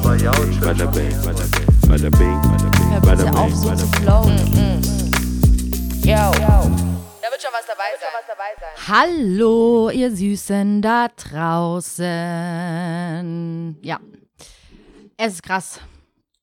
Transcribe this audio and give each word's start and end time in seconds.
bing, 0.00 0.18
bada 0.60 0.86
bing, 0.86 1.12
bada 1.22 1.44
bing, 1.54 1.68
bada 1.88 2.10
bing, 2.10 2.40
bada 2.42 2.68
bing, 2.70 3.00
bada 3.02 3.24
bitte 3.24 3.38
auf, 3.38 3.50
bing, 3.50 3.62
bada 3.64 3.76
zu 3.76 3.86
bing. 3.86 4.02
flowen. 4.02 4.38
Yo. 6.02 6.32
Da 6.32 7.30
wird 7.30 7.40
schon 7.40 7.52
was 7.52 7.66
dabei 7.66 7.90
sein. 8.00 8.10
Hallo, 8.88 9.90
ihr 9.90 10.10
Süßen 10.14 10.82
da 10.82 11.08
draußen. 11.08 12.04
Ja. 13.82 14.00
Es 15.16 15.34
ist 15.34 15.42
krass. 15.42 15.80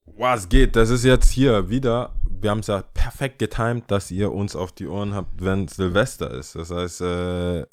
Was 0.05 0.47
geht? 0.49 0.75
Das 0.75 0.89
ist 0.89 1.03
jetzt 1.03 1.29
hier 1.29 1.69
wieder. 1.69 2.13
Wir 2.27 2.49
haben 2.49 2.59
es 2.59 2.67
ja 2.67 2.83
perfekt 2.93 3.39
getimt, 3.39 3.91
dass 3.91 4.09
ihr 4.11 4.31
uns 4.31 4.55
auf 4.55 4.71
die 4.71 4.87
Ohren 4.87 5.13
habt, 5.13 5.43
wenn 5.43 5.67
Silvester 5.67 6.31
ist. 6.31 6.55
Das 6.55 6.71
heißt, 6.71 7.01
äh, 7.01 7.65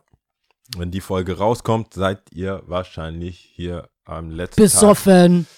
wenn 0.77 0.91
die 0.91 1.01
Folge 1.01 1.39
rauskommt, 1.39 1.95
seid 1.95 2.21
ihr 2.33 2.63
wahrscheinlich 2.67 3.39
hier 3.39 3.89
am 4.05 4.31
letzten 4.31 4.61
Besoffen. 4.61 5.47
Tag. 5.47 5.58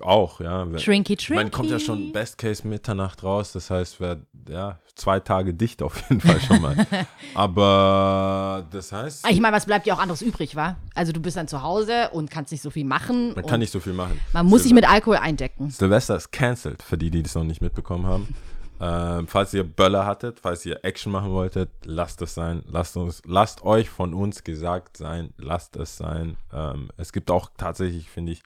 Auch, 0.00 0.40
ja. 0.40 0.66
Wenn- 0.70 0.76
Trinky, 0.78 1.16
meine, 1.30 1.50
kommt 1.50 1.70
ja 1.70 1.78
schon 1.78 2.12
Best 2.12 2.36
Case 2.38 2.66
Mitternacht 2.66 3.22
raus. 3.22 3.52
Das 3.52 3.70
heißt, 3.70 4.00
wir 4.00 4.20
ja 4.48 4.78
zwei 4.96 5.20
Tage 5.20 5.54
dicht 5.54 5.82
auf 5.82 6.00
jeden 6.08 6.20
Fall 6.20 6.40
schon 6.40 6.60
mal. 6.60 6.74
Aber 7.34 8.66
das 8.70 8.92
heißt, 8.92 9.26
Ich 9.30 9.40
meine, 9.40 9.54
was 9.56 9.66
bleibt 9.66 9.86
dir 9.86 9.94
auch 9.94 9.98
anderes 9.98 10.22
übrig, 10.22 10.56
wa? 10.56 10.76
Also 10.94 11.12
du 11.12 11.20
bist 11.20 11.36
dann 11.36 11.48
zu 11.48 11.62
Hause 11.62 12.10
und 12.12 12.30
kannst 12.30 12.52
nicht 12.52 12.62
so 12.62 12.70
viel 12.70 12.84
machen. 12.84 13.34
man 13.34 13.46
kann 13.46 13.60
nicht 13.60 13.72
so 13.72 13.80
viel 13.80 13.92
machen. 13.92 14.20
man 14.32 14.46
muss 14.46 14.62
sich 14.62 14.70
Silve- 14.72 14.74
mit 14.82 14.90
Alkohol 14.90 15.16
eindecken. 15.16 15.70
Silvester 15.70 16.16
ist 16.16 16.32
cancelled, 16.32 16.82
für 16.82 16.98
die, 16.98 17.10
die 17.10 17.22
das 17.22 17.34
noch 17.34 17.44
nicht 17.44 17.60
mitbekommen 17.62 18.06
haben. 18.06 18.28
Ähm, 18.80 19.26
falls 19.26 19.52
ihr 19.54 19.64
Böller 19.64 20.06
hattet, 20.06 20.38
falls 20.38 20.64
ihr 20.64 20.84
Action 20.84 21.10
machen 21.10 21.32
wolltet, 21.32 21.68
lasst 21.82 22.22
es 22.22 22.34
sein. 22.34 22.62
Lasst 22.70 22.96
uns, 22.96 23.22
lasst 23.26 23.64
euch 23.64 23.90
von 23.90 24.14
uns 24.14 24.44
gesagt 24.44 24.96
sein, 24.96 25.34
lasst 25.36 25.74
es 25.74 25.96
sein. 25.96 26.36
Ähm, 26.52 26.88
es 26.96 27.12
gibt 27.12 27.32
auch 27.32 27.50
tatsächlich, 27.56 28.08
finde 28.08 28.30
ich, 28.30 28.42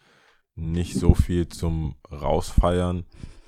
nicht 0.55 0.95
so 0.95 1.15
viel 1.15 1.48
zum 1.48 1.97
Rausfeiern. 2.11 3.04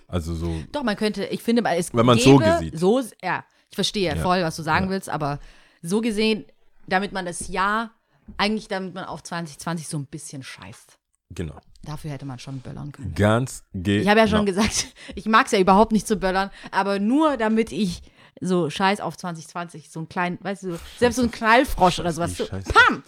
Also 0.09 0.35
so, 0.35 0.55
Doch, 0.73 0.83
man 0.83 0.97
könnte, 0.97 1.25
ich 1.27 1.43
finde, 1.43 1.63
es 1.71 1.93
Wenn 1.95 2.07
man 2.07 2.19
so 2.19 2.37
gesieht. 2.39 2.79
So, 2.79 3.01
ja, 3.23 3.45
ich 3.71 3.75
verstehe 3.75 4.15
Ja. 4.15 4.23
voll, 4.23 4.43
was 4.43 4.57
du 4.57 4.63
sagen 4.63 4.87
Ja. 4.87 4.91
willst, 4.93 5.09
aber 5.09 5.41
so 5.83 6.01
gesehen, 6.01 6.45
damit 6.87 7.13
man 7.13 7.25
das 7.27 7.49
Jahr, 7.49 7.91
eigentlich 8.37 8.69
damit 8.69 8.95
man 8.95 9.05
auf 9.05 9.23
2020 9.23 9.89
so 9.89 9.99
ein 9.99 10.07
bisschen 10.07 10.43
scheißt. 10.43 10.99
genau. 11.31 11.59
Dafür 11.87 12.11
hätte 12.13 12.25
man 12.25 12.39
schon 12.39 12.61
böllern 12.61 12.93
können. 12.93 13.15
Ganz 13.15 13.63
genau. 13.75 14.01
Ich 14.01 14.09
habe 14.09 14.19
ja 14.21 14.27
schon 14.27 14.47
gesagt, 14.47 14.87
ich 15.15 15.27
mag 15.27 15.45
es 15.47 15.53
ja 15.53 15.59
überhaupt 15.59 15.93
nicht 15.93 16.07
zu 16.07 16.17
böllern, 16.17 16.51
aber 16.71 16.99
nur 16.99 17.37
damit 17.37 17.73
ich 17.73 18.01
so 18.41 18.71
scheiß 18.71 19.01
auf 19.01 19.19
2020, 19.19 19.91
so 19.91 20.01
einen 20.01 20.09
kleinen, 20.09 20.39
weißt 20.41 20.63
du, 20.63 20.79
selbst 20.99 21.17
so 21.17 21.23
ein 21.23 21.31
Knallfrosch 21.31 21.99
oder 21.99 22.11
sowas. 22.13 22.39
So, 22.39 22.47
pam! 22.47 23.03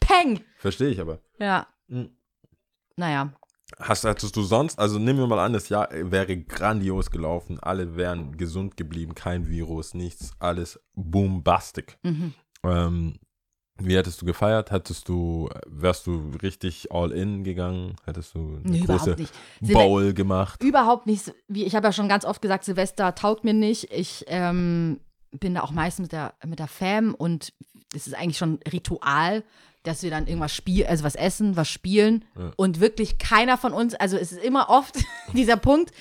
Peng! 0.00 0.40
Verstehe 0.58 0.88
ich 0.90 1.00
aber. 1.00 1.20
Ja. 1.38 1.66
Mhm. 1.88 2.10
Naja. 2.98 3.32
Hast, 3.78 4.04
hattest 4.04 4.34
du 4.34 4.42
sonst, 4.42 4.78
also 4.78 4.98
nehmen 4.98 5.18
wir 5.18 5.26
mal 5.26 5.44
an, 5.44 5.52
das 5.52 5.68
Jahr 5.68 5.88
wäre 5.92 6.36
grandios 6.38 7.10
gelaufen, 7.10 7.58
alle 7.60 7.96
wären 7.96 8.36
gesund 8.36 8.76
geblieben, 8.76 9.14
kein 9.14 9.46
Virus, 9.46 9.92
nichts, 9.94 10.32
alles 10.38 10.80
boombastic. 10.94 11.98
Mhm. 12.02 12.32
Ähm, 12.64 13.18
wie 13.80 13.96
hättest 13.96 14.20
du 14.20 14.26
gefeiert? 14.26 14.72
Hättest 14.72 15.08
du, 15.08 15.48
wärst 15.66 16.06
du 16.06 16.32
richtig 16.42 16.90
all 16.90 17.12
in 17.12 17.44
gegangen? 17.44 17.94
Hättest 18.04 18.34
du 18.34 18.60
eine 18.64 18.72
Nee, 18.72 18.80
große 18.80 19.16
Bowl 19.60 20.12
gemacht? 20.14 20.62
Überhaupt 20.62 21.06
nicht. 21.06 21.32
Wie, 21.46 21.64
ich 21.64 21.76
habe 21.76 21.86
ja 21.86 21.92
schon 21.92 22.08
ganz 22.08 22.24
oft 22.24 22.42
gesagt, 22.42 22.64
Silvester 22.64 23.14
taugt 23.14 23.44
mir 23.44 23.54
nicht. 23.54 23.92
Ich 23.92 24.24
ähm, 24.26 24.98
bin 25.32 25.54
da 25.54 25.62
auch 25.62 25.70
meist 25.70 26.00
mit 26.00 26.12
der, 26.12 26.34
mit 26.46 26.58
der 26.58 26.68
Fam 26.68 27.14
und 27.14 27.52
es 27.94 28.06
ist 28.06 28.14
eigentlich 28.14 28.38
schon 28.38 28.60
Ritual, 28.70 29.44
dass 29.82 30.02
wir 30.02 30.10
dann 30.10 30.26
irgendwas 30.26 30.54
spielen, 30.54 30.88
also 30.88 31.04
was 31.04 31.14
essen, 31.14 31.56
was 31.56 31.68
spielen. 31.68 32.24
Ja. 32.36 32.52
Und 32.56 32.80
wirklich 32.80 33.18
keiner 33.18 33.56
von 33.56 33.72
uns, 33.72 33.94
also 33.94 34.16
es 34.16 34.32
ist 34.32 34.42
immer 34.42 34.68
oft 34.68 34.96
dieser 35.32 35.56
Punkt, 35.56 35.92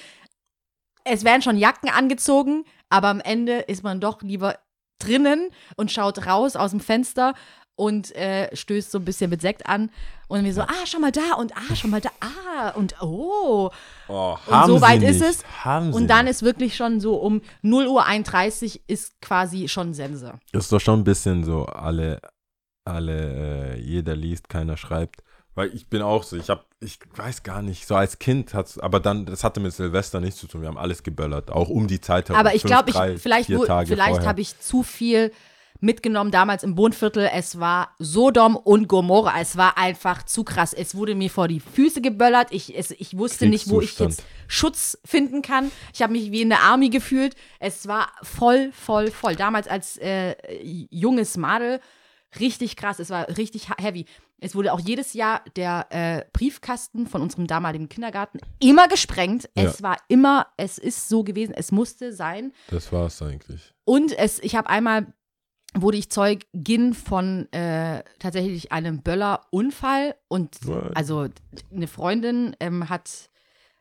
es 1.03 1.23
werden 1.23 1.41
schon 1.41 1.57
Jacken 1.57 1.89
angezogen, 1.89 2.65
aber 2.89 3.07
am 3.07 3.21
Ende 3.21 3.59
ist 3.59 3.83
man 3.83 4.01
doch 4.01 4.21
lieber 4.21 4.59
drinnen 4.99 5.49
und 5.75 5.91
schaut 5.91 6.25
raus 6.25 6.55
aus 6.55 6.71
dem 6.71 6.79
Fenster 6.79 7.33
und 7.77 8.13
äh, 8.15 8.53
stößt 8.55 8.91
so 8.91 8.97
ein 8.97 9.05
bisschen 9.05 9.29
mit 9.29 9.39
Sekt 9.39 9.65
an 9.69 9.91
und 10.27 10.43
wir 10.43 10.53
so, 10.53 10.61
ah, 10.61 10.73
schau 10.85 10.99
mal 10.99 11.11
da 11.11 11.35
und 11.37 11.55
ah, 11.55 11.75
schau 11.75 11.87
mal 11.87 12.01
da, 12.01 12.09
ah 12.19 12.71
und 12.71 12.95
oh. 13.01 13.69
Oh, 14.09 14.35
Und 14.47 14.65
so 14.65 14.81
weit 14.81 14.99
nicht. 15.01 15.11
ist 15.11 15.21
es. 15.21 15.45
Haben 15.63 15.93
Und 15.93 16.07
dann 16.07 16.25
nicht. 16.25 16.31
ist 16.31 16.41
wirklich 16.43 16.75
schon 16.75 16.99
so 16.99 17.15
um 17.17 17.41
0 17.61 17.87
Uhr 17.87 18.03
31 18.05 18.81
ist 18.87 19.21
quasi 19.21 19.69
schon 19.69 19.93
Sense. 19.93 20.33
ist 20.51 20.71
doch 20.71 20.81
schon 20.81 21.01
ein 21.01 21.03
bisschen 21.03 21.43
so, 21.43 21.65
alle, 21.67 22.19
alle, 22.83 23.75
äh, 23.75 23.79
jeder 23.79 24.15
liest, 24.15 24.49
keiner 24.49 24.75
schreibt. 24.75 25.21
Weil 25.53 25.73
ich 25.73 25.87
bin 25.87 26.01
auch 26.03 26.23
so, 26.23 26.35
ich 26.35 26.49
habe, 26.49 26.63
ich 26.79 26.99
weiß 27.15 27.41
gar 27.43 27.61
nicht, 27.61 27.87
so 27.87 27.95
als 27.95 28.19
Kind 28.19 28.53
hat's, 28.53 28.77
aber 28.79 28.99
dann, 28.99 29.25
das 29.25 29.43
hatte 29.43 29.59
mit 29.59 29.73
Silvester 29.73 30.19
nichts 30.19 30.39
zu 30.39 30.47
tun. 30.47 30.61
Wir 30.61 30.67
haben 30.67 30.77
alles 30.77 31.01
geböllert, 31.03 31.51
auch 31.51 31.69
um 31.69 31.87
die 31.87 31.99
Zeit 32.01 32.29
herum. 32.29 32.39
Aber 32.39 32.53
ich 32.53 32.61
glaube, 32.63 32.89
ich, 32.91 33.21
vielleicht, 33.21 33.49
wo- 33.55 33.65
Tage 33.65 33.87
vielleicht 33.87 34.25
habe 34.25 34.41
ich 34.41 34.59
zu 34.59 34.83
viel 34.83 35.31
mitgenommen 35.79 36.31
damals 36.31 36.63
im 36.63 36.77
Wohnviertel. 36.77 37.29
Es 37.33 37.59
war 37.59 37.95
Sodom 37.99 38.55
und 38.55 38.87
Gomorra. 38.87 39.39
Es 39.39 39.57
war 39.57 39.77
einfach 39.77 40.23
zu 40.23 40.43
krass. 40.43 40.73
Es 40.73 40.95
wurde 40.95 41.15
mir 41.15 41.29
vor 41.29 41.47
die 41.47 41.59
Füße 41.59 42.01
geböllert. 42.01 42.47
Ich, 42.51 42.77
es, 42.77 42.91
ich 42.91 43.17
wusste 43.17 43.47
nicht, 43.47 43.69
wo 43.69 43.81
ich 43.81 43.97
jetzt 43.99 44.23
Schutz 44.47 44.97
finden 45.05 45.41
kann. 45.41 45.71
Ich 45.93 46.01
habe 46.01 46.13
mich 46.13 46.31
wie 46.31 46.41
in 46.41 46.49
der 46.49 46.61
Army 46.61 46.89
gefühlt. 46.89 47.35
Es 47.59 47.87
war 47.87 48.09
voll, 48.21 48.71
voll, 48.71 49.11
voll. 49.11 49.35
Damals 49.35 49.67
als 49.67 49.97
äh, 49.97 50.35
junges 50.89 51.37
Madel 51.37 51.79
richtig 52.39 52.75
krass. 52.75 52.99
Es 52.99 53.09
war 53.09 53.27
richtig 53.37 53.67
heavy. 53.79 54.05
Es 54.39 54.53
wurde 54.53 54.71
auch 54.71 54.79
jedes 54.79 55.13
Jahr 55.13 55.41
der 55.55 55.87
äh, 55.89 56.23
Briefkasten 56.31 57.07
von 57.07 57.23
unserem 57.23 57.47
damaligen 57.47 57.89
Kindergarten 57.89 58.37
immer 58.59 58.87
gesprengt. 58.87 59.49
Es 59.55 59.79
Ja. 59.79 59.83
war 59.83 59.97
immer, 60.09 60.45
es 60.57 60.77
ist 60.77 61.09
so 61.09 61.23
gewesen, 61.23 61.55
es 61.55 61.71
musste 61.71 62.13
sein. 62.13 62.53
Das 62.69 62.91
war's 62.91 63.19
eigentlich. 63.23 63.73
Und 63.83 64.15
es, 64.15 64.37
ich 64.39 64.55
habe 64.55 64.69
einmal, 64.69 65.07
wurde 65.73 65.97
ich 65.97 66.09
Zeugin 66.09 66.93
von 66.93 67.51
äh, 67.51 68.03
tatsächlich 68.19 68.71
einem 68.71 69.01
Böller-Unfall. 69.01 70.15
Und 70.27 70.65
What? 70.67 70.95
also 70.95 71.27
eine 71.73 71.87
Freundin 71.87 72.55
ähm, 72.59 72.89
hat, 72.89 73.29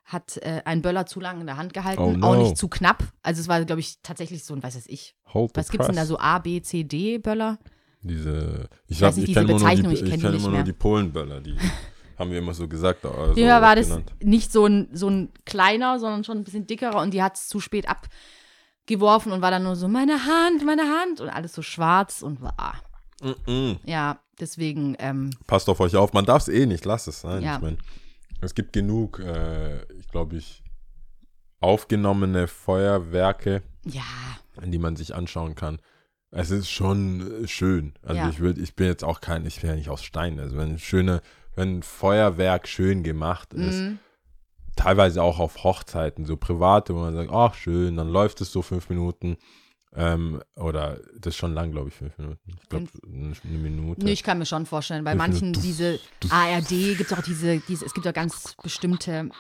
hat 0.05 0.37
äh, 0.39 0.63
einen 0.65 0.83
Böller 0.83 1.07
zu 1.07 1.21
lang 1.21 1.41
in 1.41 1.47
der 1.47 1.57
Hand 1.57 1.73
gehalten, 1.75 2.03
Oh 2.03 2.13
no. 2.13 2.27
auch 2.27 2.37
nicht 2.37 2.57
zu 2.57 2.69
knapp. 2.69 3.05
Also 3.23 3.41
es 3.41 3.49
war, 3.49 3.65
glaube 3.65 3.81
ich, 3.81 3.99
tatsächlich 4.03 4.45
so 4.45 4.55
ein, 4.55 4.63
weiß 4.63 4.77
weiß 4.77 4.87
ich, 4.89 5.15
Hold 5.33 5.53
was 5.55 5.71
gibt 5.71 5.83
es 5.83 5.87
denn 5.87 5.97
da 5.97 6.07
so 6.07 6.19
A, 6.19 6.39
B, 6.39 6.61
C, 6.61 6.85
D 6.85 7.19
Böller? 7.19 7.59
Diese, 8.03 8.69
ich, 8.87 8.99
Ich 8.99 9.03
hab- 9.03 9.17
ich 9.17 9.25
diese 9.25 9.41
kenne 9.41 9.51
immer, 9.53 9.61
nur 9.61 9.69
die, 9.71 9.95
ich 9.95 10.01
kenn 10.05 10.15
ich 10.15 10.21
die 10.21 10.37
immer 10.37 10.51
nur 10.51 10.63
die 10.63 10.73
Polenböller, 10.73 11.41
die 11.41 11.57
haben 12.19 12.31
wir 12.31 12.39
immer 12.39 12.55
so 12.55 12.69
gesagt. 12.69 13.05
Also 13.05 13.41
Ja, 13.41 13.61
war 13.63 13.75
das 13.75 13.89
genannt. 13.89 14.13
nicht 14.23 14.53
so 14.53 14.67
ein, 14.67 14.89
so 14.93 15.09
ein 15.09 15.31
kleiner, 15.45 15.99
sondern 15.99 16.23
schon 16.25 16.39
ein 16.39 16.45
bisschen 16.45 16.67
dickerer 16.67 17.01
und 17.01 17.13
die 17.15 17.23
hat 17.23 17.37
es 17.37 17.49
zu 17.49 17.59
spät 17.61 17.89
abgeworfen 18.87 19.33
und 19.33 19.43
war 19.43 19.51
dann 19.51 19.65
nur 19.65 19.77
so, 19.77 19.89
meine 19.89 20.25
Hand, 20.25 20.65
meine 20.65 20.83
Hand 20.83 21.21
und 21.21 21.29
alles 21.29 21.53
so 21.53 21.63
schwarz 21.63 22.23
und 22.23 22.41
war. 22.41 22.81
Mm-mm. 23.21 23.79
Ja, 23.85 24.21
deswegen, 24.39 24.97
ähm, 24.99 25.31
Passt 25.47 25.69
auf 25.69 25.81
euch 25.81 25.97
auf, 25.97 26.13
man 26.13 26.25
darf 26.25 26.43
es 26.43 26.49
eh 26.49 26.67
nicht, 26.67 26.85
lasst 26.85 27.09
es 27.09 27.21
sein. 27.21 27.43
Ja. 27.43 27.57
Ich 27.57 27.63
mein, 27.63 27.79
es 28.41 28.55
gibt 28.55 28.73
genug, 28.73 29.19
äh, 29.19 29.83
ich 29.99 30.09
glaube 30.09 30.37
ich, 30.37 30.63
aufgenommene 31.61 32.47
Feuerwerke, 32.47 33.63
ja, 33.85 34.03
an 34.61 34.71
die 34.71 34.79
man 34.79 34.95
sich 34.95 35.15
anschauen 35.15 35.55
kann. 35.55 35.81
Es 36.31 36.51
ist 36.51 36.71
schon 36.71 37.45
äh, 37.45 37.49
schön. 37.49 37.95
Also 38.03 38.21
Ja. 38.21 38.29
ich 38.29 38.41
will, 38.41 38.61
ich 38.61 38.77
bin 38.77 38.87
jetzt 38.87 39.05
auch 39.05 39.21
kein, 39.21 39.47
ich 39.47 39.61
bin 39.61 39.71
ja 39.71 39.77
nicht 39.77 39.89
aus 39.89 40.05
Stein. 40.05 40.39
Also 40.39 40.57
wenn 40.57 40.79
schöne, 40.79 41.23
wenn 41.57 41.79
ein 41.79 41.83
Feuerwerk 41.83 42.69
schön 42.69 43.03
gemacht 43.03 43.55
ist, 43.55 43.81
mhm. 43.81 43.99
Teilweise 44.77 45.23
auch 45.23 45.39
auf 45.39 45.65
Hochzeiten, 45.65 46.25
so 46.25 46.37
private, 46.37 46.95
wo 46.95 47.01
man 47.01 47.15
sagt, 47.15 47.31
ach 47.33 47.55
schön, 47.55 47.97
dann 47.97 48.09
läuft 48.09 48.41
es 48.41 48.53
so 48.53 48.63
fünf 48.63 48.89
Minuten. 48.89 49.37
Ähm, 49.95 50.43
oder 50.57 50.99
das 51.19 51.33
ist 51.35 51.37
schon 51.37 51.55
lang, 51.55 51.73
glaube 51.73 51.89
ich, 51.89 51.95
fünf 51.95 52.17
Minuten. 52.19 52.55
Ich 52.63 52.69
glaube, 52.69 52.87
eine, 53.11 53.35
Minute. 53.45 54.05
nee, 54.05 54.13
ich 54.13 54.23
kann 54.23 54.39
mir 54.39 54.45
schon 54.45 54.67
vorstellen, 54.67 55.05
bei 55.05 55.15
manchen 55.15 55.55
diese 55.55 55.99
ARD 56.29 56.69
gibt 56.69 57.11
es 57.11 57.13
auch 57.15 57.23
diese, 57.23 57.61
diese, 57.61 57.87
es 57.87 57.95
gibt 57.95 58.05
ja 58.05 58.13
ganz 58.13 58.55
bestimmte 58.63 59.31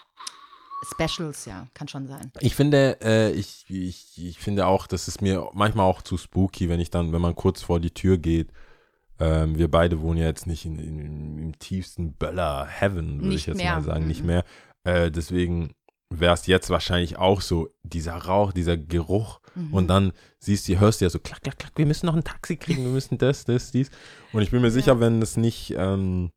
Specials, 0.94 1.46
ja, 1.46 1.66
kann 1.74 1.88
schon 1.88 2.06
sein. 2.06 2.30
Ich 2.40 2.54
finde, 2.54 2.98
äh, 3.02 3.32
ich, 3.32 3.64
ich, 3.68 4.06
ich 4.16 4.38
finde 4.38 4.66
auch, 4.66 4.86
das 4.86 5.08
ist 5.08 5.20
mir 5.22 5.48
manchmal 5.54 5.86
auch 5.86 6.02
zu 6.02 6.16
spooky, 6.16 6.68
wenn 6.68 6.80
ich 6.80 6.90
dann, 6.90 7.12
wenn 7.12 7.20
man 7.22 7.34
kurz 7.34 7.62
vor 7.62 7.80
die 7.80 7.90
Tür 7.92 8.18
geht. 8.18 8.50
Ähm, 9.18 9.56
wir 9.58 9.70
beide 9.70 10.00
wohnen 10.02 10.18
ja 10.18 10.26
jetzt 10.26 10.46
nicht 10.46 10.66
in, 10.66 10.78
in, 10.78 11.38
im 11.38 11.58
tiefsten 11.58 12.12
Böller-Heaven, 12.12 13.16
würde 13.22 13.28
ich 13.28 13.34
Nicht 13.34 13.46
jetzt 13.46 13.56
mehr. 13.56 13.74
mal 13.76 13.82
sagen, 13.82 14.06
nicht 14.06 14.20
Mhm. 14.20 14.26
mehr. 14.26 14.44
Äh, 14.86 15.10
deswegen 15.10 15.74
wäre 16.10 16.34
es 16.34 16.46
jetzt 16.46 16.70
wahrscheinlich 16.70 17.18
auch 17.18 17.40
so, 17.40 17.68
dieser 17.82 18.14
Rauch, 18.14 18.52
dieser 18.52 18.76
Geruch. 18.76 19.40
Mhm. 19.56 19.74
Und 19.74 19.88
dann 19.88 20.12
siehst 20.38 20.68
du, 20.68 20.78
hörst 20.78 21.00
du 21.00 21.06
ja 21.06 21.10
so, 21.10 21.18
klack, 21.18 21.42
klack, 21.42 21.58
klack, 21.58 21.72
wir 21.74 21.86
müssen 21.86 22.06
noch 22.06 22.14
ein 22.14 22.22
Taxi 22.22 22.56
kriegen, 22.56 22.84
wir 22.84 22.92
müssen 22.92 23.18
das, 23.18 23.44
das, 23.44 23.72
dies. 23.72 23.90
Und 24.32 24.42
ich 24.42 24.52
bin 24.52 24.62
mir 24.62 24.70
sicher, 24.70 25.00
wenn 25.00 25.20
es 25.20 25.36
nicht, 25.36 25.74
ähm, 25.76 26.30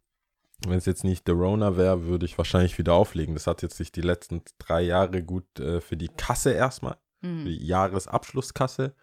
wenn 0.65 0.79
es 0.79 0.87
jetzt 0.87 1.03
nicht 1.03 1.23
The 1.27 1.33
Rona 1.33 1.77
wäre, 1.77 2.05
würde 2.05 2.25
ich 2.25 2.37
wahrscheinlich 2.37 2.77
wieder 2.79 2.93
auflegen. 2.93 3.35
Das 3.35 3.45
hat 3.45 3.61
jetzt 3.61 3.77
sich 3.77 3.91
die 3.91 4.01
letzten 4.01 4.41
drei 4.57 4.81
Jahre 4.81 5.21
gut 5.21 5.59
äh, 5.59 5.79
für 5.79 5.95
die 5.95 6.09
Kasse 6.09 6.51
erstmal, 6.51 6.97
für 7.21 7.27
Mhm. 7.27 7.45
die 7.45 7.65
Jahresabschlusskasse 7.65 8.95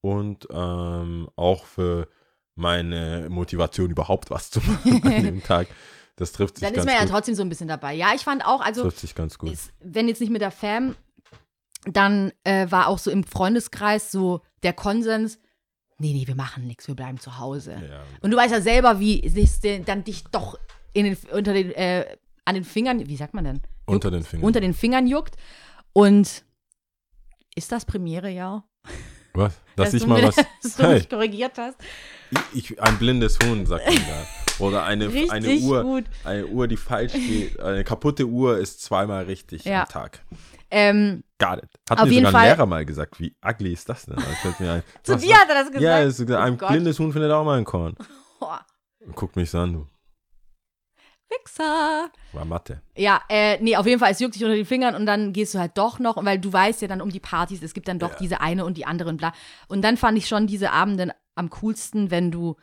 und 0.00 0.48
ähm, 0.50 1.28
auch 1.36 1.64
für 1.66 2.08
meine 2.54 3.28
Motivation 3.30 3.90
überhaupt 3.90 4.30
was 4.30 4.50
zu 4.50 4.60
machen 4.60 5.02
an 5.04 5.22
dem 5.22 5.42
Tag 5.42 5.68
Das 6.18 6.32
trifft 6.32 6.56
sich 6.56 6.62
Dann 6.62 6.72
ist 6.72 6.78
ganz 6.78 6.86
man 6.86 6.94
ja 6.96 7.02
gut. 7.02 7.10
trotzdem 7.10 7.34
so 7.36 7.42
ein 7.42 7.48
bisschen 7.48 7.68
dabei. 7.68 7.94
Ja, 7.94 8.12
ich 8.14 8.22
fand 8.22 8.44
auch, 8.44 8.60
also 8.60 8.82
trifft 8.82 8.98
sich 8.98 9.14
ganz 9.14 9.38
gut. 9.38 9.52
ist, 9.52 9.72
wenn 9.80 10.08
jetzt 10.08 10.20
nicht 10.20 10.30
mit 10.30 10.42
der 10.42 10.50
Fam, 10.50 10.96
dann 11.84 12.32
äh, 12.44 12.70
war 12.70 12.88
auch 12.88 12.98
so 12.98 13.10
im 13.10 13.22
Freundeskreis 13.22 14.10
so 14.10 14.40
der 14.64 14.72
Konsens, 14.72 15.38
nee, 15.98 16.12
nee, 16.12 16.26
wir 16.26 16.34
machen 16.34 16.66
nichts, 16.66 16.88
wir 16.88 16.96
bleiben 16.96 17.18
zu 17.18 17.38
Hause. 17.38 17.80
Ja. 17.88 18.02
Und 18.20 18.32
du 18.32 18.36
weißt 18.36 18.52
ja 18.52 18.60
selber, 18.60 18.98
wie 18.98 19.28
sich 19.28 19.60
dann 19.84 20.02
dich 20.02 20.24
doch 20.24 20.58
in 20.92 21.04
den, 21.04 21.16
unter 21.32 21.52
den, 21.52 21.70
äh, 21.70 22.16
an 22.44 22.54
den 22.56 22.64
Fingern, 22.64 23.06
wie 23.06 23.16
sagt 23.16 23.34
man 23.34 23.44
denn? 23.44 23.62
Unter 23.86 24.10
den 24.10 24.24
Fingern. 24.24 24.44
Unter 24.44 24.60
den 24.60 24.74
Fingern 24.74 25.06
juckt. 25.06 25.36
Und 25.92 26.44
ist 27.54 27.70
das 27.72 27.84
Premierejahr? 27.84 28.68
Was? 29.38 29.54
Dass, 29.76 29.94
ich 29.94 30.02
du 30.02 30.08
mal 30.08 30.22
was. 30.22 30.36
dass 30.62 30.76
du 30.76 30.88
mich 30.88 31.08
korrigiert 31.08 31.52
hast. 31.56 31.76
ich, 32.52 32.72
ich, 32.72 32.82
ein 32.82 32.98
blindes 32.98 33.38
Huhn, 33.42 33.64
sagt 33.66 33.86
man 33.86 33.96
da. 33.96 34.64
Oder 34.64 34.84
eine, 34.84 35.08
eine 35.30 35.54
Uhr. 35.56 35.82
gut. 35.82 36.04
Eine 36.24 36.46
Uhr, 36.46 36.66
die 36.68 36.76
falsch 36.76 37.12
geht. 37.12 37.60
Eine 37.60 37.84
kaputte 37.84 38.26
Uhr 38.26 38.58
ist 38.58 38.82
zweimal 38.82 39.24
richtig 39.24 39.64
Ja. 39.64 39.82
am 39.82 39.88
Tag. 39.88 40.20
Ähm, 40.70 41.22
Got 41.38 41.62
it. 41.62 41.70
Hat 41.88 42.04
mir 42.04 42.12
sogar 42.12 42.28
ein 42.28 42.32
Fall- 42.32 42.46
Lehrer 42.48 42.66
mal 42.66 42.84
gesagt. 42.84 43.20
Wie 43.20 43.34
ugly 43.42 43.72
ist 43.72 43.88
das 43.88 44.06
denn? 44.06 44.16
Ein. 44.18 44.82
zu 45.02 45.16
dir 45.16 45.36
hat 45.36 45.48
er 45.48 45.54
das 45.54 45.66
gesagt. 45.68 45.80
Ja, 45.82 46.00
ist, 46.00 46.20
ein 46.30 46.58
Oh 46.60 46.66
blindes 46.68 46.98
Huhn 46.98 47.12
findet 47.12 47.30
auch 47.32 47.44
mal 47.44 47.56
ein 47.58 47.64
Korn. 47.64 47.94
Guckt 49.14 49.36
mich 49.36 49.50
so 49.50 49.58
an, 49.58 49.72
du. 49.72 49.86
Wichser. 51.30 52.10
War 52.32 52.44
Mathe. 52.44 52.80
Ja, 52.96 53.20
äh, 53.28 53.58
nee, 53.62 53.76
auf 53.76 53.86
jeden 53.86 53.98
Fall, 54.00 54.12
es 54.12 54.20
juckt 54.20 54.34
dich 54.34 54.44
unter 54.44 54.56
den 54.56 54.64
Fingern 54.66 54.94
und 54.94 55.06
dann 55.06 55.32
gehst 55.32 55.54
du 55.54 55.58
halt 55.58 55.76
doch 55.76 55.98
noch, 55.98 56.22
weil 56.24 56.38
du 56.38 56.52
weißt 56.52 56.82
ja 56.82 56.88
dann 56.88 57.00
um 57.00 57.10
die 57.10 57.20
Partys, 57.20 57.62
es 57.62 57.74
gibt 57.74 57.88
dann 57.88 57.98
doch 57.98 58.14
diese 58.14 58.40
eine 58.40 58.64
und 58.64 58.76
die 58.76 58.86
andere 58.86 59.08
und 59.10 59.18
bla. 59.18 59.32
Und 59.68 59.82
dann 59.82 59.96
fand 59.96 60.16
ich 60.18 60.26
schon 60.28 60.46
diese 60.46 60.70
Abende 60.72 61.14
am 61.34 61.50
coolsten, 61.50 62.10
wenn 62.10 62.30
du 62.30 62.56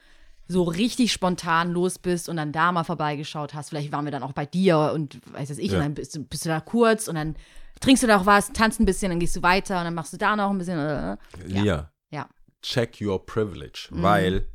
so 0.47 0.63
richtig 0.63 1.11
spontan 1.11 1.71
los 1.71 1.97
bist 1.97 2.29
und 2.29 2.37
dann 2.37 2.51
da 2.51 2.71
mal 2.71 2.83
vorbeigeschaut 2.83 3.53
hast. 3.53 3.69
Vielleicht 3.69 3.91
waren 3.91 4.05
wir 4.05 4.11
dann 4.11 4.21
auch 4.23 4.33
bei 4.33 4.45
dir 4.45 4.91
und 4.93 5.19
weiß 5.33 5.49
es 5.49 5.57
ich, 5.57 5.71
Ja. 5.71 5.77
und 5.79 5.83
dann 5.83 5.93
bist 5.95 6.15
du, 6.15 6.23
bist 6.23 6.45
du 6.45 6.49
da 6.49 6.59
kurz 6.59 7.07
und 7.07 7.15
dann 7.15 7.35
trinkst 7.79 8.03
du 8.03 8.07
da 8.07 8.17
auch 8.19 8.25
was, 8.25 8.51
tanzt 8.53 8.79
ein 8.79 8.85
bisschen, 8.85 9.09
dann 9.09 9.19
gehst 9.19 9.35
du 9.35 9.41
weiter 9.41 9.79
und 9.79 9.85
dann 9.85 9.95
machst 9.95 10.13
du 10.13 10.17
da 10.17 10.35
noch 10.35 10.49
ein 10.51 10.57
bisschen. 10.57 10.77
Äh, 10.79 11.17
Ja. 11.47 11.61
Lia, 11.61 11.91
ja. 12.11 12.29
check 12.61 12.97
your 13.01 13.25
privilege. 13.25 13.87
Mhm. 13.91 14.03
Weil 14.03 14.47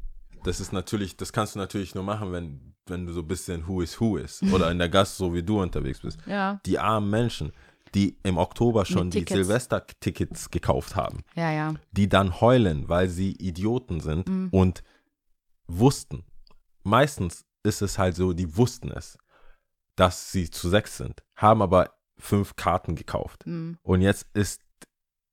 das 0.44 0.60
ist 0.60 0.72
natürlich, 0.72 1.16
das 1.16 1.32
kannst 1.32 1.54
du 1.54 1.58
natürlich 1.58 1.94
nur 1.94 2.04
machen, 2.04 2.30
wenn, 2.32 2.69
wenn 2.90 3.06
du 3.06 3.12
so 3.12 3.20
ein 3.20 3.28
bisschen 3.28 3.66
who 3.66 3.80
is 3.80 3.98
who 4.00 4.16
ist. 4.16 4.42
Oder 4.52 4.70
in 4.70 4.78
der 4.78 4.88
Gast, 4.88 5.16
so 5.16 5.32
wie 5.34 5.42
du 5.42 5.60
unterwegs 5.62 6.00
bist. 6.00 6.18
Ja, 6.26 6.60
Die 6.66 6.78
armen 6.78 7.08
Menschen, 7.10 7.52
die 7.94 8.16
im 8.22 8.36
Oktober 8.38 8.84
schon 8.84 9.10
die 9.10 9.20
Tickets. 9.20 9.36
Silvester-Tickets 9.46 10.50
gekauft 10.50 10.94
haben. 10.96 11.24
ja, 11.34 11.50
ja. 11.50 11.74
die 11.92 12.08
dann 12.08 12.40
heulen, 12.40 12.88
weil 12.88 13.08
sie 13.08 13.32
Idioten 13.32 14.00
sind 14.00 14.28
Mhm. 14.28 14.48
und 14.50 14.82
wussten. 15.66 16.24
Meistens 16.82 17.44
ist 17.62 17.82
es 17.82 17.98
halt 17.98 18.16
so, 18.16 18.32
die 18.32 18.56
wussten 18.56 18.90
es, 18.90 19.18
dass 19.96 20.32
sie 20.32 20.50
zu 20.50 20.68
sechs 20.68 20.96
sind, 20.96 21.22
haben 21.36 21.62
aber 21.62 21.92
fünf 22.18 22.56
Karten 22.56 22.96
gekauft. 22.96 23.46
Mhm. 23.46 23.78
Und 23.82 24.00
jetzt 24.02 24.26
ist 24.34 24.62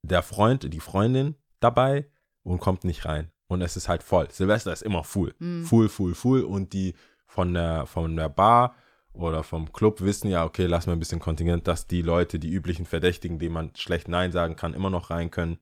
der 0.04 0.24
Freund, 0.24 0.72
die 0.74 0.80
Freundin 0.80 1.36
dabei 1.60 2.10
und 2.44 2.60
kommt 2.60 2.84
nicht 2.84 3.06
rein. 3.06 3.32
Und 3.48 3.62
es 3.62 3.78
ist 3.78 3.88
halt 3.88 4.04
voll. 4.04 4.30
Silvester 4.32 4.74
ist 4.74 4.84
immer 4.84 5.04
full. 5.04 5.34
Mhm. 5.40 5.64
Full, 5.66 5.90
full, 5.90 6.16
full. 6.16 6.42
Und 6.44 6.74
die 6.74 6.96
von 7.28 7.54
der, 7.54 7.86
von 7.86 8.16
der 8.16 8.30
Bar 8.30 8.76
oder 9.14 9.44
vom 9.44 9.72
Club 9.74 10.02
wissen 10.02 10.30
ja, 10.30 10.44
okay, 10.46 10.66
lass 10.66 10.88
mal 10.88 10.94
ein 10.94 11.00
bisschen 11.00 11.20
Kontingent, 11.20 11.68
dass 11.68 11.88
die 11.88 12.02
Leute, 12.02 12.40
die 12.40 12.50
üblichen 12.52 12.86
Verdächtigen, 12.86 13.38
denen 13.40 13.54
man 13.54 13.72
schlecht 13.76 14.08
Nein 14.08 14.32
sagen 14.32 14.56
kann, 14.56 14.74
immer 14.74 14.90
noch 14.90 15.10
rein 15.10 15.30
können. 15.32 15.60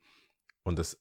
Und 0.63 0.77
das, 0.79 0.97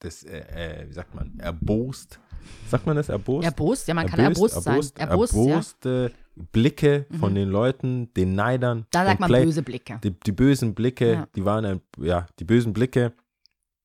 das 0.00 0.22
äh, 0.24 0.38
äh, 0.82 0.88
wie 0.88 0.92
sagt 0.92 1.14
man, 1.14 1.38
erbost. 1.38 2.20
Sagt 2.68 2.86
man 2.86 2.96
das 2.96 3.08
erbost? 3.08 3.44
Erbost, 3.44 3.88
ja, 3.88 3.94
man 3.94 4.06
kann 4.06 4.20
erbost, 4.20 4.62
sein. 4.62 4.74
erbost, 4.74 4.98
Erbost, 4.98 5.32
ja. 5.34 5.40
Mhm. 5.42 5.48
erboste 5.50 6.12
Blicke 6.52 7.06
von 7.20 7.34
den 7.34 7.48
Leuten, 7.48 8.12
den 8.14 8.34
Neidern. 8.34 8.86
Da 8.90 9.04
sagt 9.04 9.20
man 9.20 9.28
Play- 9.28 9.44
böse 9.44 9.62
Blicke. 9.62 10.00
die, 10.02 10.10
die 10.10 10.32
bösen 10.32 10.74
Blicke, 10.74 11.12
Ja. 11.12 11.28
die 11.36 11.44
waren, 11.44 11.64
ein, 11.64 11.80
ja, 11.98 12.26
die 12.38 12.44
bösen 12.44 12.72
Blicke, 12.72 13.12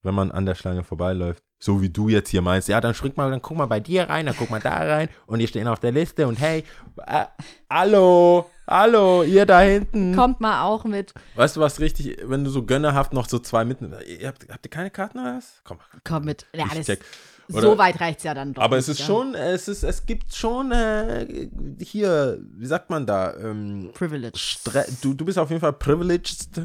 wenn 0.01 0.15
man 0.15 0.31
an 0.31 0.45
der 0.45 0.55
Schlange 0.55 0.83
vorbeiläuft. 0.83 1.43
So 1.61 1.81
wie 1.81 1.89
du 1.89 2.07
jetzt 2.07 2.29
hier 2.29 2.41
meinst, 2.41 2.69
ja, 2.69 2.79
dann 2.79 2.93
spring 2.93 3.11
mal, 3.17 3.29
dann 3.29 3.41
guck 3.41 3.57
mal 3.57 3.65
bei 3.65 3.81
dir 3.81 4.03
rein, 4.09 4.25
dann 4.25 4.35
guck 4.37 4.49
mal 4.49 4.61
da 4.61 4.75
rein 4.77 5.09
und 5.25 5.39
die 5.39 5.47
stehen 5.47 5.67
auf 5.67 5.79
der 5.79 5.91
Liste 5.91 6.25
und 6.25 6.39
hey, 6.39 6.63
äh, 7.05 7.25
hallo, 7.69 8.49
hallo, 8.65 9.23
ihr 9.23 9.45
da 9.45 9.59
hinten. 9.59 10.15
Kommt 10.15 10.39
mal 10.39 10.63
auch 10.63 10.85
mit. 10.85 11.13
Weißt 11.35 11.57
du, 11.57 11.59
was 11.59 11.81
richtig, 11.81 12.17
wenn 12.23 12.45
du 12.45 12.49
so 12.49 12.63
gönnerhaft 12.63 13.11
noch 13.11 13.27
so 13.27 13.39
zwei 13.39 13.65
mitnimmst, 13.65 13.99
ihr 14.07 14.29
habt, 14.29 14.47
habt 14.49 14.65
ihr 14.65 14.69
keine 14.69 14.89
Karten 14.89 15.19
oder 15.19 15.35
was? 15.35 15.61
Komm, 15.65 15.79
Komm 16.05 16.23
mit. 16.23 16.45
Ja, 16.55 16.63
ich 16.67 16.75
das, 16.75 16.85
check. 16.85 17.01
so 17.49 17.57
Oder- 17.57 17.77
weit 17.77 17.99
reicht's 17.99 18.23
ja 18.23 18.33
dann 18.33 18.53
doch. 18.53 18.61
Aber 18.61 18.77
nicht, 18.77 18.87
es 18.87 18.93
ist 18.93 18.99
ja. 19.01 19.05
schon, 19.07 19.35
es 19.35 19.67
ist, 19.67 19.83
es 19.83 20.05
gibt 20.05 20.33
schon 20.33 20.71
äh, 20.71 21.49
hier, 21.81 22.39
wie 22.55 22.67
sagt 22.67 22.89
man 22.89 23.05
da, 23.05 23.33
ähm, 23.35 23.89
Privilege. 23.95 24.37
Stre 24.37 24.85
du, 25.01 25.13
du 25.13 25.25
bist 25.25 25.37
auf 25.37 25.49
jeden 25.49 25.59
Fall 25.59 25.73
privileged, 25.73 26.61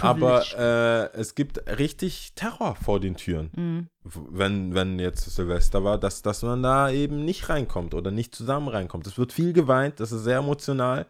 aber 0.00 0.42
äh, 0.56 1.18
es 1.18 1.34
gibt 1.34 1.58
richtig 1.78 2.32
Terror 2.34 2.76
vor 2.76 3.00
den 3.00 3.16
Türen. 3.16 3.50
Mhm. 3.54 3.88
Wenn, 4.04 4.74
wenn 4.74 4.98
jetzt 4.98 5.28
Silvester 5.34 5.84
war, 5.84 5.98
dass, 5.98 6.22
dass 6.22 6.42
man 6.42 6.62
da 6.62 6.90
eben 6.90 7.24
nicht 7.24 7.48
reinkommt 7.48 7.94
oder 7.94 8.10
nicht 8.10 8.34
zusammen 8.34 8.68
reinkommt. 8.68 9.06
Es 9.06 9.18
wird 9.18 9.32
viel 9.32 9.52
geweint, 9.52 10.00
das 10.00 10.12
ist 10.12 10.24
sehr 10.24 10.38
emotional, 10.38 11.06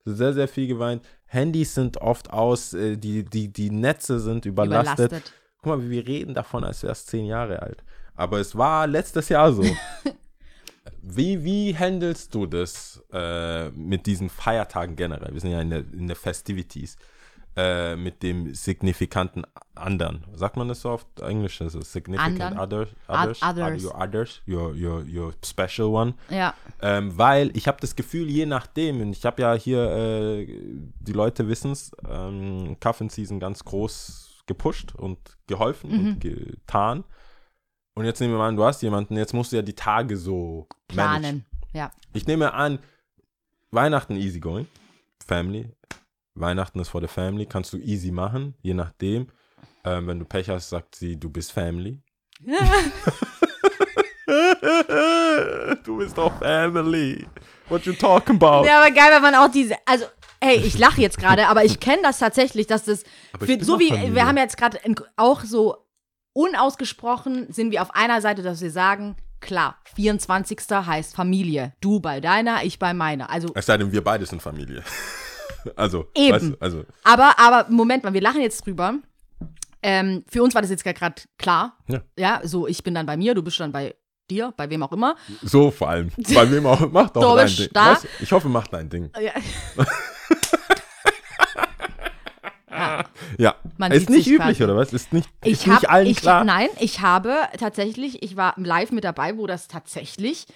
es 0.00 0.06
wird 0.06 0.18
sehr, 0.18 0.32
sehr 0.34 0.48
viel 0.48 0.66
geweint. 0.66 1.04
Handys 1.26 1.74
sind 1.74 1.98
oft 1.98 2.32
aus, 2.32 2.74
äh, 2.74 2.96
die, 2.96 3.24
die, 3.24 3.52
die 3.52 3.70
Netze 3.70 4.20
sind 4.20 4.46
überlastet. 4.46 5.12
Überlastet. 5.12 5.32
Guck 5.62 5.66
mal, 5.66 5.90
wir 5.90 6.06
reden 6.06 6.34
davon, 6.34 6.64
als 6.64 6.82
wärst 6.82 7.08
zehn 7.08 7.26
Jahre 7.26 7.62
alt. 7.62 7.84
Aber 8.14 8.38
es 8.38 8.56
war 8.56 8.86
letztes 8.86 9.28
Jahr 9.28 9.52
so. 9.52 9.62
wie, 11.02 11.44
wie 11.44 11.76
handelst 11.76 12.34
du 12.34 12.46
das 12.46 13.02
äh, 13.12 13.70
mit 13.70 14.06
diesen 14.06 14.28
Feiertagen 14.28 14.96
generell? 14.96 15.32
Wir 15.32 15.40
sind 15.40 15.52
ja 15.52 15.60
in 15.60 15.70
der, 15.70 15.84
in 15.92 16.06
der 16.06 16.16
Festivities. 16.16 16.96
Äh, 17.62 17.96
mit 17.96 18.22
dem 18.22 18.54
signifikanten 18.54 19.44
anderen. 19.74 20.24
Sagt 20.34 20.56
man 20.56 20.68
das 20.68 20.80
so 20.82 20.90
auf 20.90 21.04
Englisch? 21.20 21.60
Also 21.60 21.80
significant 21.82 22.40
Anderen. 22.40 22.58
others, 22.58 22.88
Oth- 23.08 23.42
others, 23.42 23.42
others. 23.42 23.82
your 23.84 24.00
others, 24.00 24.42
your, 24.48 24.74
your, 24.74 25.04
your 25.06 25.32
special 25.44 25.88
one. 25.88 26.14
Ja. 26.30 26.54
Ähm, 26.80 27.18
weil 27.18 27.54
ich 27.56 27.66
habe 27.68 27.78
das 27.80 27.94
Gefühl, 27.96 28.28
je 28.30 28.46
nachdem, 28.46 29.00
und 29.02 29.12
ich 29.12 29.24
habe 29.26 29.42
ja 29.42 29.52
hier, 29.54 29.82
äh, 29.90 30.46
die 31.00 31.12
Leute 31.12 31.48
wissen 31.48 31.72
es, 31.72 31.92
ähm, 32.08 32.76
Cuffin 32.80 33.10
Season 33.10 33.40
ganz 33.40 33.62
groß 33.64 34.44
gepusht 34.46 34.94
und 34.94 35.18
geholfen 35.46 35.90
Mhm. 35.90 36.08
und 36.08 36.20
getan. 36.20 37.04
Und 37.94 38.04
jetzt 38.06 38.20
nehmen 38.20 38.32
wir 38.34 38.38
mal 38.38 38.48
an, 38.48 38.56
du 38.56 38.64
hast 38.64 38.80
jemanden, 38.82 39.16
jetzt 39.16 39.34
musst 39.34 39.52
du 39.52 39.56
ja 39.56 39.62
die 39.62 39.74
Tage 39.74 40.16
so 40.16 40.66
managen. 40.94 41.20
Planen. 41.20 41.44
Ja. 41.72 41.90
Ich 42.14 42.26
nehme 42.26 42.54
an, 42.54 42.78
Weihnachten 43.70 44.16
easy 44.16 44.40
going, 44.40 44.66
Family. 45.26 45.68
Weihnachten 46.40 46.80
ist 46.80 46.88
for 46.88 47.00
the 47.00 47.06
Family, 47.06 47.46
kannst 47.46 47.72
du 47.72 47.78
easy 47.78 48.10
machen, 48.10 48.54
je 48.62 48.74
nachdem. 48.74 49.28
Ähm, 49.84 50.06
wenn 50.06 50.18
du 50.18 50.24
Pech 50.24 50.48
hast, 50.48 50.70
sagt 50.70 50.94
sie, 50.94 51.16
du 51.18 51.30
bist 51.30 51.52
Family. 51.52 52.02
du 55.84 55.98
bist 55.98 56.16
doch 56.16 56.38
Family. 56.38 57.26
What 57.68 57.84
you 57.86 57.92
talking 57.92 58.36
about? 58.36 58.66
Ja, 58.66 58.80
aber 58.82 58.90
geil, 58.90 59.10
wenn 59.12 59.22
man 59.22 59.34
auch 59.34 59.50
diese. 59.50 59.74
Also, 59.86 60.06
hey, 60.42 60.56
ich 60.56 60.78
lache 60.78 61.00
jetzt 61.00 61.18
gerade, 61.18 61.48
aber 61.48 61.64
ich 61.64 61.80
kenne 61.80 62.02
das 62.02 62.18
tatsächlich, 62.18 62.66
dass 62.66 62.84
das. 62.84 63.04
Aber 63.32 63.48
ich 63.48 63.58
Für, 63.58 63.64
so 63.64 63.78
wie. 63.78 63.90
Wir 63.90 64.26
haben 64.26 64.36
jetzt 64.36 64.56
gerade 64.56 64.78
auch 65.16 65.42
so 65.44 65.86
unausgesprochen 66.32 67.52
sind 67.52 67.70
wir 67.72 67.82
auf 67.82 67.94
einer 67.94 68.20
Seite, 68.20 68.42
dass 68.42 68.60
wir 68.60 68.70
sagen, 68.70 69.16
klar, 69.40 69.78
24. 69.94 70.58
heißt 70.70 71.14
Familie. 71.14 71.72
Du 71.80 72.00
bei 72.00 72.20
deiner, 72.20 72.64
ich 72.64 72.78
bei 72.78 72.94
meiner. 72.94 73.30
Also, 73.30 73.48
Es 73.54 73.66
sei 73.66 73.76
denn, 73.78 73.92
wir 73.92 74.04
beide 74.04 74.26
sind 74.26 74.42
Familie. 74.42 74.82
Also, 75.76 76.06
Eben. 76.14 76.34
Weißt 76.34 76.44
du, 76.52 76.56
also, 76.60 76.84
aber, 77.04 77.38
aber, 77.38 77.70
Moment 77.70 78.04
mal, 78.04 78.12
wir 78.12 78.20
lachen 78.20 78.40
jetzt 78.40 78.64
drüber. 78.66 78.94
Ähm, 79.82 80.24
für 80.28 80.42
uns 80.42 80.54
war 80.54 80.62
das 80.62 80.70
jetzt 80.70 80.84
gerade 80.84 81.22
klar. 81.38 81.76
Ja. 81.88 82.00
Ja, 82.18 82.40
so, 82.44 82.66
ich 82.66 82.82
bin 82.82 82.94
dann 82.94 83.06
bei 83.06 83.16
mir, 83.16 83.34
du 83.34 83.42
bist 83.42 83.58
dann 83.60 83.72
bei 83.72 83.94
dir, 84.30 84.52
bei 84.56 84.68
wem 84.70 84.82
auch 84.82 84.92
immer. 84.92 85.16
so 85.42 85.70
vor 85.70 85.88
allem. 85.88 86.10
Bei 86.34 86.50
wem 86.50 86.66
auch, 86.66 86.90
macht 86.90 87.16
doch 87.16 87.36
dein 87.36 87.48
Ding. 87.48 87.68
da. 87.72 87.92
Was? 87.92 88.06
Ich 88.20 88.30
hoffe, 88.32 88.48
macht 88.48 88.72
dein 88.72 88.88
Ding. 88.88 89.10
Ja. 89.20 89.32
Ja. 93.38 93.56
Man 93.78 93.92
ist 93.92 94.08
nicht 94.08 94.26
üblich, 94.26 94.58
quasi. 94.58 94.64
oder 94.64 94.76
was? 94.76 94.92
Ist 94.92 95.12
nicht, 95.12 95.28
Ich 95.42 95.52
ist 95.52 95.66
nicht 95.66 95.82
hab, 95.84 95.92
allen 95.92 96.06
ich, 96.06 96.18
klar. 96.18 96.44
Nein, 96.44 96.68
ich 96.78 97.00
habe 97.00 97.36
tatsächlich, 97.58 98.22
ich 98.22 98.36
war 98.36 98.54
live 98.56 98.92
mit 98.92 99.04
dabei, 99.04 99.36
wo 99.36 99.46
das 99.46 99.68
tatsächlich 99.68 100.46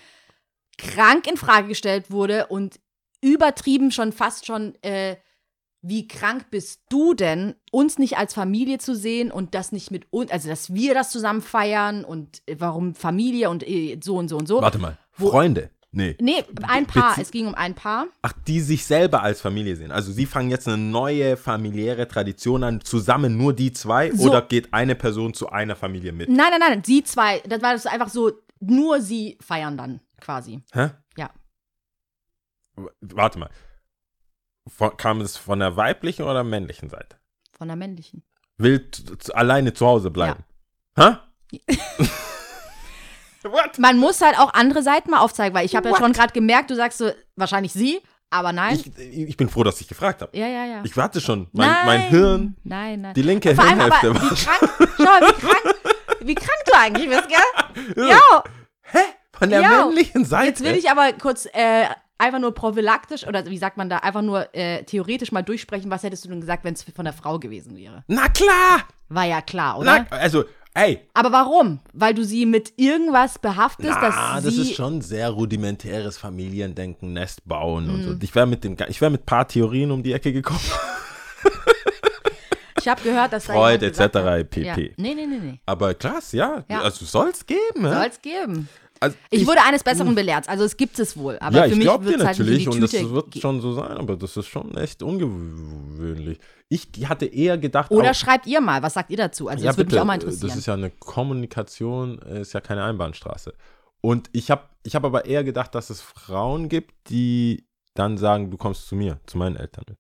krank 0.78 1.26
in 1.26 1.36
Frage 1.36 1.68
gestellt 1.68 2.10
wurde 2.10 2.46
und 2.46 2.80
übertrieben 3.24 3.90
schon 3.90 4.12
fast 4.12 4.46
schon, 4.46 4.74
äh, 4.82 5.16
wie 5.86 6.08
krank 6.08 6.46
bist 6.50 6.80
du 6.88 7.14
denn, 7.14 7.54
uns 7.70 7.98
nicht 7.98 8.16
als 8.16 8.32
Familie 8.34 8.78
zu 8.78 8.94
sehen 8.96 9.30
und 9.30 9.54
das 9.54 9.70
nicht 9.72 9.90
mit 9.90 10.06
uns, 10.10 10.30
also 10.30 10.48
dass 10.48 10.72
wir 10.72 10.94
das 10.94 11.10
zusammen 11.10 11.42
feiern 11.42 12.04
und 12.04 12.42
äh, 12.46 12.56
warum 12.58 12.94
Familie 12.94 13.50
und 13.50 13.66
äh, 13.68 13.98
so 14.02 14.16
und 14.16 14.28
so 14.28 14.36
und 14.38 14.46
so. 14.48 14.62
Warte 14.62 14.78
mal. 14.78 14.96
Wo- 15.16 15.30
Freunde. 15.30 15.70
Nee. 15.96 16.16
Nee, 16.20 16.42
ein 16.62 16.86
Paar, 16.86 17.14
Bezie- 17.14 17.20
es 17.22 17.30
ging 17.30 17.46
um 17.46 17.54
ein 17.54 17.74
Paar. 17.74 18.06
Ach, 18.22 18.32
die 18.48 18.60
sich 18.60 18.84
selber 18.84 19.22
als 19.22 19.40
Familie 19.40 19.76
sehen. 19.76 19.92
Also 19.92 20.10
sie 20.10 20.26
fangen 20.26 20.50
jetzt 20.50 20.66
eine 20.66 20.76
neue 20.76 21.36
familiäre 21.36 22.08
Tradition 22.08 22.64
an, 22.64 22.80
zusammen 22.80 23.36
nur 23.36 23.52
die 23.52 23.72
zwei, 23.72 24.10
So. 24.10 24.28
oder 24.30 24.42
geht 24.42 24.74
eine 24.74 24.96
Person 24.96 25.34
zu 25.34 25.50
einer 25.50 25.76
Familie 25.76 26.10
mit? 26.12 26.28
Nein, 26.28 26.46
nein, 26.50 26.60
nein, 26.60 26.82
sie 26.84 27.04
zwei, 27.04 27.40
das 27.48 27.62
war 27.62 27.74
das 27.74 27.86
einfach 27.86 28.08
so, 28.08 28.32
nur 28.58 29.00
sie 29.00 29.38
feiern 29.40 29.76
dann 29.76 30.00
quasi. 30.20 30.62
Hä? 30.72 30.90
Ja. 31.16 31.30
Warte 33.00 33.38
mal. 33.38 33.50
Von, 34.68 34.96
kam 34.96 35.20
es 35.20 35.36
von 35.36 35.58
der 35.60 35.76
weiblichen 35.76 36.22
oder 36.24 36.42
männlichen 36.44 36.88
Seite? 36.88 37.18
Von 37.56 37.68
der 37.68 37.76
männlichen. 37.76 38.22
Will 38.56 38.88
alleine 39.34 39.74
zu 39.74 39.86
Hause 39.86 40.10
bleiben? 40.10 40.44
Hä? 40.96 41.16
What? 43.42 43.78
Man 43.78 43.98
muss 43.98 44.22
halt 44.22 44.38
auch 44.38 44.54
andere 44.54 44.82
Seiten 44.82 45.10
mal 45.10 45.18
aufzeigen, 45.20 45.54
weil 45.54 45.66
ich 45.66 45.76
habe 45.76 45.90
ja 45.90 45.96
schon 45.96 46.12
gerade 46.14 46.32
gemerkt, 46.32 46.70
du 46.70 46.76
sagst 46.76 46.96
so, 46.98 47.10
wahrscheinlich 47.36 47.74
sie, 47.74 48.00
aber 48.30 48.52
nein. 48.52 48.74
Ich, 48.96 48.96
ich 48.96 49.36
bin 49.36 49.50
froh, 49.50 49.64
dass 49.64 49.80
ich 49.82 49.88
gefragt 49.88 50.22
habe. 50.22 50.34
ja, 50.36 50.46
ja, 50.48 50.64
ja. 50.64 50.82
Ich 50.84 50.96
warte 50.96 51.20
schon. 51.20 51.48
Mein, 51.52 51.68
nein, 51.68 51.86
mein 51.86 52.00
Hirn, 52.08 52.56
Nein, 52.64 53.00
nein. 53.02 53.14
die 53.14 53.20
linke 53.22 53.54
Vor 53.54 53.64
allem 53.64 53.80
aber, 53.80 54.00
Hirnhälfte 54.00 54.34
wie 54.34 54.46
war. 54.46 54.56
krank, 54.56 54.94
schau 54.96 55.04
mal, 55.04 55.20
wie 55.20 55.32
krank, 55.46 55.74
wie 56.20 56.34
krank 56.34 56.64
du 56.66 56.72
eigentlich 56.74 57.08
bist, 57.08 57.28
gell? 57.28 58.08
Ja, 58.08 58.44
Hä? 58.92 58.98
Von 59.32 59.50
der 59.50 59.60
Ja. 59.60 59.84
männlichen 59.86 60.24
Seite? 60.24 60.46
jetzt 60.46 60.64
will 60.64 60.74
ich 60.76 60.90
aber 60.90 61.12
kurz 61.12 61.46
äh, 61.52 61.84
einfach 62.18 62.38
nur 62.38 62.54
prophylaktisch, 62.54 63.26
oder 63.26 63.44
wie 63.46 63.58
sagt 63.58 63.76
man 63.76 63.88
da, 63.88 63.98
einfach 63.98 64.22
nur 64.22 64.54
äh, 64.54 64.84
theoretisch 64.84 65.32
mal 65.32 65.42
durchsprechen, 65.42 65.90
was 65.90 66.02
hättest 66.02 66.24
du 66.24 66.28
denn 66.28 66.40
gesagt, 66.40 66.64
wenn 66.64 66.74
es 66.74 66.82
von 66.82 67.04
der 67.04 67.14
Frau 67.14 67.38
gewesen 67.38 67.76
wäre? 67.76 68.04
Na 68.08 68.28
klar! 68.28 68.82
War 69.08 69.24
ja 69.24 69.40
klar, 69.42 69.78
oder? 69.78 70.06
Na, 70.10 70.16
also, 70.16 70.44
ey. 70.74 71.00
Aber 71.12 71.30
warum? 71.32 71.80
Weil 71.92 72.14
du 72.14 72.24
sie 72.24 72.46
mit 72.46 72.72
irgendwas 72.76 73.38
behaftest, 73.38 73.96
Na, 74.00 74.34
dass 74.34 74.44
das 74.44 74.54
sie... 74.54 74.62
ist 74.62 74.74
schon 74.74 75.00
sehr 75.02 75.30
rudimentäres 75.30 76.16
Familiendenken, 76.16 77.12
Nest 77.12 77.46
bauen 77.46 77.90
und 77.90 77.98
Mhm. 77.98 78.04
so. 78.04 78.16
Ich 78.22 78.34
wäre 78.34 78.46
mit 78.46 78.64
dem, 78.64 78.76
ich 78.88 79.00
wäre 79.00 79.10
mit 79.10 79.26
paar 79.26 79.46
Theorien 79.46 79.90
um 79.90 80.02
die 80.02 80.12
Ecke 80.12 80.32
gekommen. 80.32 80.60
Ich 82.80 82.88
habe 82.88 83.00
gehört, 83.00 83.32
dass 83.32 83.46
da 83.46 83.54
Freud 83.54 83.82
etc. 83.86 84.46
pp. 84.50 84.62
Ja. 84.62 84.76
Nee, 84.76 85.14
nee, 85.14 85.14
nee, 85.14 85.38
nee. 85.40 85.60
Aber 85.64 85.94
krass, 85.94 86.32
ja. 86.32 86.64
Ja. 86.68 86.82
Also 86.82 87.06
soll's 87.06 87.46
geben. 87.46 87.80
Soll 87.82 88.06
es 88.10 88.20
geben. 88.20 88.68
Also, 89.04 89.16
Ich, 89.30 89.46
wurde 89.46 89.62
eines 89.62 89.82
Besseren 89.82 90.14
belehrt. 90.14 90.48
Also 90.48 90.64
es 90.64 90.76
gibt 90.76 90.98
es 90.98 91.16
wohl. 91.16 91.38
Aber 91.40 91.56
ja, 91.56 91.62
für 91.64 91.68
ich 91.70 91.74
mich 91.76 91.84
glaube 91.84 92.04
dir 92.06 92.18
halt 92.24 92.38
natürlich 92.38 92.64
die 92.64 92.68
und 92.70 92.80
das 92.80 92.92
wird 92.92 93.38
schon 93.38 93.60
so 93.60 93.72
sein, 93.74 93.96
aber 93.96 94.16
das 94.16 94.36
ist 94.36 94.46
schon 94.46 94.76
echt 94.76 95.02
ungewöhnlich. 95.02 96.38
Ich 96.68 96.88
hatte 97.08 97.26
eher 97.26 97.58
gedacht, 97.58 97.90
Oder 97.90 98.10
auch, 98.10 98.14
schreibt 98.14 98.46
ihr 98.46 98.60
mal, 98.60 98.82
was 98.82 98.94
sagt 98.94 99.10
ihr 99.10 99.16
dazu? 99.16 99.48
Also 99.48 99.64
ja, 99.64 99.70
das 99.70 99.76
würde 99.78 99.92
mich 99.92 100.00
auch 100.00 100.04
mal 100.04 100.18
Das 100.18 100.34
interessieren. 100.34 100.58
ist 100.58 100.66
ja 100.66 100.74
eine 100.74 100.90
Kommunikation, 100.90 102.18
ist 102.18 102.52
ja 102.52 102.60
keine 102.60 102.84
Einbahnstraße. 102.84 103.54
Und 104.00 104.28
ich 104.32 104.50
habe 104.50 104.62
ich 104.82 104.94
hab 104.94 105.04
aber 105.04 105.24
eher 105.24 105.44
gedacht, 105.44 105.74
dass 105.74 105.90
es 105.90 106.00
Frauen 106.00 106.68
gibt, 106.68 106.92
die 107.08 107.66
dann 107.94 108.18
sagen, 108.18 108.50
du 108.50 108.56
kommst 108.56 108.86
zu 108.88 108.96
mir, 108.96 109.20
zu 109.26 109.38
meinen 109.38 109.56
Eltern 109.56 109.84
mit. 109.88 109.98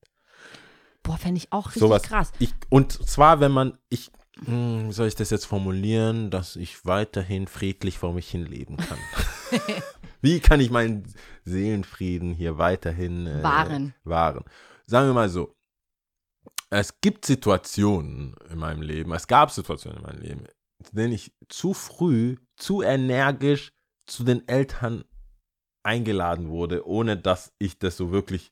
Boah, 1.02 1.16
fände 1.18 1.38
ich 1.38 1.52
auch 1.52 1.66
richtig 1.68 1.80
Sowas. 1.80 2.02
krass. 2.02 2.32
Ich, 2.38 2.52
und 2.70 2.92
zwar, 2.92 3.40
wenn 3.40 3.52
man, 3.52 3.78
ich, 3.90 4.06
hm, 4.06 4.12
wie 4.40 4.92
soll 4.92 5.08
ich 5.08 5.14
das 5.14 5.30
jetzt 5.30 5.46
formulieren, 5.46 6.30
dass 6.30 6.56
ich 6.56 6.84
weiterhin 6.84 7.46
friedlich 7.46 7.98
vor 7.98 8.12
mich 8.12 8.28
hin 8.28 8.44
leben 8.46 8.76
kann. 8.76 8.98
wie 10.20 10.40
kann 10.40 10.60
ich 10.60 10.70
meinen 10.70 11.04
Seelenfrieden 11.44 12.34
hier 12.34 12.58
weiterhin 12.58 13.26
äh, 13.26 13.42
Wahren. 13.42 13.94
wahren? 14.04 14.44
Sagen 14.86 15.08
wir 15.08 15.14
mal 15.14 15.28
so. 15.28 15.54
Es 16.70 17.00
gibt 17.00 17.24
Situationen 17.24 18.34
in 18.50 18.58
meinem 18.58 18.82
Leben, 18.82 19.12
es 19.12 19.28
gab 19.28 19.50
Situationen 19.52 19.98
in 19.98 20.04
meinem 20.04 20.20
Leben, 20.20 20.44
in 20.78 20.96
denen 20.96 21.12
ich 21.12 21.32
zu 21.48 21.72
früh, 21.72 22.36
zu 22.56 22.82
energisch 22.82 23.72
zu 24.06 24.24
den 24.24 24.46
Eltern 24.48 25.04
eingeladen 25.84 26.48
wurde, 26.48 26.86
ohne 26.86 27.16
dass 27.16 27.52
ich 27.58 27.78
das 27.78 27.96
so 27.96 28.10
wirklich 28.10 28.50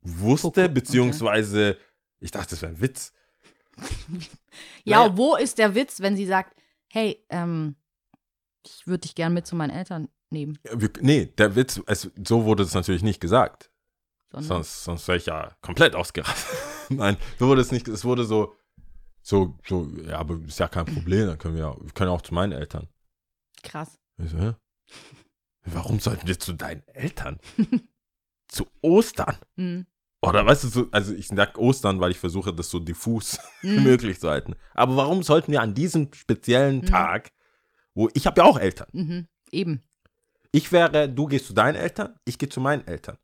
wusste, 0.00 0.46
Okay. 0.48 0.68
beziehungsweise 0.68 1.76
ich 2.20 2.30
dachte, 2.30 2.50
das 2.50 2.62
wäre 2.62 2.72
ein 2.72 2.80
Witz. 2.80 3.12
Ja, 4.84 5.00
Naja. 5.06 5.16
wo 5.16 5.34
ist 5.36 5.58
der 5.58 5.74
Witz, 5.74 6.00
wenn 6.00 6.16
sie 6.16 6.26
sagt, 6.26 6.56
hey, 6.90 7.24
ähm, 7.30 7.74
ich 8.64 8.86
würde 8.86 9.00
dich 9.00 9.14
gern 9.14 9.32
mit 9.34 9.46
zu 9.46 9.56
meinen 9.56 9.70
Eltern 9.70 10.08
nehmen? 10.30 10.58
Wir, 10.72 10.90
nee, 11.00 11.26
der 11.26 11.56
Witz, 11.56 11.80
es, 11.86 12.10
so 12.24 12.44
wurde 12.44 12.62
es 12.62 12.74
natürlich 12.74 13.02
nicht 13.02 13.20
gesagt. 13.20 13.70
Sondern, 14.30 14.48
Sonst, 14.48 14.84
sonst 14.84 15.08
wäre 15.08 15.18
ich 15.18 15.26
ja 15.26 15.56
komplett 15.60 15.94
ausgerastet. 15.94 16.56
Nein, 16.90 17.16
so 17.38 17.48
wurde 17.48 17.60
es 17.62 17.72
nicht. 17.72 17.88
Es 17.88 18.04
wurde 18.04 18.24
so, 18.24 18.54
so, 19.22 19.58
so, 19.66 19.88
ja, 20.06 20.18
aber 20.18 20.38
ist 20.46 20.58
ja 20.60 20.68
kein 20.68 20.84
Problem, 20.86 21.26
dann 21.28 21.38
können 21.38 21.54
wir, 21.54 21.62
ja- 21.62 21.76
wir 21.80 21.92
können 21.92 22.10
auch 22.10 22.22
zu 22.22 22.34
meinen 22.34 22.52
Eltern. 22.52 22.88
krass. 23.62 23.98
So, 24.18 24.38
hä? 24.38 24.52
Warum 25.64 25.98
sollten 25.98 26.26
wir 26.28 26.38
zu 26.38 26.52
deinen 26.52 26.86
Eltern? 26.88 27.40
zu 28.48 28.66
Ostern? 28.82 29.36
Mhm. 29.56 29.86
Oder 30.28 30.46
weißt 30.46 30.64
du, 30.64 30.68
so, 30.68 30.88
also 30.90 31.12
ich 31.14 31.28
sag 31.28 31.58
Ostern, 31.58 32.00
weil 32.00 32.10
ich 32.10 32.18
versuche, 32.18 32.52
das 32.52 32.70
so 32.70 32.78
diffus 32.78 33.38
wie 33.62 33.68
Mhm. 33.78 33.82
möglich 33.84 34.20
zu 34.20 34.28
halten. 34.30 34.54
Aber 34.74 34.96
warum 34.96 35.22
sollten 35.22 35.52
wir 35.52 35.60
an 35.62 35.74
diesem 35.74 36.12
speziellen 36.12 36.78
Mhm. 36.78 36.86
Tag, 36.86 37.32
wo 37.94 38.08
ich 38.14 38.26
habe 38.26 38.40
ja 38.40 38.46
auch 38.46 38.58
Eltern. 38.58 38.88
Mhm. 38.92 39.28
Eben. 39.50 39.82
Ich 40.52 40.70
wäre, 40.72 41.08
du 41.08 41.26
gehst 41.26 41.46
zu 41.46 41.52
deinen 41.52 41.74
Eltern, 41.76 42.14
ich 42.24 42.38
gehe 42.38 42.48
zu 42.48 42.60
meinen 42.60 42.86
Eltern. 42.86 43.18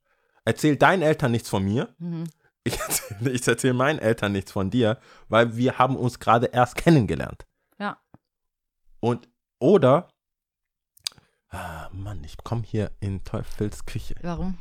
Erzähl 0.44 0.76
deinen 0.76 1.02
Eltern 1.02 1.30
nichts 1.32 1.48
von 1.48 1.64
mir. 1.64 1.94
Mhm. 1.98 2.24
Ich 2.64 2.78
erzähle 2.80 3.38
erzähl 3.46 3.72
meinen 3.72 3.98
Eltern 3.98 4.32
nichts 4.32 4.52
von 4.52 4.70
dir, 4.70 4.98
weil 5.28 5.56
wir 5.56 5.78
haben 5.78 5.96
uns 5.96 6.18
gerade 6.18 6.46
erst 6.46 6.76
kennengelernt. 6.76 7.46
Ja. 7.78 7.98
Und, 9.00 9.28
oder, 9.58 10.08
ah, 11.48 11.88
Mann, 11.92 12.22
ich 12.24 12.36
komme 12.38 12.62
hier 12.64 12.90
in 13.00 13.24
Teufels 13.24 13.86
Küche. 13.86 14.14
Warum? 14.22 14.58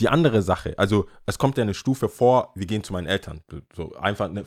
Die 0.00 0.08
andere 0.08 0.42
Sache, 0.42 0.78
also 0.78 1.06
es 1.26 1.38
kommt 1.38 1.56
ja 1.58 1.62
eine 1.62 1.74
Stufe 1.74 2.08
vor, 2.08 2.52
wir 2.54 2.66
gehen 2.66 2.82
zu 2.82 2.92
meinen 2.92 3.06
Eltern. 3.06 3.42
So 3.74 3.94
einfach, 3.96 4.28
eine, 4.30 4.44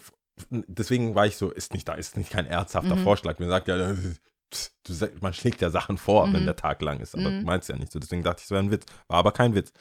deswegen 0.49 1.15
war 1.15 1.25
ich 1.27 1.37
so, 1.37 1.51
ist 1.51 1.73
nicht 1.73 1.87
da, 1.87 1.93
ist 1.93 2.17
nicht 2.17 2.31
kein 2.31 2.45
ernsthafter 2.47 2.95
Mhm. 2.95 3.03
Vorschlag. 3.03 3.39
Mir 3.39 3.47
sagt 3.47 3.67
ja, 3.67 3.93
man 5.21 5.33
schlägt 5.33 5.61
ja 5.61 5.69
Sachen 5.69 5.97
vor, 5.97 6.31
wenn 6.33 6.41
Mhm. 6.41 6.45
der 6.45 6.55
Tag 6.55 6.81
lang 6.81 6.99
ist, 6.99 7.15
aber 7.15 7.29
Mhm. 7.29 7.39
du 7.41 7.45
meinst 7.45 7.69
ja 7.69 7.75
nicht 7.75 7.91
so. 7.91 7.99
Deswegen 7.99 8.23
dachte 8.23 8.39
ich, 8.39 8.45
es 8.45 8.51
wäre 8.51 8.61
ein 8.63 8.71
Witz. 8.71 8.85
War 9.07 9.17
aber 9.17 9.31
kein 9.31 9.55
Witz. 9.55 9.71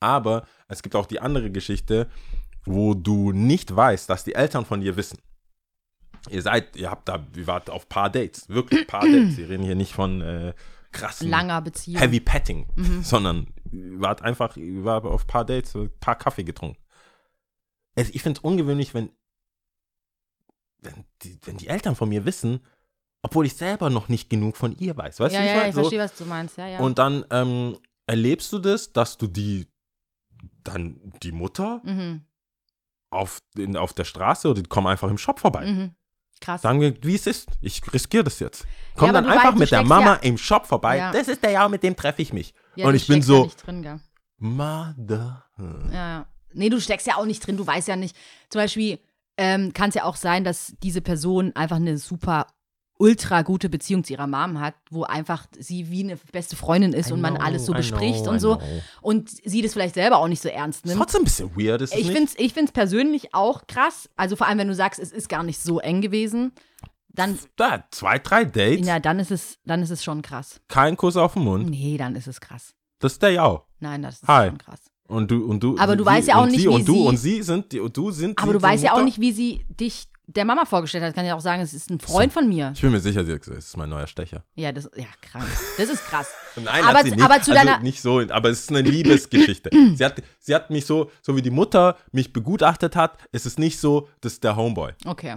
Aber 0.00 0.46
es 0.68 0.82
gibt 0.82 0.94
auch 0.96 1.06
die 1.06 1.20
andere 1.20 1.50
Geschichte, 1.50 2.08
wo 2.64 2.94
du 2.94 3.32
nicht 3.32 3.74
weißt, 3.74 4.08
dass 4.10 4.24
die 4.24 4.34
Eltern 4.34 4.64
von 4.66 4.80
dir 4.80 4.96
wissen. 4.96 5.18
Ihr 6.28 6.42
seid, 6.42 6.76
ihr 6.76 6.90
habt 6.90 7.08
da, 7.08 7.24
ihr 7.36 7.46
wart 7.46 7.70
auf 7.70 7.88
paar 7.88 8.10
Dates, 8.10 8.48
wirklich 8.48 8.86
paar 8.86 9.00
Dates. 9.08 9.36
Wir 9.38 9.48
reden 9.48 9.62
hier 9.64 9.74
nicht 9.76 9.92
von 9.94 10.20
äh, 10.20 10.52
krassen 10.92 11.28
Langer 11.30 11.62
Beziehung. 11.62 12.00
Heavy 12.00 12.20
Petting, 12.20 12.66
Mhm. 12.76 13.02
sondern 13.02 13.46
ihr 13.72 14.00
wart 14.00 14.22
einfach, 14.22 14.56
wart 14.56 15.04
auf 15.04 15.26
paar 15.26 15.44
Dates, 15.44 15.74
ein 15.74 15.90
paar 16.00 16.16
Kaffee 16.16 16.44
getrunken. 16.44 16.82
Also 17.96 18.12
ich 18.14 18.22
finde 18.22 18.38
es 18.38 18.44
ungewöhnlich, 18.44 18.94
wenn, 18.94 19.10
wenn, 20.78 21.04
die, 21.22 21.38
wenn 21.44 21.56
die 21.56 21.68
Eltern 21.68 21.96
von 21.96 22.08
mir 22.08 22.24
wissen, 22.24 22.60
obwohl 23.22 23.46
ich 23.46 23.56
selber 23.56 23.90
noch 23.90 24.08
nicht 24.08 24.30
genug 24.30 24.56
von 24.56 24.76
ihr 24.78 24.96
weiß. 24.96 25.20
Weißt 25.20 25.34
ja, 25.34 25.40
du, 25.40 25.46
ja, 25.46 25.52
ich 25.52 25.56
meine? 25.56 25.68
ich 25.70 25.74
So, 25.74 25.80
verstehe, 25.82 25.98
was 26.00 26.14
du 26.14 26.24
meinst. 26.24 26.56
Ja, 26.56 26.68
ja. 26.68 26.78
Und 26.78 26.98
dann 26.98 27.24
ähm, 27.30 27.78
erlebst 28.06 28.52
du 28.52 28.58
das, 28.58 28.92
dass 28.92 29.18
du 29.18 29.26
die 29.26 29.66
dann 30.62 31.00
die 31.22 31.32
Mutter 31.32 31.80
mhm. 31.84 32.22
auf, 33.10 33.40
in, 33.56 33.76
auf 33.76 33.92
der 33.92 34.04
Straße 34.04 34.48
oder 34.48 34.62
die 34.62 34.68
kommen 34.68 34.86
einfach 34.86 35.10
im 35.10 35.18
Shop 35.18 35.40
vorbei. 35.40 35.66
Mhm. 35.66 35.94
Krass. 36.40 36.62
Sagen 36.62 36.80
wir, 36.80 36.94
wie 37.02 37.16
es 37.16 37.26
ist. 37.26 37.48
Ich 37.60 37.82
riskiere 37.92 38.24
das 38.24 38.38
jetzt. 38.38 38.64
Komm 38.94 39.08
aber 39.10 39.22
dann 39.22 39.30
einfach 39.30 39.56
mit 39.56 39.72
der 39.72 39.82
Mama 39.82 40.14
ja- 40.14 40.20
im 40.22 40.38
Shop 40.38 40.66
vorbei. 40.66 40.98
Ja. 40.98 41.10
Das 41.10 41.26
ist 41.26 41.42
der 41.42 41.50
ja, 41.50 41.68
mit 41.68 41.82
dem 41.82 41.96
treffe 41.96 42.22
ich 42.22 42.32
mich. 42.32 42.54
Ja, 42.78 42.86
und 42.86 42.94
ich 42.94 43.06
bin 43.06 43.22
so, 43.22 43.38
Ja 43.38 43.42
nicht 43.44 43.66
drin, 43.66 43.82
gell? 43.82 44.00
Mother. 44.38 45.44
Ja. 45.92 46.26
Nee, 46.52 46.68
du 46.68 46.80
steckst 46.80 47.06
ja 47.06 47.16
auch 47.16 47.26
nicht 47.26 47.44
drin, 47.46 47.56
du 47.56 47.66
weißt 47.66 47.88
ja 47.88 47.96
nicht. 47.96 48.16
Zum 48.50 48.60
Beispiel 48.60 49.00
ähm, 49.36 49.72
kann 49.72 49.88
es 49.88 49.96
ja 49.96 50.04
auch 50.04 50.16
sein, 50.16 50.44
dass 50.44 50.74
diese 50.82 51.00
Person 51.00 51.54
einfach 51.56 51.76
eine 51.76 51.98
super 51.98 52.46
ultra 52.98 53.42
gute 53.42 53.68
Beziehung 53.68 54.02
zu 54.04 54.12
ihrer 54.12 54.26
Mom 54.26 54.60
hat, 54.60 54.74
wo 54.90 55.04
einfach 55.04 55.46
sie 55.58 55.90
wie 55.90 56.02
eine 56.02 56.16
beste 56.32 56.56
Freundin 56.56 56.92
ist 56.92 57.10
I 57.10 57.12
und 57.12 57.20
man 57.20 57.34
know, 57.34 57.44
alles 57.44 57.66
so 57.66 57.72
I 57.72 57.76
bespricht 57.76 58.22
know, 58.22 58.32
und 58.32 58.40
so. 58.40 58.58
Und 59.00 59.30
sie 59.30 59.62
das 59.62 59.72
vielleicht 59.72 59.94
selber 59.94 60.18
auch 60.18 60.28
nicht 60.28 60.42
so 60.42 60.48
ernst 60.48 60.84
nimmt. 60.84 60.98
trotzdem 60.98 61.22
ein 61.22 61.24
bisschen 61.24 61.56
weird, 61.56 61.82
ist 61.82 61.94
es 61.94 61.98
Ich 61.98 62.06
finde 62.06 62.24
es 62.24 62.38
ich 62.38 62.72
persönlich 62.72 63.34
auch 63.34 63.66
krass. 63.66 64.08
Also 64.16 64.36
vor 64.36 64.48
allem, 64.48 64.58
wenn 64.58 64.68
du 64.68 64.74
sagst, 64.74 65.00
es 65.00 65.12
ist 65.12 65.28
gar 65.28 65.42
nicht 65.42 65.60
so 65.60 65.78
eng 65.78 66.00
gewesen, 66.00 66.52
dann, 67.18 67.38
Da, 67.56 67.84
zwei, 67.90 68.18
drei 68.18 68.44
Dates, 68.44 68.86
ja, 68.86 69.00
dann 69.00 69.18
ist 69.18 69.30
es, 69.30 69.58
dann 69.64 69.82
ist 69.82 69.90
es 69.90 70.02
schon 70.04 70.22
krass. 70.22 70.60
kein 70.68 70.96
Kuss 70.96 71.16
auf 71.16 71.34
den 71.34 71.44
Mund. 71.44 71.68
Nee, 71.70 71.96
dann 71.98 72.14
ist 72.16 72.26
es 72.28 72.40
krass. 72.40 72.74
Das 73.00 73.12
ist 73.12 73.22
der 73.22 73.30
Jau. 73.32 73.64
Nein, 73.80 74.02
das 74.02 74.16
ist 74.22 74.28
Hi. 74.28 74.48
schon 74.48 74.58
krass. 74.58 74.80
Und 75.06 75.30
du 75.30 75.46
und 75.46 75.62
du. 75.62 75.78
Aber 75.78 75.92
sie- 75.92 75.98
du 75.98 76.04
weißt 76.04 76.28
ja 76.28 76.36
auch 76.36 76.46
nicht, 76.46 76.56
sie 76.60 76.64
wie 76.64 76.68
und 76.68 76.86
du 76.88 76.92
sie- 76.94 77.06
und 77.08 77.16
sie 77.16 77.42
sind 77.42 77.72
die 77.72 77.80
und 77.80 77.96
du 77.96 78.10
sind. 78.10 78.38
Aber 78.38 78.52
sie 78.52 78.58
du 78.58 78.62
weißt 78.62 78.84
ja 78.84 78.92
auch 78.94 79.02
nicht, 79.04 79.18
wie 79.20 79.32
sie 79.32 79.64
dich 79.68 80.06
der 80.26 80.44
Mama 80.44 80.66
vorgestellt 80.66 81.02
hat. 81.04 81.14
Kann 81.14 81.24
ja 81.24 81.34
auch 81.34 81.40
sagen, 81.40 81.62
es 81.62 81.72
ist 81.72 81.88
ein 81.90 81.98
Freund 82.00 82.30
von 82.30 82.46
mir. 82.46 82.72
Ich 82.74 82.82
bin 82.82 82.90
mir 82.92 83.00
sicher, 83.00 83.24
sie 83.24 83.32
hat 83.32 83.40
gesagt, 83.40 83.56
es 83.58 83.68
ist 83.68 83.76
mein 83.78 83.88
neuer 83.88 84.06
Stecher. 84.06 84.44
Ja, 84.56 84.70
das, 84.72 84.90
ja, 84.94 85.06
krank. 85.22 85.46
Das 85.78 85.88
ist 85.88 86.04
krass. 86.04 86.28
Nein, 86.56 86.84
Aber- 86.84 86.98
hat 86.98 87.04
sie 87.06 87.12
nicht. 87.12 87.22
aber 87.22 87.40
zu 87.40 87.52
also 87.52 87.54
deiner- 87.64 87.78
nicht 87.80 88.02
so, 88.02 88.20
aber 88.28 88.50
es 88.50 88.60
ist 88.60 88.70
eine 88.70 88.82
Liebesgeschichte. 88.82 89.70
sie, 89.96 90.04
hat, 90.04 90.22
sie 90.40 90.54
hat 90.54 90.68
mich 90.68 90.84
so, 90.84 91.10
so 91.22 91.34
wie 91.36 91.40
die 91.42 91.50
Mutter 91.50 91.96
mich 92.12 92.34
begutachtet 92.34 92.94
hat, 92.94 93.16
ist 93.32 93.46
es 93.46 93.56
nicht 93.56 93.78
so, 93.80 94.08
das 94.20 94.34
ist 94.34 94.44
der 94.44 94.56
Homeboy. 94.56 94.92
Okay. 95.06 95.36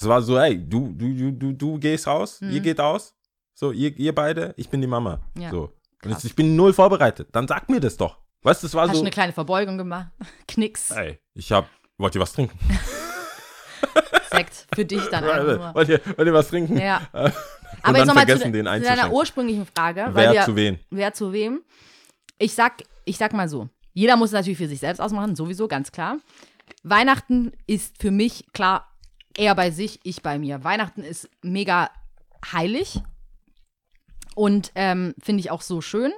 Es 0.00 0.06
war 0.06 0.22
so, 0.22 0.38
ey, 0.38 0.56
du, 0.58 0.92
du, 0.92 1.12
du, 1.14 1.32
du, 1.32 1.52
du 1.52 1.78
gehst 1.78 2.06
raus, 2.06 2.40
ihr 2.40 2.60
geht 2.60 2.80
aus. 2.80 3.14
So, 3.54 3.72
ihr, 3.72 3.96
ihr 3.98 4.14
beide, 4.14 4.54
ich 4.56 4.68
bin 4.68 4.80
die 4.80 4.86
Mama. 4.86 5.20
Mhm. 5.34 5.42
Ja. 5.42 5.50
So. 5.50 5.72
Und 6.04 6.12
Krass. 6.12 6.24
ich, 6.24 6.36
bin 6.36 6.54
null 6.54 6.72
vorbereitet. 6.72 7.28
Dann 7.32 7.48
sag 7.48 7.68
mir 7.68 7.80
das 7.80 7.96
doch. 7.96 8.18
Weißt 8.42 8.62
du, 8.62 8.68
das 8.68 8.74
war 8.74 8.84
Hast 8.84 8.92
du 8.92 8.98
so. 8.98 9.02
eine 9.02 9.10
kleine 9.10 9.32
Verbeugung 9.32 9.76
gemacht? 9.76 10.12
Knicks. 10.46 10.92
Ey, 10.92 11.18
ich 11.34 11.50
hab. 11.50 11.68
Wollt 11.96 12.14
ihr 12.14 12.20
was 12.20 12.32
trinken? 12.32 12.56
Sekt. 14.30 14.66
Für 14.72 14.84
dich 14.84 15.04
dann 15.08 15.24
einfach 15.24 15.58
nur. 15.58 15.74
wollt, 15.74 15.88
ihr, 15.88 16.00
wollt 16.16 16.28
ihr 16.28 16.34
was 16.34 16.48
trinken? 16.48 16.78
Ja. 16.78 17.02
Und 17.12 17.32
Aber 17.82 17.98
jetzt 17.98 18.06
nochmal 18.06 18.24
zu, 18.24 18.28
vergessen, 18.30 18.52
den 18.52 18.60
zu 18.60 18.64
deiner 18.64 18.70
einzuschenken. 18.70 19.12
ursprünglichen 19.12 19.66
Frage. 19.66 20.08
Wer 20.12 20.32
wir, 20.32 20.42
zu 20.42 20.54
wen? 20.56 20.78
Wer 20.90 21.12
zu 21.12 21.32
wem? 21.32 21.62
Ich 22.38 22.54
sag, 22.54 22.82
ich 23.04 23.18
sag 23.18 23.32
mal 23.32 23.48
so. 23.48 23.68
Jeder 23.92 24.16
muss 24.16 24.28
es 24.30 24.34
natürlich 24.34 24.58
für 24.58 24.68
sich 24.68 24.78
selbst 24.78 25.00
ausmachen, 25.00 25.34
sowieso, 25.34 25.66
ganz 25.66 25.90
klar. 25.90 26.18
Weihnachten 26.84 27.52
ist 27.66 28.00
für 28.00 28.12
mich, 28.12 28.46
klar, 28.52 28.88
er 29.38 29.54
bei 29.54 29.70
sich, 29.70 30.00
ich 30.02 30.22
bei 30.22 30.38
mir. 30.38 30.64
Weihnachten 30.64 31.02
ist 31.02 31.30
mega 31.42 31.90
heilig 32.52 33.00
und 34.34 34.72
ähm, 34.74 35.14
finde 35.22 35.40
ich 35.40 35.50
auch 35.50 35.62
so 35.62 35.80
schön. 35.80 36.12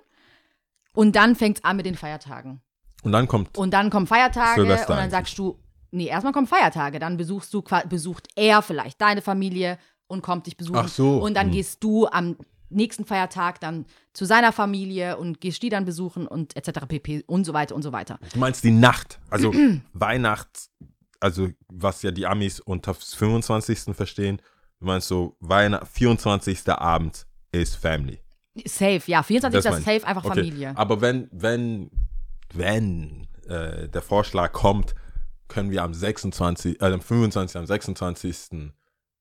Und 0.95 1.15
dann 1.15 1.37
fängt 1.37 1.59
es 1.59 1.65
an 1.65 1.77
mit 1.77 1.87
den 1.87 1.95
Feiertagen. 1.95 2.61
Und 3.03 3.13
dann 3.13 3.29
kommt 3.29 3.57
Und 3.57 3.73
dann 3.73 3.91
kommen 3.91 4.07
Feiertage 4.07 4.63
Silvester 4.63 4.89
und 4.89 4.89
dann 4.91 4.99
eigentlich. 4.99 5.11
sagst 5.13 5.39
du, 5.39 5.59
nee, 5.91 6.07
erstmal 6.07 6.33
kommen 6.33 6.47
Feiertage, 6.47 6.99
dann 6.99 7.17
besuchst 7.17 7.55
du, 7.55 7.63
besucht 7.89 8.29
er 8.35 8.63
vielleicht 8.63 9.01
deine 9.01 9.23
Familie 9.23 9.79
und 10.07 10.23
kommt 10.23 10.47
dich 10.47 10.57
besuchen. 10.57 10.79
Ach 10.79 10.89
so, 10.89 11.19
Und 11.19 11.35
dann 11.35 11.47
hm. 11.47 11.53
gehst 11.53 11.85
du 11.85 12.07
am 12.09 12.37
nächsten 12.71 13.05
Feiertag 13.05 13.61
dann 13.61 13.85
zu 14.13 14.25
seiner 14.25 14.53
Familie 14.53 15.19
und 15.19 15.41
gehst 15.41 15.63
die 15.63 15.69
dann 15.69 15.85
besuchen 15.85 16.27
und 16.27 16.57
etc. 16.57 16.87
pp. 16.89 17.25
und 17.27 17.45
so 17.45 17.53
weiter 17.53 17.75
und 17.75 17.83
so 17.83 17.93
weiter. 17.93 18.19
Du 18.33 18.39
meinst 18.39 18.65
die 18.65 18.71
Nacht, 18.71 19.19
also 19.29 19.53
Weihnachts, 19.93 20.71
also 21.21 21.49
was 21.69 22.03
ja 22.03 22.11
die 22.11 22.27
Amis 22.27 22.61
unter 22.61 22.95
25. 22.95 23.95
verstehen. 23.95 24.41
Du 24.79 24.87
meinst 24.87 25.09
so, 25.09 25.37
Weihnacht, 25.41 25.89
24. 25.89 26.69
Abend 26.69 27.27
ist 27.53 27.77
Family. 27.77 28.21
Safe, 28.65 29.03
ja, 29.07 29.23
24. 29.23 29.63
Das 29.63 29.79
ist 29.79 29.85
safe, 29.85 30.07
einfach 30.07 30.25
Okay. 30.25 30.41
Familie. 30.41 30.77
Aber 30.77 31.01
wenn, 31.01 31.29
wenn, 31.33 31.91
wenn 32.55 33.29
äh, 33.47 33.89
der 33.89 34.03
Vorschlag 34.03 34.53
kommt, 34.53 34.95
können 35.49 35.71
wir 35.71 35.83
am 35.83 35.93
26., 35.95 36.81
äh, 36.81 36.85
am 36.85 37.01
25., 37.01 37.57
am 37.59 37.67
26. 37.67 38.73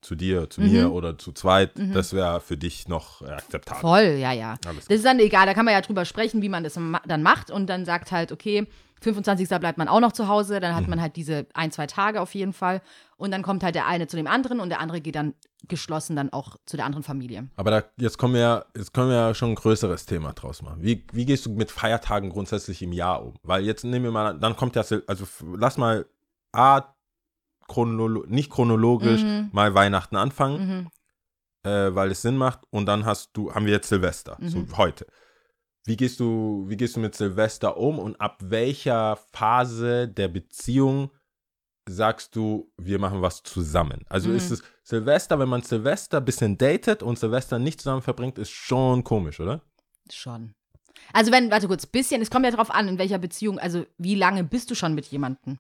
zu 0.02 0.16
dir, 0.16 0.50
zu 0.50 0.62
Mhm. 0.62 0.72
mir 0.72 0.92
oder 0.92 1.18
zu 1.18 1.32
zweit, 1.34 1.72
das 1.94 2.14
wäre 2.14 2.40
für 2.42 2.58
dich 2.58 2.88
noch 2.88 3.22
äh, 3.22 3.26
akzeptabel. 3.32 3.82
Voll, 3.82 4.18
ja, 4.20 4.32
ja. 4.32 4.56
Alles 4.66 4.86
Das 4.88 4.98
ist 4.98 5.06
dann 5.06 5.20
egal, 5.20 5.46
da 5.46 5.54
kann 5.54 5.66
man 5.66 5.74
ja 5.74 5.82
drüber 5.82 6.06
sprechen, 6.06 6.42
wie 6.42 6.50
man 6.50 6.64
das 6.64 6.74
dann 7.06 7.22
macht 7.24 7.52
und 7.52 7.68
dann 7.68 7.86
sagt 7.86 8.12
halt, 8.12 8.32
okay, 8.32 8.68
25. 9.02 9.48
bleibt 9.60 9.78
man 9.78 9.88
auch 9.88 10.02
noch 10.02 10.12
zu 10.12 10.28
Hause, 10.28 10.60
dann 10.60 10.76
hat 10.76 10.84
Mhm. 10.84 10.90
man 10.90 11.02
halt 11.02 11.16
diese 11.16 11.46
ein, 11.54 11.72
zwei 11.72 11.88
Tage 11.88 12.20
auf 12.22 12.36
jeden 12.36 12.52
Fall 12.52 12.82
und 13.18 13.32
dann 13.32 13.44
kommt 13.44 13.64
halt 13.64 13.76
der 13.76 13.88
eine 13.88 14.08
zu 14.08 14.18
dem 14.18 14.28
anderen 14.28 14.60
und 14.60 14.70
der 14.70 14.82
andere 14.82 15.00
geht 15.00 15.16
dann 15.16 15.36
geschlossen 15.70 16.16
dann 16.18 16.32
auch 16.34 16.58
zu 16.66 16.76
der 16.78 16.86
anderen 16.86 17.04
Familie. 17.04 17.48
Aber 17.56 17.72
da, 17.72 17.84
jetzt, 17.98 18.18
kommen 18.18 18.34
wir, 18.34 18.42
ja- 18.42 18.66
jetzt 18.76 18.94
können 18.94 19.10
wir 19.10 19.16
ja 19.16 19.34
schon 19.34 19.50
ein 19.52 19.56
größeres 19.56 20.06
Thema 20.06 20.34
draus 20.34 20.62
machen. 20.62 20.82
Wie, 20.82 21.06
wie 21.14 21.26
gehst 21.26 21.46
du 21.46 21.50
mit 21.52 21.72
Feiertagen 21.72 22.30
grundsätzlich 22.30 22.82
im 22.82 22.92
Jahr 22.94 23.24
um? 23.26 23.34
Weil 23.44 23.64
jetzt 23.66 23.84
nehmen 23.86 24.04
wir 24.06 24.12
mal, 24.12 24.38
dann 24.38 24.56
kommt 24.56 24.76
ja, 24.76 24.84
also 25.08 25.26
lass 25.56 25.78
mal 25.78 26.06
A, 26.52 26.82
chronolo 27.70 28.26
nicht 28.28 28.50
chronologisch 28.52 29.24
Mhm. 29.24 29.50
mal 29.54 29.74
Weihnachten 29.74 30.18
anfangen, 30.18 30.90
äh, 31.64 31.94
weil 31.96 32.12
es 32.12 32.22
Sinn 32.22 32.36
macht. 32.36 32.62
Und 32.70 32.86
dann 32.88 33.06
hast 33.06 33.30
du, 33.34 33.54
haben 33.54 33.66
wir 33.66 33.74
jetzt 33.74 33.88
Silvester, 33.90 34.38
so 34.42 34.60
Mhm. 34.60 34.78
heute. 34.78 35.08
Wie 35.86 35.96
gehst 35.96 36.20
du, 36.20 36.66
wie 36.68 36.76
gehst 36.76 36.98
du 36.98 37.00
mit 37.00 37.16
Silvester 37.16 37.78
um 37.78 37.98
und 38.00 38.20
ab 38.20 38.38
welcher 38.44 39.16
Phase 39.32 40.08
der 40.10 40.28
Beziehung 40.28 41.12
sagst 41.88 42.36
du, 42.36 42.72
wir 42.78 43.00
machen 43.00 43.22
was 43.22 43.42
zusammen? 43.44 44.06
Also 44.10 44.30
Mhm. 44.30 44.36
ist 44.36 44.52
es 44.52 44.64
Silvester, 44.84 45.40
wenn 45.40 45.50
man 45.50 45.62
Silvester 45.64 46.18
ein 46.18 46.26
bisschen 46.26 46.58
datet 46.58 47.02
und 47.02 47.18
Silvester 47.18 47.58
nicht 47.60 47.80
zusammen 47.82 48.02
verbringt, 48.02 48.38
ist 48.38 48.52
schon 48.52 49.04
komisch, 49.04 49.40
oder? 49.40 49.62
Schon. 50.12 50.54
Also 51.14 51.32
wenn, 51.32 51.50
warte 51.50 51.68
kurz, 51.68 51.86
bisschen, 51.86 52.22
es 52.22 52.30
kommt 52.30 52.46
ja 52.46 52.52
drauf 52.52 52.70
an, 52.72 52.88
in 52.88 52.98
welcher 53.00 53.18
Beziehung, 53.18 53.58
also 53.58 53.86
wie 53.98 54.16
lange 54.16 54.44
bist 54.44 54.70
du 54.70 54.76
schon 54.76 54.94
mit 54.94 55.06
jemandem? 55.08 55.58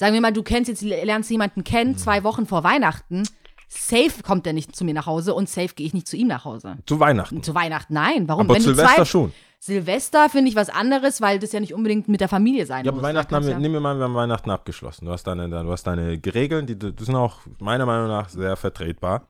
Sagen 0.00 0.14
wir 0.14 0.22
mal, 0.22 0.32
du 0.32 0.42
kennst 0.42 0.70
jetzt, 0.70 0.80
lernst 0.80 1.30
jemanden 1.30 1.60
Mhm. 1.60 1.64
kennen, 1.64 1.98
zwei 1.98 2.24
Wochen 2.24 2.46
vor 2.46 2.64
Weihnachten, 2.64 3.28
safe 3.68 4.22
kommt 4.24 4.46
er 4.46 4.54
nicht 4.54 4.74
zu 4.74 4.82
mir 4.86 4.94
nach 4.94 5.04
Hause 5.04 5.34
und 5.34 5.46
safe 5.46 5.74
gehe 5.74 5.86
ich 5.86 5.92
nicht 5.92 6.08
zu 6.08 6.16
ihm 6.16 6.26
nach 6.28 6.46
Hause. 6.46 6.78
Zu 6.86 6.98
Weihnachten. 7.00 7.42
Zu 7.42 7.54
Weihnachten, 7.54 7.92
nein. 7.92 8.26
Warum? 8.26 8.46
Aber 8.46 8.54
Wenn 8.54 8.62
Silvester 8.62 8.94
zwei, 8.96 9.04
schon. 9.04 9.32
Silvester 9.58 10.30
finde 10.30 10.48
ich 10.48 10.56
was 10.56 10.70
anderes, 10.70 11.20
weil 11.20 11.38
das 11.38 11.52
ja 11.52 11.60
nicht 11.60 11.74
unbedingt 11.74 12.08
mit 12.08 12.22
der 12.22 12.30
Familie 12.30 12.64
sein 12.64 12.86
Ja, 12.86 12.92
muss. 12.92 13.02
Weihnachten 13.02 13.34
haben 13.34 13.44
wir, 13.44 13.52
ja- 13.52 13.58
nehmen 13.58 13.74
wir 13.74 13.80
mal, 13.82 13.98
wir 13.98 14.04
haben 14.04 14.14
Weihnachten 14.14 14.50
abgeschlossen. 14.50 15.04
Du 15.04 15.12
hast 15.12 15.24
deine, 15.24 15.50
du 15.50 15.70
hast 15.70 15.86
deine 15.86 16.18
Regeln, 16.24 16.64
die, 16.66 16.78
die 16.78 17.04
sind 17.04 17.14
auch 17.14 17.40
meiner 17.58 17.84
Meinung 17.84 18.08
nach 18.08 18.30
sehr 18.30 18.56
vertretbar. 18.56 19.26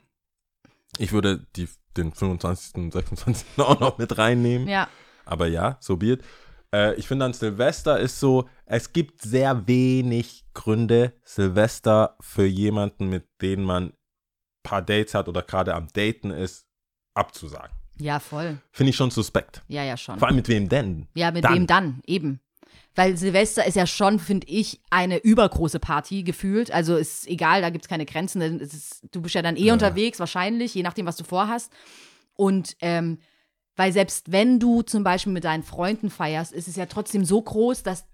Ich 0.99 1.11
würde 1.11 1.45
die, 1.57 1.69
den 1.97 2.13
25. 2.13 2.77
und 2.77 2.93
26. 2.93 3.45
auch 3.59 3.81
noch 3.81 3.99
mit 3.99 4.17
reinnehmen. 4.19 4.69
Ja, 4.69 4.87
Aber 5.25 5.49
ja, 5.49 5.79
so 5.81 5.99
it. 6.01 6.23
Äh, 6.75 6.95
ich 6.95 7.07
finde 7.09 7.25
an 7.25 7.33
Silvester 7.33 7.99
ist 7.99 8.21
so, 8.21 8.49
es 8.67 8.93
gibt 8.93 9.23
sehr 9.23 9.67
wenig 9.67 10.45
Gründe, 10.55 11.13
Silvester 11.25 12.17
für 12.21 12.47
jemanden, 12.47 13.09
mit 13.09 13.27
dem 13.43 13.65
man 13.65 13.85
ein 13.89 13.93
paar 14.63 14.83
Dates 14.83 15.15
hat 15.15 15.29
oder 15.29 15.43
gerade 15.43 15.75
am 15.75 15.89
Daten 15.93 16.31
ist, 16.31 16.67
abzusagen. 17.15 17.77
ja, 17.99 18.21
voll. 18.21 18.59
Finde 18.71 18.91
ich 18.91 18.97
schon 18.97 19.11
suspekt. 19.11 19.63
Ja, 19.69 19.83
ja, 19.85 19.97
schon. 19.97 20.19
Vor 20.19 20.29
allem 20.29 20.37
mit 20.37 20.49
wem 20.49 20.69
denn? 20.69 21.09
Ja, 21.15 21.31
mit 21.31 21.45
Dann. 21.45 21.55
wem 21.55 21.67
dann? 21.67 22.01
Eben. 22.07 22.41
Weil 22.95 23.17
Silvester 23.17 23.67
ist 23.67 23.77
ja 23.77 23.87
schon, 23.87 24.19
finde 24.19 24.47
ich, 24.49 24.81
eine 24.91 25.19
übergroße 25.19 25.81
Party 25.81 26.23
gefühlt. 26.23 26.71
Also 26.71 26.97
ist 26.97 27.27
egal, 27.29 27.63
da 27.63 27.71
gibt 27.71 27.85
es 27.85 27.89
keine 27.89 28.05
Grenzen. 28.07 28.41
denn 28.41 28.61
es 28.61 28.75
ist, 28.75 29.03
du 29.13 29.23
bist 29.23 29.35
ja 29.35 29.43
dann 29.43 29.57
eh 29.57 29.71
unterwegs, 29.71 30.19
wahrscheinlich, 30.19 30.75
je 30.75 30.83
nachdem, 30.83 31.07
was 31.07 31.17
du 31.17 31.25
vorhast. 31.25 31.73
Und 32.35 32.77
ähm, 32.81 33.19
weil 33.81 33.95
selbst 33.95 34.31
wenn 34.31 34.61
du 34.61 34.83
zum 34.83 35.05
Beispiel 35.05 35.33
mit 35.33 35.45
deinen 35.45 35.63
Freunden 35.63 36.11
feierst, 36.11 36.53
ist 36.53 36.69
es 36.69 36.77
ja 36.77 36.85
trotzdem 36.85 37.25
so 37.25 37.41
groß, 37.41 37.83
dass 37.83 38.05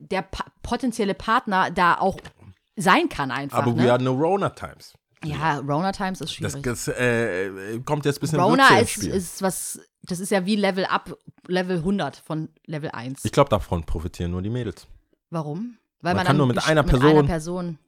der 0.00 0.22
pa 0.22 0.44
potenzielle 0.60 1.14
Partner 1.14 1.70
da 1.70 1.98
auch 1.98 2.18
sein 2.74 3.08
kann 3.08 3.30
einfach. 3.30 3.58
Aber 3.58 3.74
ne? 3.74 3.84
we 3.84 3.92
are 3.92 4.02
no 4.02 4.10
Rona 4.10 4.50
Times. 4.50 4.92
ja, 5.24 5.58
Rona 5.58 5.92
Times 5.92 6.20
ist 6.20 6.40
Das, 6.40 6.52
schwierig. 6.54 6.64
das 6.64 6.88
äh, 6.88 7.78
kommt 7.84 8.06
jetzt 8.06 8.16
ein 8.16 8.20
bisschen 8.22 8.40
Rona 8.40 8.80
ist, 8.80 9.04
ist 9.04 9.40
was, 9.40 9.78
das 10.02 10.18
ist 10.18 10.32
ja 10.32 10.46
wie 10.46 10.56
Level 10.56 10.84
Up, 10.84 11.16
Level 11.46 11.76
100 11.76 12.16
von 12.16 12.48
Level 12.66 12.90
1. 12.90 13.24
ich 13.24 13.30
glaube, 13.30 13.50
davon 13.50 13.84
profitieren 13.84 14.32
nur 14.32 14.42
die 14.42 14.50
Mädels. 14.50 14.88
Warum? 15.30 15.78
Weil 16.00 16.14
Man 16.14 16.16
man, 16.16 16.26
kann 16.26 16.36
nur 16.38 16.48
mit 16.48 16.66
einer 16.66 16.82
Mit 16.82 16.92
einer 16.92 17.22
Person. 17.22 17.78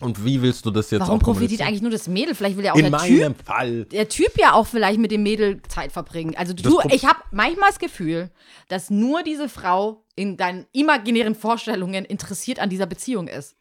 Und 0.00 0.24
wie 0.24 0.40
willst 0.40 0.64
du 0.64 0.70
das 0.70 0.90
jetzt 0.90 1.00
Warum 1.02 1.18
profitiert 1.18 1.60
eigentlich 1.60 1.82
nur 1.82 1.90
das 1.90 2.08
Mädel? 2.08 2.34
Vielleicht 2.34 2.56
will 2.56 2.64
ja 2.64 2.72
auch 2.72 2.76
In 2.76 2.82
der 2.84 2.90
meinem 2.90 3.34
Typ, 3.36 3.46
Fall. 3.46 3.84
der 3.84 4.08
Typ 4.08 4.32
ja 4.38 4.54
auch 4.54 4.66
vielleicht 4.66 4.98
mit 4.98 5.10
dem 5.10 5.22
Mädel 5.22 5.60
Zeit 5.68 5.92
verbringen. 5.92 6.34
Also 6.36 6.54
du, 6.54 6.78
Pro- 6.78 6.88
ich 6.90 7.04
habe 7.04 7.18
manchmal 7.32 7.68
das 7.68 7.78
Gefühl, 7.78 8.30
dass 8.68 8.88
nur 8.88 9.22
diese 9.22 9.48
Frau 9.48 10.04
in 10.16 10.36
deinen 10.38 10.66
imaginären 10.72 11.34
Vorstellungen 11.34 12.04
interessiert 12.06 12.60
an 12.60 12.70
dieser 12.70 12.86
Beziehung 12.86 13.28
ist. 13.28 13.56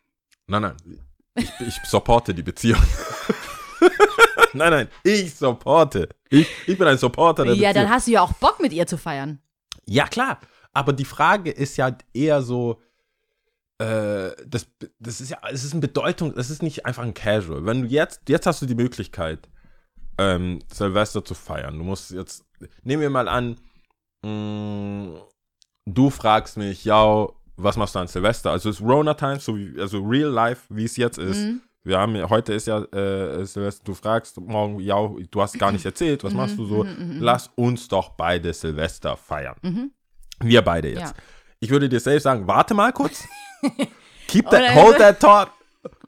Nein, 0.47 0.62
nein. 0.62 0.75
Ich, 1.36 1.49
ich 1.60 1.75
supporte 1.86 2.34
die 2.34 2.41
Beziehung. 2.43 2.82
nein, 4.54 4.71
nein. 4.71 4.88
Ich 5.04 5.36
supporte. 5.36 6.10
Ich, 6.30 6.47
ich 6.67 6.78
bin 6.78 6.88
ein 6.88 6.97
Supporter 6.97 7.43
der 7.45 7.54
Ja, 7.56 7.69
Beziehung. 7.69 7.86
dann 7.86 7.89
hast 7.93 8.08
du 8.08 8.12
ja 8.12 8.21
auch 8.21 8.34
Bock 8.34 8.60
mit 8.62 8.73
ihr 8.73 8.88
zu 8.88 8.97
feiern. 8.97 9.39
Ja, 9.86 10.08
klar. 10.08 10.39
Aber 10.73 10.93
die 10.93 11.06
Frage 11.06 11.52
ist 11.52 11.78
ja 11.78 11.97
eher 12.13 12.41
so, 12.41 12.80
äh, 13.79 14.31
das, 14.45 14.67
das 14.99 15.21
ist 15.21 15.29
ja, 15.29 15.39
es 15.49 15.63
ist 15.63 15.71
eine 15.71 15.81
Bedeutung, 15.81 16.33
das 16.35 16.49
ist 16.49 16.61
nicht 16.61 16.85
einfach 16.85 17.03
ein 17.03 17.13
Casual. 17.13 17.65
Wenn 17.65 17.81
du 17.83 17.87
jetzt, 17.87 18.21
jetzt 18.27 18.45
hast 18.45 18.61
du 18.61 18.65
die 18.65 18.75
Möglichkeit, 18.75 19.49
ähm, 20.17 20.59
Silvester 20.71 21.23
zu 21.23 21.33
feiern. 21.33 21.77
Du 21.77 21.83
musst 21.83 22.11
jetzt, 22.11 22.45
nehmen 22.83 23.01
wir 23.01 23.09
mal 23.09 23.27
an, 23.29 23.57
mh, 24.23 25.21
du 25.85 26.09
fragst 26.09 26.57
mich, 26.57 26.83
ja, 26.83 27.27
was 27.55 27.77
machst 27.77 27.95
du 27.95 27.99
an 27.99 28.07
Silvester? 28.07 28.51
Also 28.51 28.69
es 28.69 28.79
ist 28.79 28.85
Rona 28.85 29.13
Time, 29.13 29.39
so 29.39 29.57
wie, 29.57 29.79
also 29.79 30.01
real 30.01 30.29
life, 30.29 30.63
wie 30.69 30.83
es 30.85 30.97
jetzt 30.97 31.17
ist. 31.17 31.39
Mhm. 31.39 31.61
Wir 31.83 31.97
haben 31.97 32.15
ja, 32.17 32.29
heute 32.29 32.53
ist 32.53 32.67
ja 32.67 32.83
äh, 32.83 33.45
Silvester, 33.45 33.85
du 33.85 33.93
fragst 33.93 34.39
morgen, 34.39 34.79
ja, 34.81 34.95
du 35.31 35.41
hast 35.41 35.57
gar 35.57 35.71
nicht 35.71 35.85
erzählt, 35.85 36.21
Mhm, 36.21 36.27
was 36.27 36.33
machst 36.33 36.57
du 36.57 36.65
so? 36.65 36.85
Lass 37.19 37.49
uns 37.55 37.87
doch 37.87 38.09
beide 38.09 38.53
Silvester 38.53 39.15
feiern. 39.15 39.91
Wir 40.41 40.61
beide 40.61 40.89
jetzt. 40.89 40.99
Ja. 40.99 41.13
Ich 41.61 41.69
würde 41.69 41.87
dir 41.87 41.99
safe 41.99 42.19
sagen, 42.19 42.47
warte 42.47 42.73
mal 42.73 42.91
kurz. 42.91 43.25
Keep 44.27 44.49
that, 44.49 44.73
hold 44.75 44.97
that 44.97 45.19
thought. 45.19 45.51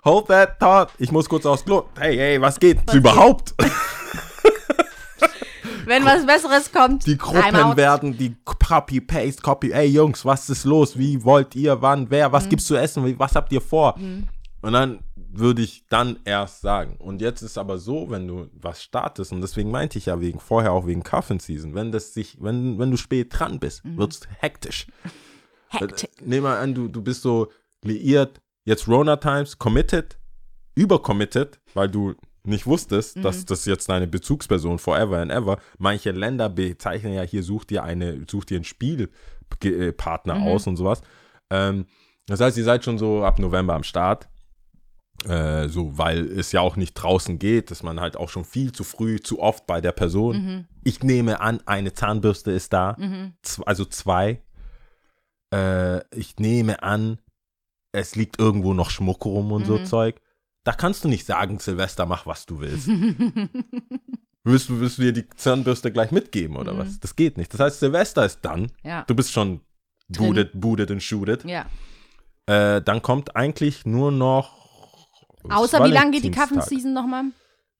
Hold 0.03 0.27
that 0.27 0.59
thought. 0.59 0.89
Ich 0.97 1.11
muss 1.11 1.27
kurz 1.29 1.45
aufs 1.45 1.63
Klo. 1.65 1.85
Hey, 1.99 2.17
hey, 2.17 2.41
was 2.41 2.59
geht 2.59 2.79
überhaupt? 2.93 3.53
Wenn 5.85 6.05
was 6.05 6.25
Besseres 6.25 6.71
kommt, 6.71 7.05
Die 7.07 7.17
Gruppen 7.17 7.75
werden 7.75 8.17
die 8.17 8.35
Copy, 8.45 9.01
Paste, 9.01 9.41
Copy. 9.41 9.71
Ey, 9.71 9.87
Jungs, 9.87 10.23
was 10.23 10.49
ist 10.49 10.63
los? 10.63 10.97
Wie 10.97 11.23
wollt 11.23 11.55
ihr, 11.55 11.81
wann, 11.81 12.09
wer, 12.09 12.29
Mhm. 12.29 12.33
was 12.33 12.47
gibt's 12.49 12.65
zu 12.65 12.75
essen? 12.75 13.17
Was 13.19 13.35
habt 13.35 13.51
ihr 13.51 13.61
vor? 13.61 13.95
Und 13.95 14.73
dann 14.73 14.99
würde 15.15 15.61
ich 15.63 15.83
dann 15.89 16.19
erst 16.23 16.61
sagen. 16.61 16.95
Und 16.99 17.19
jetzt 17.21 17.41
ist 17.41 17.57
aber 17.57 17.77
so, 17.77 18.09
wenn 18.11 18.27
du 18.27 18.47
was 18.53 18.83
startest, 18.83 19.31
und 19.31 19.41
deswegen 19.41 19.71
meinte 19.71 19.97
ich 19.97 20.05
ja 20.05 20.19
wegen 20.21 20.39
vorher 20.39 20.71
auch 20.71 20.85
wegen 20.85 21.03
Coffin 21.03 21.39
Season, 21.39 21.73
wenn 21.73 21.91
das 21.91 22.13
sich, 22.13 22.37
wenn, 22.39 22.77
wenn 22.77 22.91
du 22.91 22.97
spät 22.97 23.27
dran 23.37 23.59
bist, 23.59 23.83
Mhm. 23.83 23.97
wird's 23.97 24.21
hektisch. 24.39 24.87
Hektik. 25.79 26.10
Nehmen 26.25 26.43
wir 26.43 26.57
an, 26.60 26.73
du, 26.73 26.88
du 26.88 27.01
bist 27.01 27.21
so 27.21 27.47
liiert, 27.84 28.41
jetzt 28.65 28.88
Rona 28.88 29.15
Times, 29.17 29.57
committed, 29.57 30.17
übercommitted, 30.75 31.60
weil 31.73 31.89
du 31.89 32.15
nicht 32.43 32.65
wusstest, 32.65 33.17
Mhm. 33.17 33.21
dass 33.21 33.45
das 33.45 33.65
jetzt 33.65 33.88
deine 33.89 34.07
Bezugsperson 34.07 34.79
forever 34.79 35.17
and 35.19 35.31
ever. 35.31 35.60
Manche 35.77 36.12
Länder 36.12 36.49
bezeichnen 36.49 37.13
ja 37.13 37.21
hier, 37.21 37.43
such 37.43 37.65
dir 37.65 37.84
eine, 37.84 38.25
such 38.29 38.45
dir 38.45 38.55
einen 38.57 38.63
Spielpartner 38.63 40.36
Mhm. 40.36 40.43
aus 40.47 40.67
und 40.67 40.77
sowas. 40.77 41.01
Ähm, 41.49 41.86
das 42.27 42.39
heißt, 42.39 42.57
ihr 42.57 42.63
seid 42.63 42.84
schon 42.84 42.97
so 42.97 43.23
ab 43.23 43.39
November 43.39 43.73
am 43.75 43.84
Start. 43.84 44.27
Äh, 45.27 45.67
so, 45.67 45.97
weil 45.99 46.25
es 46.39 46.51
ja 46.51 46.62
auch 46.62 46.77
nicht 46.77 46.93
draußen 46.95 47.38
geht, 47.38 47.69
dass 47.69 47.84
man 47.84 47.99
halt 47.99 48.17
auch 48.17 48.29
schon 48.29 48.43
viel 48.43 48.71
zu 48.71 48.84
früh, 48.84 49.19
zu 49.19 49.39
oft 49.39 49.67
bei 49.67 49.79
der 49.79 49.91
Person. 49.91 50.36
Mhm. 50.45 50.65
Ich 50.84 51.03
nehme 51.03 51.41
an, 51.41 51.62
eine 51.67 51.93
Zahnbürste 51.93 52.49
ist 52.51 52.73
da, 52.73 52.97
Z- 53.43 53.67
also 53.67 53.86
zwei. 53.86 54.41
Äh, 55.53 55.99
ich 56.15 56.37
nehme 56.37 56.81
an, 56.83 57.19
es 57.91 58.15
liegt 58.15 58.39
irgendwo 58.39 58.73
noch 58.73 58.89
Schmuck 58.89 59.25
rum 59.25 59.51
und 59.51 59.65
so 59.65 59.77
Mhm. 59.79 59.85
Zeug. 59.85 60.21
Da 60.63 60.71
kannst 60.73 61.03
du 61.03 61.07
nicht 61.09 61.25
sagen, 61.25 61.59
Silvester, 61.59 62.05
mach 62.05 62.25
was 62.25 62.45
du 62.45 62.59
willst. 62.59 62.87
willst, 64.43 64.69
du, 64.69 64.79
willst 64.79 64.97
du 64.97 65.01
dir 65.03 65.11
die 65.13 65.27
Zahnbürste 65.35 65.91
gleich 65.91 66.11
mitgeben 66.11 66.55
oder 66.55 66.73
Mhm. 66.73 66.77
was? 66.79 66.99
Das 66.99 67.15
geht 67.15 67.37
nicht. 67.37 67.53
Das 67.53 67.59
heißt, 67.59 67.79
Silvester 67.79 68.25
ist 68.25 68.39
dann. 68.43 68.71
Ja. 68.83 69.03
Du 69.07 69.15
bist 69.15 69.31
schon 69.31 69.61
booted, 70.09 70.51
booted 70.53 70.91
und 70.91 71.01
shooted. 71.03 71.43
ja. 71.45 71.65
Äh, 72.47 72.81
dann 72.81 73.01
kommt 73.03 73.35
eigentlich 73.35 73.85
nur 73.85 74.11
noch. 74.11 74.57
Außer 75.47 75.85
wie 75.85 75.91
lange 75.91 76.11
geht 76.11 76.23
die. 76.23 76.31
Kaffen-Season 76.31 76.91
nochmal? 76.91 77.25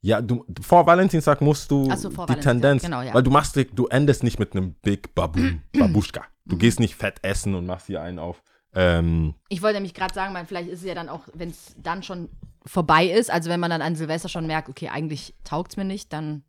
Ja, 0.04 0.20
du, 0.22 0.46
vor 0.62 0.86
Valentinstag 0.88 1.42
musst 1.42 1.70
du 1.70 1.96
so, 1.96 2.10
vor 2.10 2.26
die 2.26 2.36
Tendenz, 2.36 2.82
genau, 2.82 3.02
ja. 3.02 3.14
weil 3.14 3.22
du 3.22 3.30
machst, 3.30 3.56
du 3.56 3.88
endest 3.88 4.24
nicht 4.24 4.40
mit 4.40 4.54
einem 4.54 4.74
Big 4.74 5.14
Baboon, 5.14 5.62
Babuschka. 5.78 6.24
Du 6.46 6.56
Mhm. 6.56 6.60
gehst 6.60 6.80
nicht 6.80 6.96
fett 6.96 7.20
essen 7.22 7.54
und 7.54 7.68
machst 7.68 7.86
hier 7.86 8.02
einen 8.02 8.18
auf. 8.18 8.42
Ähm, 8.74 9.36
Ich 9.50 9.62
wollte 9.62 9.76
nämlich 9.76 9.94
gerade 9.94 10.14
sagen, 10.14 10.34
man, 10.34 10.48
vielleicht 10.48 10.70
ist 10.70 10.80
es 10.80 10.86
ja 10.86 10.96
dann 10.96 11.08
auch, 11.08 11.28
wenn 11.34 11.50
es 11.50 11.76
dann 11.78 12.02
schon 12.02 12.30
vorbei 12.66 13.06
ist, 13.06 13.30
also 13.30 13.50
wenn 13.50 13.60
man 13.60 13.70
dann 13.70 13.82
an 13.84 13.96
Silvester 13.96 14.28
schon 14.30 14.48
merkt, 14.48 14.70
okay, 14.70 14.90
eigentlich 14.90 15.36
taugt 15.44 15.72
es 15.74 15.78
mir 15.78 15.86
nicht, 15.86 16.12
dann 16.14 16.44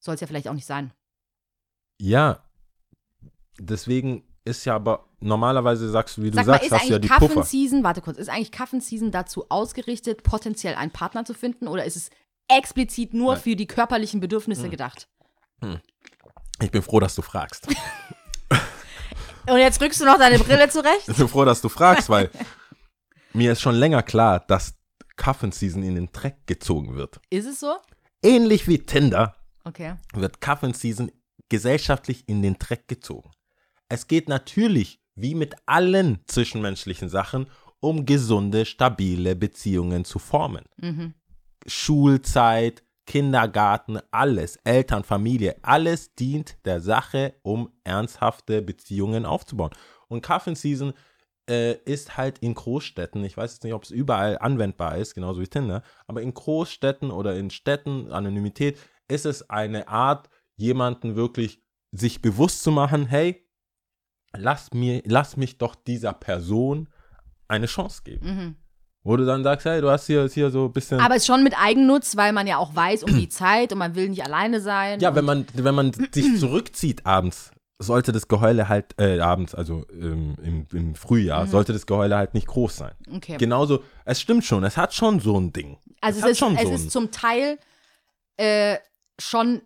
soll 0.00 0.14
es 0.16 0.20
ja 0.20 0.26
vielleicht 0.26 0.48
auch 0.48 0.54
nicht 0.54 0.66
sein. 0.66 0.92
ja, 2.00 2.42
deswegen 3.60 4.24
ist 4.44 4.64
ja 4.64 4.74
aber 4.76 5.06
normalerweise 5.20 5.90
sagst 5.90 6.16
du, 6.16 6.22
wie 6.22 6.30
du 6.30 6.36
Sag 6.36 6.46
mal, 6.46 6.52
sagst, 6.54 6.66
ist 6.66 6.72
hast 6.72 6.88
du 6.88 6.92
ja 6.92 6.98
die 6.98 7.10
eigentlich 7.10 7.28
Puffer. 7.28 7.84
Warte 7.84 8.00
kurz, 8.00 8.18
ist 8.18 8.28
eigentlich 8.30 8.52
Kaffen-Season 8.52 9.10
dazu 9.10 9.46
ausgerichtet, 9.50 10.22
potenziell 10.22 10.74
einen 10.76 10.90
Partner 10.92 11.24
zu 11.24 11.34
finden 11.34 11.68
oder 11.68 11.84
ist 11.84 11.96
es 11.96 12.10
explizit 12.48 13.14
nur 13.14 13.34
Nein. 13.34 13.42
für 13.42 13.56
die 13.56 13.66
körperlichen 13.66 14.20
Bedürfnisse 14.20 14.64
Hm. 14.64 14.70
gedacht? 14.70 15.08
Ich 16.60 16.70
bin 16.70 16.82
froh, 16.82 17.00
dass 17.00 17.14
du 17.14 17.22
fragst. 17.22 17.66
Und 19.48 19.58
jetzt 19.58 19.80
rückst 19.80 20.00
du 20.00 20.04
noch 20.04 20.18
deine 20.18 20.38
Brille 20.38 20.68
zurecht? 20.68 21.08
Ich 21.08 21.16
bin 21.16 21.28
froh, 21.28 21.44
dass 21.44 21.60
du 21.62 21.68
fragst, 21.68 22.10
weil 22.10 22.30
mir 23.32 23.52
ist 23.52 23.62
schon 23.62 23.74
länger 23.76 24.02
klar, 24.02 24.40
dass 24.40 24.74
Kaffen-Season 25.16 25.82
in 25.82 25.94
den 25.94 26.12
Dreck 26.12 26.46
gezogen 26.46 26.94
wird. 26.96 27.18
Ist 27.30 27.46
es 27.46 27.60
so? 27.60 27.76
Ähnlich 28.22 28.68
wie 28.68 28.78
Tinder 28.78 29.34
Okay. 29.64 29.94
wird 30.14 30.40
Kaffen-Season 30.40 31.10
gesellschaftlich 31.48 32.28
in 32.28 32.42
den 32.42 32.58
Dreck 32.58 32.88
gezogen. 32.88 33.30
Es 33.88 34.06
geht 34.06 34.28
natürlich, 34.28 35.00
wie 35.14 35.34
mit 35.34 35.54
allen 35.66 36.18
zwischenmenschlichen 36.26 37.08
Sachen, 37.08 37.48
um 37.80 38.04
gesunde, 38.04 38.66
stabile 38.66 39.34
Beziehungen 39.34 40.04
zu 40.04 40.18
formen. 40.18 40.64
Mhm. 40.76 41.14
Schulzeit, 41.68 42.82
Kindergarten, 43.06 44.00
alles, 44.10 44.56
Eltern, 44.64 45.04
Familie, 45.04 45.56
alles 45.62 46.14
dient 46.14 46.58
der 46.66 46.80
Sache, 46.80 47.34
um 47.42 47.70
ernsthafte 47.84 48.60
Beziehungen 48.60 49.24
aufzubauen. 49.24 49.70
Und 50.08 50.22
Kaffen-Season 50.22 50.92
äh, 51.48 51.76
ist 51.84 52.16
halt 52.16 52.38
in 52.40 52.54
Großstädten, 52.54 53.24
ich 53.24 53.36
weiß 53.36 53.54
jetzt 53.54 53.64
nicht, 53.64 53.72
ob 53.72 53.84
es 53.84 53.90
überall 53.90 54.38
anwendbar 54.38 54.98
ist, 54.98 55.14
genauso 55.14 55.40
wie 55.40 55.46
Tinder, 55.46 55.82
aber 56.06 56.20
in 56.20 56.34
Großstädten 56.34 57.10
oder 57.10 57.36
in 57.36 57.50
Städten, 57.50 58.12
Anonymität, 58.12 58.78
ist 59.08 59.24
es 59.24 59.48
eine 59.48 59.88
Art, 59.88 60.28
jemanden 60.56 61.16
wirklich 61.16 61.62
sich 61.92 62.20
bewusst 62.20 62.62
zu 62.62 62.70
machen, 62.70 63.06
hey, 63.06 63.48
lass, 64.36 64.72
mir, 64.74 65.02
lass 65.06 65.36
mich 65.36 65.56
doch 65.56 65.74
dieser 65.74 66.12
Person 66.12 66.88
eine 67.48 67.66
Chance 67.66 68.02
geben. 68.04 68.26
Mhm. 68.26 68.56
Wo 69.08 69.16
du 69.16 69.24
dann 69.24 69.42
sagst, 69.42 69.64
hey, 69.64 69.80
du 69.80 69.88
hast 69.90 70.06
hier, 70.06 70.28
hier 70.28 70.50
so 70.50 70.66
ein 70.66 70.72
bisschen. 70.72 71.00
Aber 71.00 71.14
es 71.16 71.22
ist 71.22 71.26
schon 71.26 71.42
mit 71.42 71.54
Eigennutz, 71.58 72.16
weil 72.16 72.32
man 72.34 72.46
ja 72.46 72.58
auch 72.58 72.74
weiß 72.76 73.04
um 73.04 73.16
die 73.18 73.28
Zeit 73.30 73.72
und 73.72 73.78
man 73.78 73.94
will 73.94 74.08
nicht 74.10 74.22
alleine 74.24 74.60
sein. 74.60 75.00
ja, 75.00 75.14
wenn 75.14 75.24
man, 75.24 75.46
wenn 75.54 75.74
man 75.74 75.92
sich 76.12 76.36
zurückzieht 76.38 77.06
abends, 77.06 77.50
sollte 77.78 78.12
das 78.12 78.28
Geheule 78.28 78.68
halt, 78.68 78.86
äh, 79.00 79.18
abends, 79.20 79.54
also 79.54 79.86
ähm, 79.92 80.34
im, 80.42 80.66
im 80.72 80.94
Frühjahr, 80.94 81.44
Mhm. 81.46 81.50
sollte 81.50 81.72
das 81.72 81.86
Geheule 81.86 82.16
halt 82.16 82.34
nicht 82.34 82.48
groß 82.48 82.76
sein. 82.76 82.92
Okay. 83.14 83.36
Genauso, 83.38 83.82
es 84.04 84.20
stimmt 84.20 84.44
schon, 84.44 84.62
es 84.64 84.76
hat 84.76 84.92
schon 84.92 85.20
so 85.20 85.38
ein 85.40 85.52
Ding. 85.54 85.78
Also 86.02 86.18
es 86.18 86.24
es, 86.26 86.30
ist, 86.32 86.38
schon 86.40 86.54
es 86.56 86.62
so 86.62 86.68
ein- 86.68 86.74
ist 86.74 86.90
zum 86.90 87.10
Teil 87.10 87.58
äh, 88.36 88.76
schon 89.18 89.62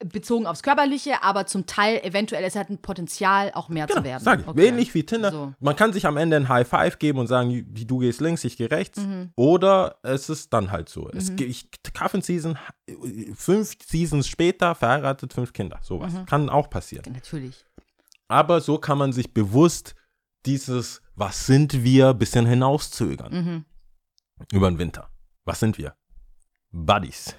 bezogen 0.00 0.46
aufs 0.46 0.62
Körperliche, 0.62 1.22
aber 1.22 1.46
zum 1.46 1.66
Teil 1.66 1.98
eventuell, 2.02 2.42
es 2.44 2.56
hat 2.56 2.68
ein 2.68 2.78
Potenzial, 2.82 3.52
auch 3.54 3.68
mehr 3.68 3.86
zu 3.86 3.94
Genau, 3.94 4.04
werden. 4.04 4.22
sag 4.22 4.40
ich. 4.40 4.46
Okay. 4.46 4.66
Ähnlich 4.68 4.92
wie 4.94 5.04
Tinder. 5.04 5.30
So. 5.30 5.54
Man 5.60 5.76
kann 5.76 5.92
sich 5.92 6.04
am 6.06 6.16
Ende 6.16 6.36
ein 6.36 6.48
High 6.48 6.66
Five 6.68 6.98
geben 6.98 7.18
und 7.20 7.26
sagen, 7.26 7.64
du 7.72 7.98
gehst 7.98 8.20
links, 8.20 8.44
ich 8.44 8.56
gehe 8.56 8.70
rechts. 8.70 8.98
Mhm. 9.00 9.32
Oder 9.36 9.96
es 10.02 10.28
ist 10.28 10.52
dann 10.52 10.70
halt 10.72 10.88
so. 10.88 11.08
Es, 11.10 11.34
ge- 11.36 11.46
ich, 11.46 11.68
Kaffen-Season, 11.94 12.58
fünf 13.34 13.72
Seasons 13.86 14.26
später, 14.28 14.74
verheiratet, 14.74 15.32
fünf 15.32 15.52
Kinder. 15.52 15.78
Sowas. 15.82 16.12
Mhm. 16.12 16.26
Kann 16.26 16.48
auch 16.50 16.68
passieren. 16.68 17.12
Natürlich. 17.12 17.64
Aber 18.28 18.60
so 18.60 18.78
kann 18.78 18.98
man 18.98 19.12
sich 19.12 19.32
bewusst 19.32 19.94
dieses, 20.46 21.00
was 21.14 21.46
sind 21.46 21.84
wir, 21.84 22.12
bisschen 22.14 22.46
hinauszögern. 22.46 23.32
Mhm. 23.32 23.64
Über 24.52 24.70
den 24.70 24.78
Winter. 24.78 25.08
Was 25.44 25.60
sind 25.60 25.78
wir? 25.78 25.94
Buddies. 26.72 27.34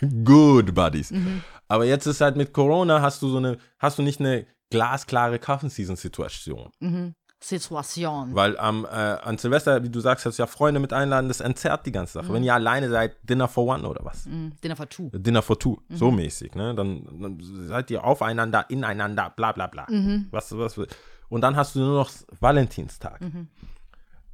Good 0.24 0.74
Buddies. 0.74 1.10
Mhm. 1.10 1.42
Aber 1.68 1.84
jetzt 1.84 2.06
ist 2.06 2.20
halt 2.20 2.36
mit 2.36 2.52
Corona, 2.52 3.00
hast 3.02 3.22
du 3.22 3.28
so 3.28 3.36
eine, 3.36 3.58
hast 3.78 3.98
du 3.98 4.02
nicht 4.02 4.20
eine 4.20 4.46
glasklare 4.70 5.38
Kaffen-Season-Situation. 5.38 6.70
Mhm. 6.80 7.14
Situation. 7.40 8.34
Weil 8.34 8.58
am, 8.58 8.84
äh, 8.84 8.88
an 8.88 9.38
Silvester, 9.38 9.82
wie 9.84 9.90
du 9.90 10.00
sagst, 10.00 10.26
hast 10.26 10.38
du 10.38 10.42
ja 10.42 10.46
Freunde 10.48 10.80
mit 10.80 10.92
einladen, 10.92 11.28
das 11.28 11.40
entzerrt 11.40 11.86
die 11.86 11.92
ganze 11.92 12.14
Sache. 12.14 12.32
Wenn 12.32 12.42
ihr 12.42 12.52
alleine 12.52 12.88
seid, 12.90 13.16
Dinner 13.22 13.46
for 13.46 13.64
one 13.64 13.88
oder 13.88 14.04
was? 14.04 14.26
Mhm. 14.26 14.54
Dinner 14.62 14.74
for 14.74 14.88
two. 14.88 15.08
Dinner 15.12 15.42
for 15.42 15.56
two, 15.56 15.78
so 15.88 16.10
mäßig, 16.10 16.56
ne? 16.56 16.74
Dann, 16.74 17.04
dann 17.22 17.38
seid 17.68 17.92
ihr 17.92 18.02
aufeinander, 18.02 18.68
ineinander, 18.68 19.32
bla 19.36 19.52
bla 19.52 19.68
bla. 19.68 19.86
Mhm. 19.88 20.26
Was, 20.32 20.56
was, 20.56 20.80
und 21.28 21.40
dann 21.42 21.54
hast 21.54 21.76
du 21.76 21.80
nur 21.80 22.00
noch 22.00 22.10
Valentinstag. 22.40 23.20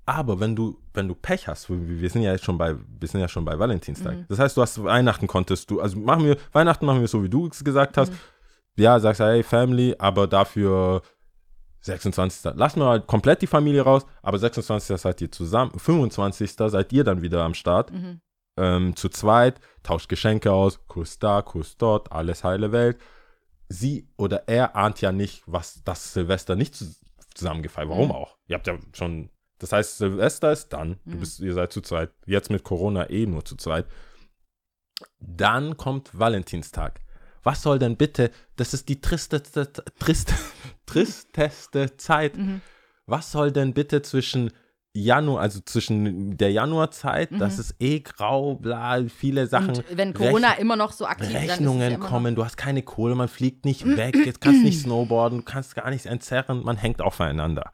Aber 0.07 0.39
wenn 0.41 0.55
du, 0.55 0.79
wenn 0.93 1.09
du 1.09 1.15
Pech 1.15 1.49
hast, 1.49 1.71
wir, 1.71 2.11
sind 2.11 2.23
ja 2.23 2.33
jetzt 2.33 2.45
schon 2.45 2.59
bei, 2.59 2.75
wir 2.77 3.09
sind 3.09 3.21
ja 3.21 3.29
schon 3.29 3.45
bei 3.45 3.59
Valentinstag. 3.59 4.17
Mhm. 4.17 4.25
Das 4.29 4.39
heißt, 4.39 4.57
du 4.57 4.61
hast 4.63 4.83
Weihnachten 4.85 5.27
konntest 5.27 5.71
du, 5.71 5.81
also 5.81 5.99
machen 5.99 6.25
wir, 6.27 6.37
Weihnachten 6.53 6.85
machen 6.85 7.01
wir 7.01 7.09
so, 7.09 7.23
wie 7.23 7.31
du 7.31 7.47
es 7.47 7.65
gesagt 7.65 7.97
hast. 7.97 8.13
Mhm. 8.13 8.17
Ja, 8.77 8.99
sagst 9.01 9.21
du, 9.21 9.25
hey, 9.25 9.43
Family, 9.43 9.95
aber 9.99 10.27
dafür 10.27 11.01
26. 11.81 12.55
Lassen 12.55 12.81
wir 12.81 12.87
halt 12.87 13.07
komplett 13.07 13.43
die 13.43 13.47
Familie 13.47 13.83
raus, 13.83 14.07
aber 14.23 14.39
26. 14.39 14.99
seid 15.01 15.21
ihr 15.21 15.31
zusammen, 15.31 15.79
25. 15.79 16.53
seid 16.53 16.93
ihr 16.93 17.05
dann 17.05 17.23
wieder 17.23 17.43
am 17.45 17.55
Start. 17.55 17.93
Mhm. 17.93 18.21
Ähm, 18.57 18.97
zu 18.97 19.09
zweit, 19.09 19.61
tauscht 19.83 20.09
Geschenke 20.09 20.53
aus, 20.53 20.87
Kuss 20.87 21.19
da, 21.19 21.43
Kuss 21.43 21.77
dort, 21.77 22.13
alles 22.13 22.45
heile 22.45 22.73
Welt. 22.73 22.99
Sie 23.69 24.09
oder 24.17 24.47
er 24.49 24.77
ahnt 24.77 25.01
ja 25.01 25.11
nicht, 25.13 25.43
was 25.47 25.83
das 25.85 26.13
Silvester 26.13 26.55
nicht 26.55 26.75
zu- 26.75 26.95
zusammengefallen. 27.35 27.89
Warum 27.91 28.07
Mhm. 28.09 28.13
auch? 28.15 28.37
Ihr 28.47 28.55
habt 28.57 28.67
ja 28.67 28.79
schon, 28.93 29.31
das 29.59 29.73
heißt, 29.73 29.99
Silvester 29.99 30.53
ist 30.53 30.69
dann, 30.71 30.99
du 31.05 31.17
Mhm. 31.17 31.21
bist, 31.21 31.41
ihr 31.41 31.55
seid 31.55 31.73
zu 31.73 31.81
zweit, 31.81 32.11
jetzt 32.27 32.51
mit 32.51 32.65
Corona 32.65 33.09
eh 33.11 33.27
nur 33.27 33.45
zu 33.45 33.57
zweit. 33.57 33.87
Dann 35.19 35.77
kommt 35.77 36.17
Valentinstag. 36.19 37.01
Was 37.43 37.63
soll 37.63 37.79
denn 37.79 37.97
bitte, 37.97 38.31
das 38.57 38.73
ist 38.75 38.89
die 38.89 39.01
tristeste, 39.01 39.71
trist, 39.99 40.33
tristeste 40.87 41.97
Zeit. 41.97 42.37
Mhm. 42.37 42.61
Was 43.07 43.33
soll 43.33 43.53
denn 43.53 43.75
bitte 43.75 44.03
zwischen 44.03 44.51
Januar, 44.97 45.41
also 45.43 45.61
zwischen 45.61 46.37
der 46.37 46.53
Januarzeit, 46.53 47.31
das 47.37 47.59
ist 47.59 47.75
eh 47.81 47.99
grau, 47.99 48.55
bla, 48.55 49.05
viele 49.09 49.49
Sachen. 49.49 49.73
Mhm. 49.73 49.85
Und 49.91 49.97
wenn 49.99 50.15
Corona 50.15 50.53
Rech- 50.53 50.59
immer 50.61 50.77
noch 50.77 50.93
so 50.93 51.05
aktiv 51.05 51.33
ja 51.33 51.41
Rechnungen 51.41 51.99
noch- 51.99 52.09
kommen, 52.09 52.37
du 52.37 52.45
hast 52.45 52.57
keine 52.57 52.83
Kohle, 52.83 53.17
man 53.17 53.27
fliegt 53.29 53.65
nicht 53.65 53.85
weg, 53.85 54.15
jetzt 54.25 54.41
kannst 54.41 54.63
nicht 54.63 54.81
snowboarden, 54.83 55.39
du 55.41 55.45
kannst 55.45 55.75
gar 55.75 55.91
nichts 55.91 56.07
entzerren, 56.07 56.63
man 56.63 56.77
hängt 56.77 57.03
aufeinander. 57.03 57.73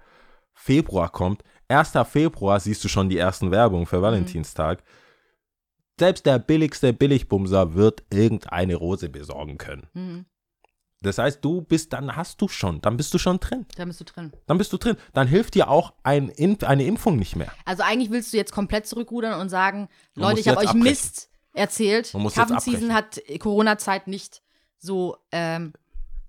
Februar 0.55 1.11
kommt, 1.11 1.43
1. 1.71 1.93
Februar 2.09 2.59
siehst 2.61 2.83
du 2.85 2.89
schon 2.89 3.09
die 3.09 3.19
ersten 3.19 3.51
Werbungen 3.51 3.83
Mhm. 3.85 3.87
für 3.89 4.03
Valentinstag. 4.03 4.83
Selbst 5.99 6.25
der 6.27 6.39
billigste 6.39 6.93
Billigbumser 6.93 7.75
wird 7.75 8.03
irgendeine 8.13 8.75
Rose 8.77 9.09
besorgen 9.09 9.59
können. 9.59 9.87
Mhm. 9.93 10.25
Das 11.03 11.17
heißt, 11.19 11.43
du 11.43 11.63
bist, 11.63 11.93
dann 11.95 12.15
hast 12.17 12.41
du 12.43 12.49
schon, 12.49 12.81
dann 12.83 12.97
bist 12.99 13.13
du 13.15 13.19
schon 13.19 13.41
drin. 13.41 13.65
Da 13.77 13.85
bist 13.87 14.01
du 14.01 14.05
drin. 14.05 14.33
Dann 14.47 14.59
bist 14.59 14.71
du 14.73 14.77
drin. 14.77 14.97
Dann 15.15 15.27
hilft 15.29 15.55
dir 15.55 15.69
auch 15.71 15.95
ein 16.03 16.29
Imp 16.29 16.63
eine 16.65 16.85
Impfung 16.85 17.17
nicht 17.17 17.37
mehr. 17.37 17.51
Also 17.65 17.83
eigentlich 17.83 18.11
willst 18.11 18.33
du 18.33 18.37
jetzt 18.37 18.53
komplett 18.53 18.87
zurückrudern 18.87 19.41
und 19.41 19.49
sagen, 19.49 19.89
Man 20.15 20.29
Leute, 20.29 20.41
ich 20.41 20.49
habe 20.49 20.59
euch 20.59 20.69
abbrechen. 20.69 20.83
Mist 20.83 21.31
erzählt. 21.55 22.13
Kaffenseason 22.35 22.93
hat 22.95 23.21
Corona-Zeit 23.39 24.09
nicht 24.09 24.43
so, 24.79 25.17
ähm, 25.33 25.73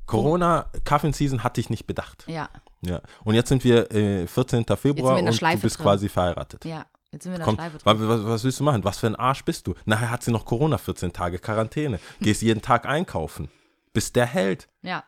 Corona, 0.06 0.70
Kaffee-Season 0.84 1.44
hatte 1.44 1.62
ich 1.62 1.70
nicht 1.70 1.86
bedacht. 1.88 2.26
ja, 2.28 2.50
Ja. 2.82 3.02
Und 3.24 3.36
jetzt 3.36 3.50
sind 3.50 3.64
wir 3.64 3.92
äh, 3.92 4.28
14. 4.28 4.66
Februar 4.76 5.16
der 5.16 5.26
und 5.26 5.42
du 5.42 5.58
bist 5.60 5.78
drin. 5.78 5.84
quasi 5.84 6.10
verheiratet. 6.10 6.66
ja. 6.66 6.86
Jetzt 7.14 7.24
sind 7.24 7.34
wir 7.34 7.36
in 7.36 7.40
der 7.40 7.46
Komm, 7.46 7.56
Schleife 7.56 7.78
drin. 7.78 8.00
was, 8.08 8.20
was, 8.20 8.26
was 8.26 8.44
willst 8.46 8.60
du 8.62 8.64
machen? 8.64 8.84
Was 8.86 8.98
für 9.00 9.08
ein 9.08 9.18
Arsch 9.18 9.44
bist 9.44 9.68
du? 9.68 9.76
Nachher 9.84 10.10
hat 10.12 10.24
sie 10.24 10.32
noch 10.32 10.46
Corona, 10.46 10.78
14 10.78 11.12
Tage 11.12 11.40
Quarantäne. 11.40 12.00
Gehst 12.22 12.42
jeden 12.42 12.62
Tag 12.62 12.86
einkaufen. 12.86 13.50
Bist 13.92 14.16
der 14.16 14.26
Held. 14.26 14.70
Ja. 14.82 15.04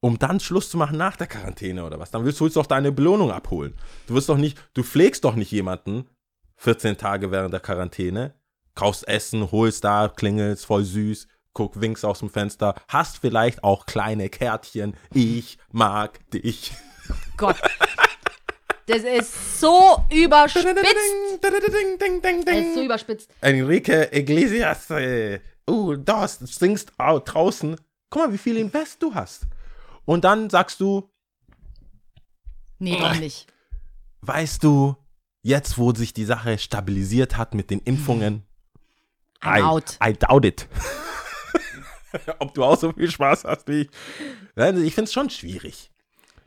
Um 0.00 0.18
dann 0.18 0.40
Schluss 0.40 0.68
zu 0.68 0.76
machen 0.76 0.98
nach 0.98 1.16
der 1.16 1.26
Quarantäne 1.26 1.84
oder 1.86 1.98
was? 1.98 2.10
Dann 2.10 2.26
willst 2.26 2.38
du 2.40 2.44
jetzt 2.44 2.56
doch 2.56 2.66
deine 2.66 2.92
Belohnung 2.92 3.30
abholen. 3.32 3.72
Du 4.06 4.14
wirst 4.14 4.28
doch 4.28 4.36
nicht, 4.36 4.58
du 4.74 4.82
pflegst 4.82 5.24
doch 5.24 5.36
nicht 5.36 5.50
jemanden 5.50 6.06
14 6.56 6.98
Tage 6.98 7.30
während 7.30 7.54
der 7.54 7.60
Quarantäne, 7.60 8.34
kaufst 8.74 9.08
Essen, 9.08 9.50
holst 9.50 9.84
da, 9.84 10.08
klingelst, 10.14 10.66
voll 10.66 10.84
süß, 10.84 11.28
guck, 11.54 11.80
winkst 11.80 12.04
aus 12.04 12.18
dem 12.18 12.28
Fenster, 12.28 12.74
hast 12.88 13.18
vielleicht 13.18 13.64
auch 13.64 13.86
kleine 13.86 14.28
Kärtchen. 14.28 14.94
Ich 15.14 15.56
mag 15.72 16.28
dich. 16.30 16.72
Gott. 17.36 17.56
Das 18.86 19.02
ist 19.02 19.60
so 19.60 20.04
überspitzt. 20.10 20.66
Das 20.66 22.56
ist 22.56 22.74
so 22.74 22.82
überspitzt. 22.82 23.30
Enrique 23.40 24.08
Iglesias, 24.12 24.88
äh, 24.90 25.40
das, 26.04 26.38
du 26.38 26.46
singst 26.46 26.92
au- 26.98 27.18
draußen. 27.20 27.76
Guck 28.10 28.22
mal, 28.26 28.32
wie 28.32 28.38
viel 28.38 28.56
Invest 28.56 29.02
du 29.02 29.14
hast. 29.14 29.42
Und 30.06 30.24
dann 30.24 30.48
sagst 30.48 30.80
du, 30.80 31.10
Nee, 32.78 32.98
doch 32.98 33.14
nicht. 33.16 33.52
weißt 34.22 34.64
du, 34.64 34.96
jetzt 35.42 35.76
wo 35.76 35.92
sich 35.94 36.14
die 36.14 36.24
Sache 36.24 36.56
stabilisiert 36.58 37.36
hat 37.36 37.54
mit 37.54 37.70
den 37.70 37.80
Impfungen, 37.80 38.44
I'm 39.42 39.58
I, 39.58 39.62
out. 39.62 39.98
I 40.02 40.12
doubt 40.14 40.44
it. 40.46 40.66
Ob 42.38 42.54
du 42.54 42.64
auch 42.64 42.78
so 42.78 42.92
viel 42.92 43.10
Spaß 43.10 43.44
hast 43.44 43.68
wie 43.68 43.82
ich. 43.82 43.90
Ich 44.56 44.94
finde 44.94 45.02
es 45.04 45.12
schon 45.12 45.28
schwierig. 45.28 45.90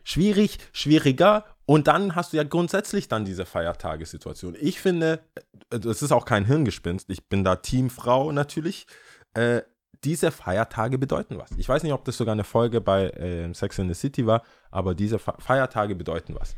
Schwierig, 0.03 0.57
schwieriger. 0.71 1.45
Und 1.65 1.87
dann 1.87 2.15
hast 2.15 2.33
du 2.33 2.37
ja 2.37 2.43
grundsätzlich 2.43 3.07
dann 3.07 3.25
diese 3.25 3.45
Feiertagessituation. 3.45 4.55
Ich 4.59 4.79
finde, 4.81 5.19
äh, 5.69 5.79
das 5.79 6.01
ist 6.01 6.11
auch 6.11 6.25
kein 6.25 6.45
Hirngespinst. 6.45 7.09
Ich 7.09 7.27
bin 7.27 7.43
da 7.43 7.57
Teamfrau 7.57 8.31
natürlich. 8.31 8.87
Äh, 9.33 9.61
diese 10.03 10.31
Feiertage 10.31 10.97
bedeuten 10.97 11.37
was. 11.37 11.51
Ich 11.57 11.69
weiß 11.69 11.83
nicht, 11.83 11.93
ob 11.93 12.03
das 12.05 12.17
sogar 12.17 12.33
eine 12.33 12.43
Folge 12.43 12.81
bei 12.81 13.09
äh, 13.09 13.53
Sex 13.53 13.77
in 13.77 13.87
the 13.87 13.93
City 13.93 14.25
war, 14.25 14.41
aber 14.71 14.95
diese 14.95 15.19
Fe 15.19 15.33
Feiertage 15.37 15.95
bedeuten 15.95 16.35
was. 16.39 16.55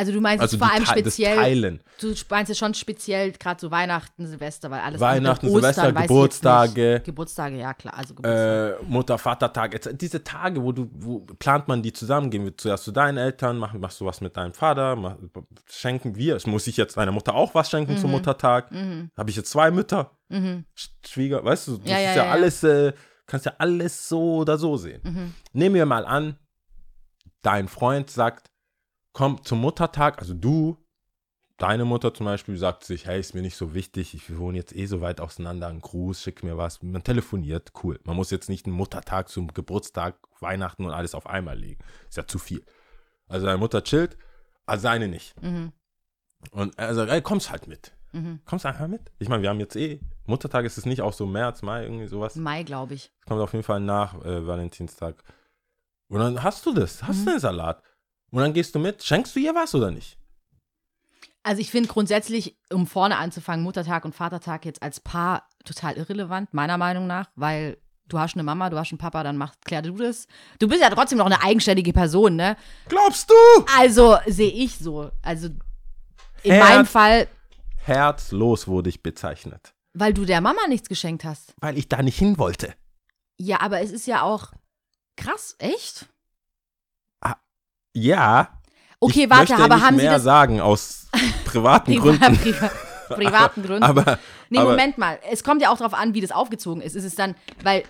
Also 0.00 0.12
du 0.12 0.20
meinst 0.22 0.40
Also 0.40 0.56
vor 0.56 0.72
allem 0.72 0.86
speziell, 0.86 1.36
Teilen. 1.36 1.82
du 2.00 2.14
meinst 2.30 2.48
jetzt 2.48 2.58
schon 2.58 2.72
speziell 2.72 3.32
gerade 3.32 3.60
so 3.60 3.70
Weihnachten, 3.70 4.26
Silvester, 4.26 4.70
weil 4.70 4.80
alles 4.80 4.98
Weihnachten, 5.00 5.46
Ostern, 5.46 5.62
Silvester, 5.62 5.92
Geburtstage. 5.92 7.02
Geburtstage, 7.04 7.56
ja 7.58 7.74
klar, 7.74 7.94
also 7.98 8.14
äh, 8.22 8.82
Mutter, 8.84 9.18
Vatertag, 9.18 9.78
diese 9.98 10.24
Tage, 10.24 10.62
wo 10.62 10.72
du, 10.72 10.88
wo 10.94 11.18
plant 11.20 11.68
man 11.68 11.82
die 11.82 11.92
zusammen, 11.92 12.30
gehen 12.30 12.44
wir 12.44 12.56
zuerst 12.56 12.84
zu 12.84 12.92
deinen 12.92 13.18
Eltern, 13.18 13.58
machen, 13.58 13.78
machst 13.80 14.00
du 14.00 14.06
was 14.06 14.22
mit 14.22 14.36
deinem 14.36 14.54
Vater, 14.54 14.96
mach, 14.96 15.16
schenken 15.68 16.16
wir, 16.16 16.36
es 16.36 16.46
muss 16.46 16.66
ich 16.66 16.78
jetzt 16.78 16.96
deiner 16.96 17.12
Mutter 17.12 17.34
auch 17.34 17.54
was 17.54 17.68
schenken 17.68 17.98
zum 17.98 18.10
Muttertag, 18.10 18.70
habe 19.16 19.28
ich 19.30 19.36
jetzt 19.36 19.50
zwei 19.50 19.70
Mütter, 19.70 20.12
Mhm. 20.30 20.64
Sch- 20.78 20.88
Schwieger, 21.06 21.44
weißt 21.44 21.68
du, 21.68 21.76
das 21.76 21.90
Ja, 21.90 21.98
ja, 21.98 22.10
ist 22.10 22.16
ja, 22.16 22.22
ja, 22.22 22.26
ja. 22.26 22.32
alles, 22.32 22.62
äh, 22.64 22.92
kannst 23.26 23.46
ja 23.46 23.52
alles 23.58 24.08
so 24.08 24.36
oder 24.36 24.56
so 24.56 24.76
sehen. 24.76 25.00
Mhm. 25.04 25.34
Nehmen 25.52 25.74
wir 25.74 25.84
mal 25.86 26.06
an, 26.06 26.36
dein 27.42 27.68
Freund 27.68 28.10
sagt, 28.10 28.48
komm 29.12 29.42
zum 29.44 29.60
Muttertag, 29.60 30.18
also 30.18 30.34
du, 30.34 30.76
deine 31.56 31.84
Mutter 31.84 32.14
zum 32.14 32.26
Beispiel 32.26 32.56
sagt 32.56 32.84
sich, 32.84 33.06
hey, 33.06 33.20
ist 33.20 33.34
mir 33.34 33.42
nicht 33.42 33.56
so 33.56 33.74
wichtig, 33.74 34.14
ich, 34.14 34.28
wir 34.30 34.38
wohnen 34.38 34.56
jetzt 34.56 34.74
eh 34.74 34.86
so 34.86 35.00
weit 35.00 35.20
auseinander, 35.20 35.66
ein 35.68 35.80
Gruß, 35.80 36.22
schick 36.22 36.42
mir 36.42 36.56
was, 36.56 36.82
man 36.82 37.02
telefoniert, 37.04 37.72
cool. 37.82 38.00
Man 38.04 38.16
muss 38.16 38.30
jetzt 38.30 38.48
nicht 38.48 38.66
einen 38.66 38.74
Muttertag 38.74 39.28
zum 39.28 39.48
Geburtstag, 39.52 40.16
Weihnachten 40.40 40.84
und 40.86 40.92
alles 40.92 41.14
auf 41.14 41.26
einmal 41.26 41.58
legen. 41.58 41.82
Ist 42.08 42.16
ja 42.16 42.26
zu 42.26 42.38
viel. 42.38 42.64
Also 43.28 43.46
deine 43.46 43.58
Mutter 43.58 43.82
chillt, 43.84 44.16
also 44.66 44.82
seine 44.82 45.08
nicht. 45.08 45.40
Mhm. 45.42 45.72
Und 46.52 46.78
er 46.78 46.94
sagt, 46.94 47.10
ey, 47.10 47.20
kommst 47.20 47.50
halt 47.50 47.66
mit. 47.66 47.92
Mhm. 48.12 48.40
Kommst 48.46 48.64
einfach 48.64 48.88
mit. 48.88 49.12
Ich 49.18 49.28
meine, 49.28 49.42
wir 49.42 49.50
haben 49.50 49.60
jetzt 49.60 49.76
eh, 49.76 50.00
Muttertag 50.24 50.64
ist 50.64 50.78
es 50.78 50.86
nicht 50.86 51.02
auch 51.02 51.12
so 51.12 51.26
März, 51.26 51.62
Mai, 51.62 51.82
irgendwie 51.84 52.06
sowas. 52.06 52.36
Mai, 52.36 52.62
glaube 52.62 52.94
ich. 52.94 53.12
Kommt 53.26 53.40
auf 53.40 53.52
jeden 53.52 53.64
Fall 53.64 53.80
nach 53.80 54.14
äh, 54.24 54.46
Valentinstag. 54.46 55.22
Und 56.08 56.18
dann 56.20 56.42
hast 56.42 56.64
du 56.66 56.72
das, 56.72 57.02
hast 57.02 57.20
Mhm. 57.20 57.24
du 57.26 57.30
den 57.32 57.40
Salat. 57.40 57.82
Und 58.30 58.42
dann 58.42 58.52
gehst 58.52 58.74
du 58.74 58.78
mit. 58.78 59.02
Schenkst 59.02 59.34
du 59.34 59.40
ihr 59.40 59.54
was 59.54 59.74
oder 59.74 59.90
nicht? 59.90 60.16
Also 61.42 61.60
ich 61.60 61.70
finde 61.70 61.88
grundsätzlich, 61.88 62.56
um 62.70 62.86
vorne 62.86 63.16
anzufangen, 63.16 63.64
Muttertag 63.64 64.04
und 64.04 64.14
Vatertag 64.14 64.64
jetzt 64.66 64.82
als 64.82 65.00
Paar 65.00 65.48
total 65.64 65.96
irrelevant, 65.96 66.52
meiner 66.52 66.76
Meinung 66.76 67.06
nach, 67.06 67.30
weil 67.34 67.78
du 68.06 68.18
hast 68.18 68.34
eine 68.34 68.42
Mama, 68.42 68.68
du 68.70 68.76
hast 68.78 68.92
einen 68.92 68.98
Papa, 68.98 69.22
dann 69.22 69.36
mach, 69.38 69.54
klär 69.64 69.80
du 69.82 69.92
das. 69.96 70.26
Du 70.58 70.68
bist 70.68 70.82
ja 70.82 70.90
trotzdem 70.90 71.18
noch 71.18 71.26
eine 71.26 71.42
eigenständige 71.42 71.92
Person, 71.92 72.36
ne? 72.36 72.56
Glaubst 72.88 73.30
du? 73.30 73.34
Also 73.78 74.18
sehe 74.26 74.50
ich 74.52 74.76
so. 74.78 75.10
Also 75.22 75.48
in 76.42 76.52
Herz- 76.52 76.68
meinem 76.68 76.86
Fall, 76.86 77.28
Herzlos 77.76 78.68
wurde 78.68 78.90
ich 78.90 79.02
bezeichnet. 79.02 79.72
weil 79.94 80.12
du 80.12 80.24
der 80.26 80.40
Mama 80.42 80.60
nichts 80.68 80.88
geschenkt 80.88 81.24
hast. 81.24 81.54
Weil 81.60 81.78
ich 81.78 81.88
da 81.88 82.02
nicht 82.02 82.18
hin 82.18 82.36
wollte. 82.38 82.74
Ja, 83.38 83.60
aber 83.62 83.80
es 83.80 83.90
ist 83.92 84.06
ja 84.06 84.22
auch 84.22 84.52
krass, 85.16 85.56
echt? 85.58 86.06
Ja. 88.00 88.48
Okay, 89.00 89.24
ich 89.24 89.30
warte, 89.30 89.56
aber 89.56 89.80
haben 89.80 89.96
sie 89.96 90.02
mehr 90.04 90.12
das 90.14 90.22
sagen 90.24 90.60
aus 90.60 91.06
privaten 91.44 91.92
Priva- 91.92 92.00
Gründen. 92.02 92.36
Priva- 92.36 92.70
privaten 93.08 93.62
Gründen? 93.62 93.82
Aber, 93.82 94.18
Nee, 94.50 94.58
aber 94.58 94.70
Moment 94.70 94.98
mal. 94.98 95.18
Es 95.30 95.42
kommt 95.44 95.62
ja 95.62 95.70
auch 95.70 95.78
darauf 95.78 95.94
an, 95.94 96.12
wie 96.14 96.20
das 96.20 96.32
aufgezogen 96.32 96.82
ist. 96.82 96.96
Ist 96.96 97.04
es 97.04 97.14
dann, 97.14 97.34
weil 97.62 97.84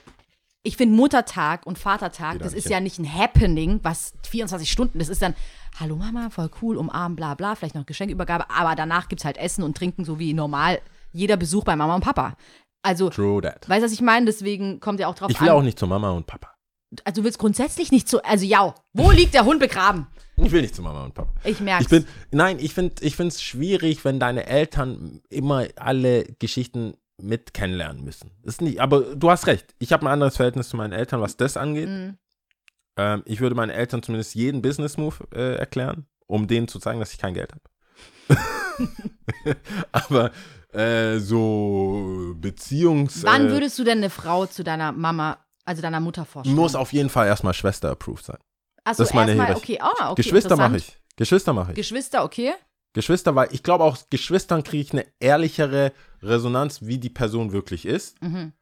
ich 0.63 0.77
finde 0.77 0.95
Muttertag 0.95 1.65
und 1.67 1.79
Vatertag, 1.79 2.39
das 2.39 2.53
da 2.53 2.59
ist 2.59 2.69
ja 2.69 2.81
nicht 2.81 2.99
ein 2.99 3.13
Happening, 3.13 3.81
was 3.83 4.13
24 4.29 4.71
Stunden, 4.71 4.99
das 4.99 5.09
ist 5.09 5.23
dann, 5.23 5.35
hallo 5.81 5.97
Mama, 5.97 6.29
voll 6.29 6.51
cool, 6.61 6.77
umarmen, 6.77 7.17
bla 7.17 7.35
bla, 7.35 7.55
vielleicht 7.55 7.75
noch 7.75 7.87
Geschenkübergabe, 7.87 8.51
aber 8.51 8.75
danach 8.75 9.09
gibt 9.09 9.23
es 9.23 9.25
halt 9.25 9.39
Essen 9.39 9.63
und 9.65 9.75
Trinken, 9.77 10.05
so 10.05 10.19
wie 10.19 10.35
normal 10.35 10.81
jeder 11.13 11.39
Besuch 11.39 11.65
bei 11.65 11.77
Mama 11.77 11.95
und 11.95 12.05
Papa. 12.05 12.35
Also, 12.83 13.09
True 13.09 13.41
that. 13.41 13.69
weißt 13.69 13.81
du, 13.81 13.87
was 13.87 13.93
ich 13.93 14.03
meine? 14.03 14.27
Deswegen 14.27 14.81
kommt 14.81 15.01
ja 15.01 15.09
auch 15.09 15.15
drauf 15.15 15.31
Ich 15.31 15.41
will 15.41 15.49
an. 15.49 15.57
auch 15.57 15.63
nicht 15.63 15.79
zu 15.79 15.87
Mama 15.87 16.11
und 16.11 16.27
Papa. 16.27 16.49
Also, 17.05 17.21
du 17.21 17.25
willst 17.25 17.39
grundsätzlich 17.39 17.93
nicht 17.93 18.09
so, 18.09 18.21
also 18.23 18.45
ja, 18.45 18.75
wo 18.93 19.11
liegt 19.11 19.35
der 19.35 19.45
Hund 19.45 19.61
begraben? 19.61 20.07
Ich 20.37 20.53
will 20.53 20.63
nicht 20.63 20.75
zu 20.75 20.83
Mama 20.83 21.05
und 21.05 21.15
Papa. 21.15 21.33
Ich 21.45 21.61
merk's. 21.61 21.85
Ich 21.85 21.89
bin, 21.89 22.07
nein, 22.31 22.59
ich 22.59 22.75
finde 22.75 22.95
ich 23.03 23.19
es 23.19 23.43
schwierig, 23.43 24.05
wenn 24.05 24.19
deine 24.19 24.47
Eltern 24.47 25.21
immer 25.29 25.67
alle 25.77 26.25
Geschichten 26.39 26.95
mit 27.23 27.53
kennenlernen 27.55 28.05
müssen. 28.05 28.31
Ist 28.43 28.63
nicht, 28.63 28.81
aber 28.81 29.15
du 29.15 29.31
hast 29.31 29.47
recht. 29.47 29.75
Ich 29.79 29.93
habe 29.93 30.07
ein 30.07 30.13
anderes 30.13 30.37
Verhältnis 30.37 30.71
zu 30.71 30.77
meinen 30.77 30.93
Eltern, 30.93 31.21
was 31.21 31.37
das 31.37 31.57
angeht. 31.57 31.89
Mhm. 31.89 32.17
Ähm, 32.97 33.23
ich 33.27 33.41
würde 33.41 33.55
meinen 33.55 33.71
Eltern 33.71 34.03
zumindest 34.03 34.35
jeden 34.35 34.63
Business-Move 34.63 35.17
äh, 35.35 35.57
erklären, 35.57 36.07
um 36.27 36.47
denen 36.47 36.69
zu 36.69 36.79
zeigen, 36.79 37.01
dass 37.01 37.13
ich 37.13 37.19
kein 37.19 37.35
Geld 37.35 37.53
habe. 37.53 38.41
aber 39.93 40.31
äh, 40.73 41.19
so 41.19 42.35
Beziehungs... 42.37 43.23
Wann 43.23 43.49
äh, 43.49 43.51
würdest 43.51 43.79
du 43.79 43.85
denn 43.85 43.99
eine 43.99 44.11
Frau 44.11 44.47
zu 44.47 44.65
deiner 44.65 44.93
Mama, 44.93 45.39
also 45.71 45.83
deiner 45.83 46.01
Mutter 46.01 46.25
vorstellen? 46.25 46.57
muss 46.57 46.75
auf 46.75 46.93
jeden 46.93 47.09
Fall 47.09 47.27
erstmal 47.27 47.55
Schwester-approved 47.55 48.25
sein. 48.25 48.39
Achso, 48.85 49.03
das 49.03 49.11
ist 49.11 49.15
meine 49.15 49.35
erstmal, 49.35 49.57
okay, 49.57 49.79
ah, 49.81 50.11
okay. 50.11 50.23
Geschwister 50.23 50.57
mache 50.57 50.77
ich. 50.77 50.99
Geschwister 51.17 51.53
mache 51.53 51.73
ich. 51.73 51.77
Geschwister, 51.77 52.25
okay. 52.25 52.53
Geschwister, 52.93 53.35
weil 53.37 53.49
ich 53.53 53.63
glaube 53.63 53.85
auch, 53.85 53.99
Geschwistern 54.11 54.65
kriege 54.65 54.83
ich 54.83 54.93
eine 54.93 55.07
ehrlichere 55.21 55.93
Resonanz, 56.23 56.83
wie 56.83 56.99
die 56.99 57.11
Person 57.11 57.53
wirklich 57.53 57.87
ist. 57.87 58.21
Mhm. 58.21 58.53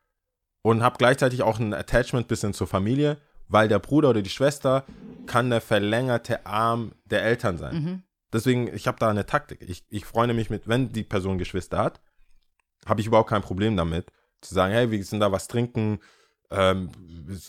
Und 0.63 0.83
habe 0.83 0.99
gleichzeitig 0.99 1.43
auch 1.43 1.59
ein 1.59 1.73
Attachment 1.73 2.29
bisschen 2.29 2.53
zur 2.53 2.67
Familie, 2.67 3.17
weil 3.49 3.69
der 3.69 3.79
Bruder 3.79 4.11
oder 4.11 4.23
die 4.23 4.31
Schwester 4.31 4.85
kann 5.27 5.51
der 5.51 5.61
verlängerte 5.61 6.45
Arm 6.45 6.93
der 7.07 7.23
Eltern 7.23 7.57
sein. 7.57 7.75
Mhm. 7.75 8.03
Deswegen, 8.33 8.69
ich 8.75 8.87
habe 8.87 8.99
da 8.99 9.09
eine 9.09 9.25
Taktik. 9.25 9.63
Ich, 9.63 9.85
ich 9.89 10.05
freue 10.05 10.33
mich 10.35 10.51
mit, 10.51 10.69
wenn 10.69 10.93
die 10.93 11.05
Person 11.05 11.39
Geschwister 11.39 11.79
hat, 11.79 12.01
habe 12.87 13.01
ich 13.01 13.07
überhaupt 13.07 13.31
kein 13.31 13.43
Problem 13.43 13.77
damit, 13.77 14.13
zu 14.41 14.55
sagen, 14.55 14.73
hey, 14.75 14.91
wir 14.91 15.03
sind 15.05 15.21
da 15.21 15.33
was 15.33 15.49
trinken. 15.49 16.01
Ähm, 16.51 16.89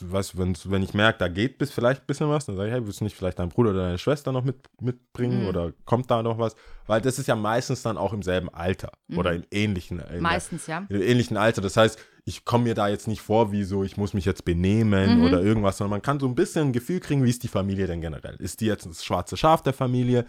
was, 0.01 0.37
wenn, 0.37 0.57
wenn 0.65 0.83
ich 0.83 0.93
merke, 0.93 1.19
da 1.19 1.29
geht 1.29 1.57
bis 1.57 1.71
vielleicht 1.71 2.01
ein 2.01 2.05
bisschen 2.05 2.29
was, 2.29 2.45
dann 2.45 2.57
sage 2.57 2.67
ich, 2.67 2.73
hey, 2.73 2.85
willst 2.85 2.99
du 2.99 3.05
nicht 3.05 3.15
vielleicht 3.15 3.39
deinen 3.39 3.47
Bruder 3.47 3.69
oder 3.69 3.83
deine 3.85 3.97
Schwester 3.97 4.33
noch 4.33 4.43
mit, 4.43 4.57
mitbringen 4.81 5.43
Mhm. 5.43 5.47
oder 5.47 5.71
kommt 5.85 6.11
da 6.11 6.21
noch 6.21 6.37
was? 6.37 6.53
Weil 6.85 6.99
das 6.99 7.17
ist 7.17 7.27
ja 7.27 7.35
meistens 7.37 7.81
dann 7.81 7.97
auch 7.97 8.11
im 8.11 8.21
selben 8.21 8.49
Alter 8.53 8.91
oder 9.15 9.33
im 9.33 9.43
ähnlichen, 9.51 9.99
der- 9.99 10.19
Meistens, 10.19 10.67
ja. 10.67 10.79
in 10.89 10.99
dem 10.99 11.01
ähnlichen 11.01 11.37
Alter. 11.37 11.61
Das 11.61 11.77
heißt, 11.77 11.97
ich 12.25 12.43
komme 12.43 12.65
mir 12.65 12.75
da 12.75 12.89
jetzt 12.89 13.07
nicht 13.07 13.21
vor, 13.21 13.53
wie 13.53 13.63
so, 13.63 13.85
ich 13.85 13.95
muss 13.95 14.13
mich 14.13 14.25
jetzt 14.25 14.43
benehmen 14.43 15.19
Mhm. 15.19 15.23
oder 15.25 15.41
irgendwas, 15.41 15.77
sondern 15.77 15.91
man 15.91 16.01
kann 16.01 16.19
so 16.19 16.27
ein 16.27 16.35
bisschen 16.35 16.67
ein 16.67 16.73
Gefühl 16.73 16.99
kriegen, 16.99 17.23
wie 17.23 17.29
ist 17.29 17.43
die 17.43 17.47
Familie 17.47 17.87
denn 17.87 18.01
generell? 18.01 18.35
Ist 18.39 18.59
die 18.59 18.65
jetzt 18.65 18.85
das 18.85 19.05
schwarze 19.05 19.37
Schaf 19.37 19.63
der 19.63 19.71
Familie? 19.73 20.25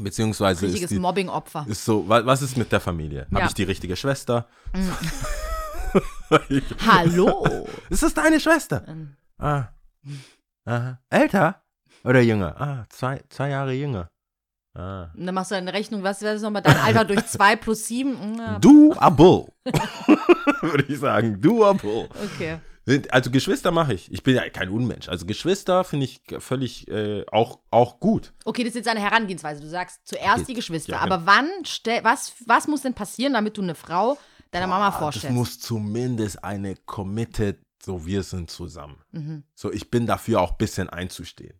Beziehungsweise 0.00 0.66
ist 0.66 0.74
Richtiges 0.74 0.98
Mobbing-Opfer. 0.98 1.64
ist 1.68 1.84
so, 1.84 2.08
wa- 2.08 2.26
was 2.26 2.42
ist 2.42 2.56
mit 2.56 2.72
der 2.72 2.80
Familie? 2.80 3.26
Habe 3.30 3.38
Ja. 3.40 3.46
ich 3.46 3.54
die 3.54 3.62
richtige 3.64 3.94
Schwester? 3.94 4.48
Hallo. 6.86 7.66
ist 7.90 8.02
das 8.02 8.14
deine 8.14 8.40
Schwester? 8.40 8.84
Ähm, 8.86 9.14
Ah. 9.40 9.68
Aha. 10.64 10.98
Älter 11.10 11.62
oder 12.02 12.20
jünger? 12.20 12.60
Ah, 12.60 12.86
zwei, 12.88 13.22
zwei 13.28 13.50
Jahre 13.50 13.72
jünger. 13.72 14.10
Ah. 14.74 15.10
Und 15.16 15.26
dann 15.26 15.34
machst 15.34 15.50
du 15.52 15.54
eine 15.54 15.72
Rechnung, 15.72 16.02
was 16.02 16.20
wäre 16.22 16.34
das 16.34 16.42
nochmal? 16.42 16.62
Dein 16.62 16.76
Alter 16.76 17.04
durch 17.04 17.24
2 17.26 17.56
plus 17.56 17.86
7? 17.86 18.40
Du 18.60 18.92
a 18.98 19.10
Bull. 19.10 19.46
Würde 20.60 20.84
ich 20.88 20.98
sagen. 20.98 21.40
Bull. 21.40 22.08
Okay. 22.34 22.58
Also 23.10 23.30
Geschwister 23.30 23.70
mache 23.70 23.94
ich. 23.94 24.10
Ich 24.10 24.22
bin 24.22 24.34
ja 24.34 24.48
kein 24.48 24.70
Unmensch. 24.70 25.08
Also 25.08 25.26
Geschwister 25.26 25.84
finde 25.84 26.06
ich 26.06 26.20
völlig 26.38 26.88
äh, 26.88 27.24
auch, 27.30 27.60
auch 27.70 28.00
gut. 28.00 28.32
Okay, 28.44 28.62
das 28.64 28.70
ist 28.70 28.76
jetzt 28.76 28.88
eine 28.88 29.00
Herangehensweise. 29.00 29.60
Du 29.60 29.68
sagst 29.68 30.00
zuerst 30.04 30.38
Okay. 30.38 30.44
die 30.48 30.54
Geschwister. 30.54 30.92
Ja, 30.92 31.00
aber 31.00 31.26
wann, 31.26 31.48
was, 32.02 32.32
was 32.46 32.66
muss 32.66 32.82
denn 32.82 32.94
passieren, 32.94 33.34
damit 33.34 33.56
du 33.58 33.62
eine 33.62 33.74
Frau 33.74 34.16
deiner 34.50 34.66
Mama 34.66 34.90
Das 34.90 34.98
vorstellst? 34.98 35.34
muss 35.36 35.58
zumindest 35.60 36.42
eine 36.44 36.76
committed, 36.86 37.58
so 37.82 38.06
wir 38.06 38.22
sind 38.22 38.50
zusammen. 38.50 38.98
Mhm. 39.12 39.44
So, 39.54 39.72
ich 39.72 39.90
bin 39.90 40.06
dafür 40.06 40.40
auch 40.40 40.52
ein 40.52 40.58
bisschen 40.58 40.88
einzustehen. 40.88 41.58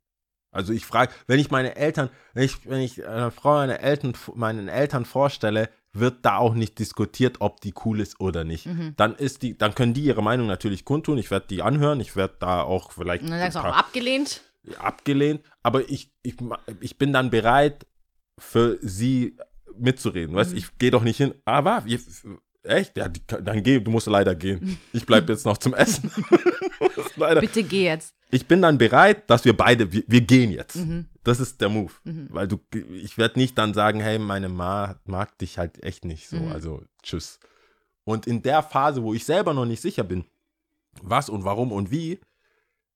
Also 0.50 0.72
ich 0.72 0.86
frage, 0.86 1.12
wenn 1.26 1.38
ich 1.38 1.50
meine 1.50 1.76
Eltern, 1.76 2.08
wenn 2.32 2.44
ich, 2.44 2.68
wenn 2.68 2.80
ich 2.80 3.06
einer 3.06 3.30
Frau 3.30 3.54
meine 3.54 3.80
Eltern, 3.80 4.14
meinen 4.34 4.68
Eltern 4.68 5.04
vorstelle, 5.04 5.68
wird 5.92 6.24
da 6.24 6.36
auch 6.38 6.54
nicht 6.54 6.78
diskutiert, 6.78 7.40
ob 7.40 7.60
die 7.60 7.74
cool 7.84 8.00
ist 8.00 8.18
oder 8.20 8.44
nicht. 8.44 8.66
Mhm. 8.66 8.94
Dann 8.96 9.14
ist 9.14 9.42
die, 9.42 9.56
dann 9.58 9.74
können 9.74 9.94
die 9.94 10.02
ihre 10.04 10.22
Meinung 10.22 10.46
natürlich 10.46 10.84
kundtun. 10.84 11.18
Ich 11.18 11.30
werde 11.30 11.46
die 11.48 11.62
anhören. 11.62 12.00
Ich 12.00 12.16
werde 12.16 12.36
da 12.40 12.62
auch 12.62 12.92
vielleicht 12.92 13.22
Und 13.24 13.30
dann 13.30 13.38
sagst 13.40 13.56
du 13.56 13.60
auch 13.60 13.76
abgelehnt. 13.76 14.40
abgelehnt, 14.78 15.42
aber 15.62 15.88
ich, 15.90 16.10
ich, 16.22 16.36
ich 16.80 16.98
bin 16.98 17.12
dann 17.12 17.30
bereit, 17.30 17.86
für 18.38 18.78
sie 18.82 19.36
mitzureden. 19.76 20.34
Weißt 20.34 20.52
Mhm. 20.52 20.58
ich 20.58 20.78
gehe 20.78 20.90
doch 20.90 21.02
nicht 21.02 21.16
hin. 21.18 21.34
Aber, 21.44 21.82
echt? 22.62 22.96
Ja, 22.96 23.08
die, 23.08 23.20
dann 23.26 23.62
geh, 23.62 23.80
du 23.80 23.90
musst 23.90 24.06
leider 24.06 24.34
gehen. 24.34 24.78
Ich 24.92 25.06
bleibe 25.06 25.32
jetzt 25.32 25.44
noch 25.44 25.58
zum 25.58 25.74
Essen. 25.74 26.10
Bitte 27.40 27.62
geh 27.62 27.84
jetzt. 27.84 28.14
Ich 28.30 28.46
bin 28.46 28.62
dann 28.62 28.78
bereit, 28.78 29.28
dass 29.30 29.44
wir 29.44 29.56
beide, 29.56 29.92
wir, 29.92 30.02
wir 30.06 30.20
gehen 30.20 30.50
jetzt. 30.50 30.76
Mhm. 30.76 31.06
Das 31.24 31.40
ist 31.40 31.60
der 31.60 31.68
Move. 31.68 31.92
Weil 32.04 32.48
du, 32.48 32.60
ich 32.92 33.18
werde 33.18 33.38
nicht 33.38 33.56
dann 33.58 33.74
sagen, 33.74 34.00
hey, 34.00 34.18
meine 34.18 34.48
Ma 34.48 35.00
mag 35.04 35.36
dich 35.38 35.58
halt 35.58 35.82
echt 35.82 36.04
nicht 36.04 36.28
so. 36.28 36.36
Mhm. 36.36 36.52
Also, 36.52 36.82
tschüss. 37.02 37.40
Und 38.04 38.26
in 38.26 38.42
der 38.42 38.62
Phase, 38.62 39.02
wo 39.02 39.14
ich 39.14 39.24
selber 39.24 39.54
noch 39.54 39.66
nicht 39.66 39.82
sicher 39.82 40.04
bin, 40.04 40.24
was 41.02 41.28
und 41.28 41.44
warum 41.44 41.72
und 41.72 41.90
wie, 41.90 42.20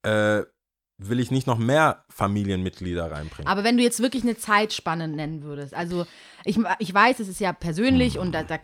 äh, 0.03 0.43
will 0.99 1.21
ich 1.21 1.31
nicht 1.31 1.47
noch 1.47 1.59
mehr 1.59 2.05
Familienmitglieder 2.11 3.11
reinbringen. 3.11 3.51
Aber 3.51 3.65
wenn 3.65 3.77
du 3.77 3.83
jetzt 3.83 4.01
wirklich 4.01 4.23
eine 4.23 4.37
Zeitspanne 4.37 5.09
nennen 5.09 5.43
würdest, 5.43 5.75
also 5.75 6.07
ich, 6.45 6.59
ich 6.79 6.95
weiß, 6.95 7.21
es 7.21 7.29
ist 7.29 7.41
ja 7.41 7.53
persönlich 7.53 8.19
und 8.19 8.33
da, 8.33 8.43
da 8.43 8.59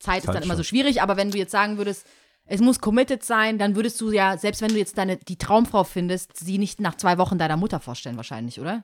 Zeit 0.00 0.18
ist 0.20 0.26
dann 0.28 0.34
Zeit 0.36 0.44
immer 0.44 0.56
so 0.56 0.62
schon. 0.62 0.68
schwierig, 0.70 1.02
aber 1.02 1.16
wenn 1.16 1.30
du 1.30 1.38
jetzt 1.38 1.52
sagen 1.52 1.76
würdest, 1.78 2.06
es 2.46 2.60
muss 2.60 2.80
committed 2.80 3.22
sein, 3.22 3.58
dann 3.58 3.76
würdest 3.76 4.00
du 4.00 4.10
ja, 4.10 4.36
selbst 4.36 4.60
wenn 4.62 4.70
du 4.70 4.78
jetzt 4.78 4.98
deine, 4.98 5.16
die 5.18 5.36
Traumfrau 5.36 5.84
findest, 5.84 6.36
sie 6.36 6.58
nicht 6.58 6.80
nach 6.80 6.96
zwei 6.96 7.16
Wochen 7.18 7.38
deiner 7.38 7.56
Mutter 7.56 7.78
vorstellen, 7.78 8.16
wahrscheinlich, 8.16 8.58
oder? 8.60 8.82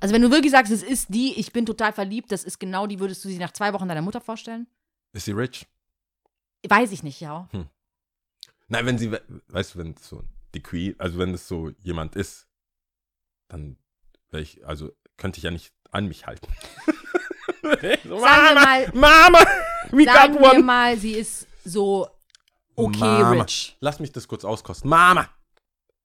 Also 0.00 0.14
wenn 0.14 0.22
du 0.22 0.30
wirklich 0.30 0.52
sagst, 0.52 0.72
es 0.72 0.82
ist 0.82 1.08
die, 1.12 1.34
ich 1.38 1.52
bin 1.52 1.66
total 1.66 1.92
verliebt, 1.92 2.32
das 2.32 2.44
ist 2.44 2.58
genau 2.58 2.86
die, 2.86 3.00
würdest 3.00 3.22
du 3.24 3.28
sie 3.28 3.36
nach 3.38 3.52
zwei 3.52 3.74
Wochen 3.74 3.86
deiner 3.88 4.00
Mutter 4.02 4.20
vorstellen? 4.22 4.66
ist 5.12 5.26
sie 5.26 5.32
rich? 5.32 5.66
Weiß 6.66 6.92
ich 6.92 7.02
nicht, 7.02 7.20
ja. 7.20 7.48
Nein, 8.68 8.86
wenn 8.86 8.96
sie, 8.98 9.10
we- 9.10 9.22
weißt 9.48 9.74
du, 9.74 9.78
wenn 9.80 9.90
es 9.92 10.08
so 10.08 10.22
die 10.54 10.62
Queen, 10.62 10.94
also 10.98 11.18
wenn 11.18 11.34
es 11.34 11.48
so 11.48 11.70
jemand 11.80 12.16
ist, 12.16 12.46
dann 13.48 13.76
wäre 14.30 14.42
ich, 14.42 14.64
also 14.66 14.92
könnte 15.16 15.38
ich 15.38 15.42
ja 15.44 15.50
nicht 15.50 15.72
an 15.90 16.06
mich 16.06 16.26
halten. 16.26 16.46
so, 18.04 18.16
wir 18.16 18.54
mal, 18.54 18.90
Mama, 18.92 19.38
we 19.90 20.04
sagen 20.04 20.34
got 20.34 20.42
wir 20.42 20.50
one. 20.50 20.62
mal, 20.62 20.96
sie 20.96 21.12
ist 21.12 21.46
so 21.64 22.08
okay 22.76 22.98
Mama, 22.98 23.42
rich. 23.42 23.76
Lass 23.80 24.00
mich 24.00 24.12
das 24.12 24.26
kurz 24.26 24.44
auskosten. 24.44 24.88
Mama, 24.88 25.28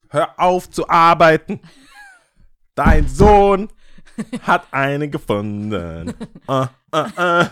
hör 0.09 0.39
auf 0.39 0.69
zu 0.69 0.87
arbeiten. 0.87 1.59
Dein 2.75 3.07
Sohn 3.07 3.69
hat 4.41 4.67
eine 4.71 5.09
gefunden. 5.09 6.13
Uh, 6.47 6.65
uh, 6.93 6.97
uh. 7.17 7.45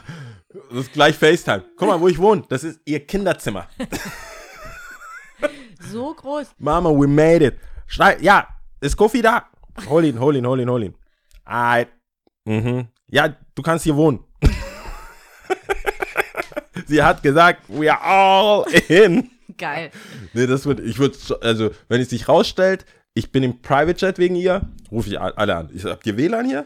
Das 0.69 0.79
ist 0.81 0.93
gleich 0.93 1.17
FaceTime. 1.17 1.63
Guck 1.77 1.87
mal, 1.87 1.99
wo 1.99 2.07
ich 2.07 2.19
wohne. 2.19 2.43
Das 2.49 2.63
ist 2.63 2.79
ihr 2.85 3.05
Kinderzimmer. 3.05 3.67
So 5.89 6.13
groß. 6.13 6.47
Mama, 6.57 6.89
we 6.89 7.07
made 7.07 7.45
it. 7.45 7.57
Schrei, 7.87 8.17
ja, 8.21 8.47
ist 8.81 8.95
Kofi 8.95 9.21
da? 9.21 9.47
Hol 9.89 10.05
ihn, 10.05 10.19
hol 10.19 10.35
ihn, 10.35 10.45
hol 10.45 10.59
ihn, 10.59 10.69
hol 10.69 10.83
ihn. 10.83 10.95
Alright. 11.45 11.89
Mhm. 12.45 12.87
Ja, 13.09 13.35
du 13.55 13.61
kannst 13.61 13.83
hier 13.83 13.95
wohnen. 13.95 14.19
Sie 16.87 17.01
hat 17.01 17.23
gesagt, 17.23 17.63
we 17.67 17.91
are 17.91 18.01
all 18.01 18.65
in. 18.87 19.29
Geil. 19.57 19.91
Nee, 20.33 20.47
das 20.47 20.65
wird, 20.65 20.79
ich 20.79 20.97
würde, 20.99 21.17
also, 21.41 21.71
wenn 21.87 22.01
es 22.01 22.09
sich 22.09 22.27
rausstellt, 22.27 22.85
ich 23.13 23.31
bin 23.31 23.43
im 23.43 23.61
Private 23.61 24.05
Jet 24.05 24.17
wegen 24.17 24.35
ihr, 24.35 24.61
rufe 24.91 25.09
ich 25.09 25.19
alle 25.19 25.55
an. 25.55 25.69
Ich, 25.73 25.85
habt 25.85 26.05
ihr 26.05 26.17
WLAN 26.17 26.45
hier? 26.45 26.65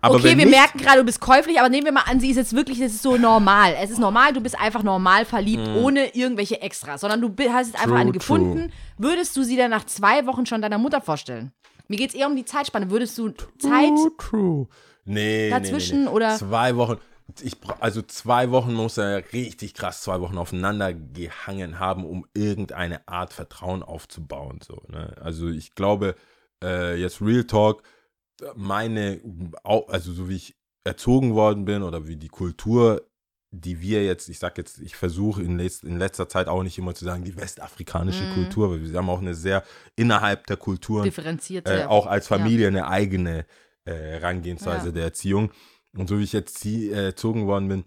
Aber 0.00 0.16
okay, 0.16 0.36
wir 0.36 0.36
nicht, 0.36 0.50
merken 0.50 0.78
gerade, 0.78 0.98
du 0.98 1.04
bist 1.04 1.20
käuflich, 1.20 1.58
aber 1.58 1.68
nehmen 1.68 1.84
wir 1.84 1.92
mal 1.92 2.02
an, 2.02 2.20
sie 2.20 2.30
ist 2.30 2.36
jetzt 2.36 2.54
wirklich, 2.54 2.78
das 2.78 2.92
ist 2.92 3.02
so 3.02 3.16
normal. 3.16 3.74
Es 3.80 3.90
ist 3.90 3.98
normal, 3.98 4.32
du 4.32 4.40
bist 4.40 4.58
einfach 4.58 4.82
normal 4.82 5.24
verliebt, 5.24 5.66
ohne 5.76 6.14
irgendwelche 6.14 6.60
Extras, 6.60 7.00
sondern 7.00 7.20
du 7.20 7.28
hast 7.50 7.68
jetzt 7.68 7.76
einfach. 7.76 7.86
True, 7.86 7.98
eine 7.98 8.12
gefunden. 8.12 8.72
Würdest 8.98 9.36
du 9.36 9.42
sie 9.42 9.56
dann 9.56 9.70
nach 9.70 9.84
zwei 9.86 10.26
Wochen 10.26 10.46
schon 10.46 10.62
deiner 10.62 10.78
Mutter 10.78 11.00
vorstellen? 11.00 11.52
Mir 11.88 11.96
geht 11.96 12.10
es 12.10 12.14
eher 12.14 12.26
um 12.26 12.36
die 12.36 12.44
Zeitspanne. 12.44 12.90
Würdest 12.90 13.16
du 13.18 13.30
Zeit. 13.30 13.88
True, 13.88 14.12
true. 14.18 14.68
Nee, 15.06 15.48
Dazwischen 15.50 15.98
nee, 16.00 16.04
nee, 16.04 16.10
nee. 16.10 16.14
oder- 16.16 16.36
Zwei 16.36 16.76
Wochen. 16.76 16.98
Ich, 17.42 17.56
also 17.80 18.02
zwei 18.02 18.50
Wochen 18.52 18.72
muss 18.72 18.98
er 18.98 19.32
richtig 19.32 19.74
krass 19.74 20.02
zwei 20.02 20.20
Wochen 20.20 20.38
aufeinander 20.38 20.94
gehangen 20.94 21.80
haben, 21.80 22.04
um 22.04 22.24
irgendeine 22.34 23.06
Art 23.08 23.32
Vertrauen 23.32 23.82
aufzubauen. 23.82 24.60
So, 24.64 24.80
ne? 24.88 25.12
Also 25.20 25.48
ich 25.48 25.74
glaube, 25.74 26.14
äh, 26.62 26.94
jetzt 27.00 27.20
Real 27.20 27.42
Talk, 27.44 27.82
meine, 28.54 29.20
also 29.64 30.12
so 30.12 30.28
wie 30.28 30.36
ich 30.36 30.56
erzogen 30.84 31.34
worden 31.34 31.64
bin 31.64 31.82
oder 31.82 32.06
wie 32.06 32.16
die 32.16 32.28
Kultur, 32.28 33.02
die 33.50 33.80
wir 33.80 34.04
jetzt, 34.04 34.28
ich 34.28 34.38
sag 34.38 34.56
jetzt, 34.58 34.78
ich 34.80 34.94
versuche 34.94 35.42
in, 35.42 35.58
letz, 35.58 35.82
in 35.82 35.98
letzter 35.98 36.28
Zeit 36.28 36.46
auch 36.46 36.62
nicht 36.62 36.78
immer 36.78 36.94
zu 36.94 37.04
sagen, 37.04 37.24
die 37.24 37.36
westafrikanische 37.36 38.24
Mhm. 38.24 38.34
Kultur, 38.34 38.70
weil 38.70 38.82
wir 38.88 38.96
haben 38.98 39.10
auch 39.10 39.20
eine 39.20 39.34
sehr 39.34 39.64
innerhalb 39.96 40.46
der 40.46 40.58
Kulturen 40.58 41.04
Differenzierte. 41.04 41.82
äh, 41.82 41.84
auch 41.86 42.06
als 42.06 42.28
Familie 42.28 42.68
eine 42.68 42.86
eigene 42.88 43.46
äh, 43.86 43.92
Herangehensweise 43.94 44.88
Ja. 44.88 44.92
der 44.92 45.04
Erziehung. 45.04 45.50
Und 45.96 46.08
so 46.08 46.18
wie 46.18 46.24
ich 46.24 46.32
jetzt 46.34 46.64
äh, 46.66 46.90
erzogen 47.06 47.46
worden 47.46 47.68
bin, 47.68 47.84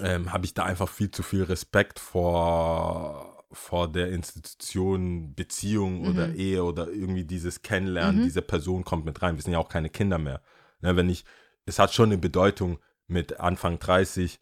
ähm, 0.00 0.32
habe 0.32 0.46
ich 0.46 0.54
da 0.54 0.64
einfach 0.64 0.88
viel 0.88 1.10
zu 1.10 1.22
viel 1.22 1.42
Respekt 1.42 1.98
vor, 1.98 3.44
vor 3.52 3.90
der 3.90 4.10
Institution 4.10 5.34
Beziehung 5.34 6.06
oder 6.06 6.28
Mhm. 6.28 6.34
Ehe 6.36 6.64
oder 6.64 6.88
irgendwie 6.88 7.24
dieses 7.24 7.62
Kennenlernen, 7.62 8.20
Mhm. 8.20 8.24
diese 8.24 8.42
Person 8.42 8.84
kommt 8.84 9.04
mit 9.04 9.20
rein. 9.20 9.36
Wir 9.36 9.42
sind 9.42 9.52
ja 9.52 9.58
auch 9.58 9.68
keine 9.68 9.90
Kinder 9.90 10.18
mehr. 10.18 10.42
Ne, 10.80 10.96
wenn 10.96 11.10
ich, 11.10 11.24
es 11.66 11.78
hat 11.78 11.92
schon 11.92 12.10
eine 12.10 12.18
Bedeutung, 12.18 12.78
mit 13.06 13.40
Anfang 13.40 13.80
30 13.80 14.38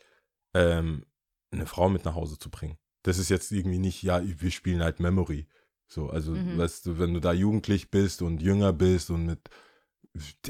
ähm, 0.54 1.06
eine 1.50 1.64
Frau 1.66 1.88
mit 1.88 2.04
nach 2.04 2.14
Hause 2.14 2.38
zu 2.38 2.50
bringen. 2.50 2.76
Das 3.02 3.16
ist 3.16 3.30
jetzt 3.30 3.50
irgendwie 3.50 3.78
nicht, 3.78 4.02
ja, 4.02 4.20
wir 4.22 4.50
spielen 4.50 4.82
halt 4.82 5.00
Memory. 5.00 5.48
So, 5.86 6.10
also, 6.10 6.32
Mhm. 6.32 6.58
weißt 6.58 6.84
du, 6.84 6.98
wenn 6.98 7.14
du 7.14 7.20
da 7.20 7.32
jugendlich 7.32 7.90
bist 7.90 8.20
und 8.20 8.42
jünger 8.42 8.74
bist 8.74 9.08
und 9.10 9.24
mit 9.24 9.48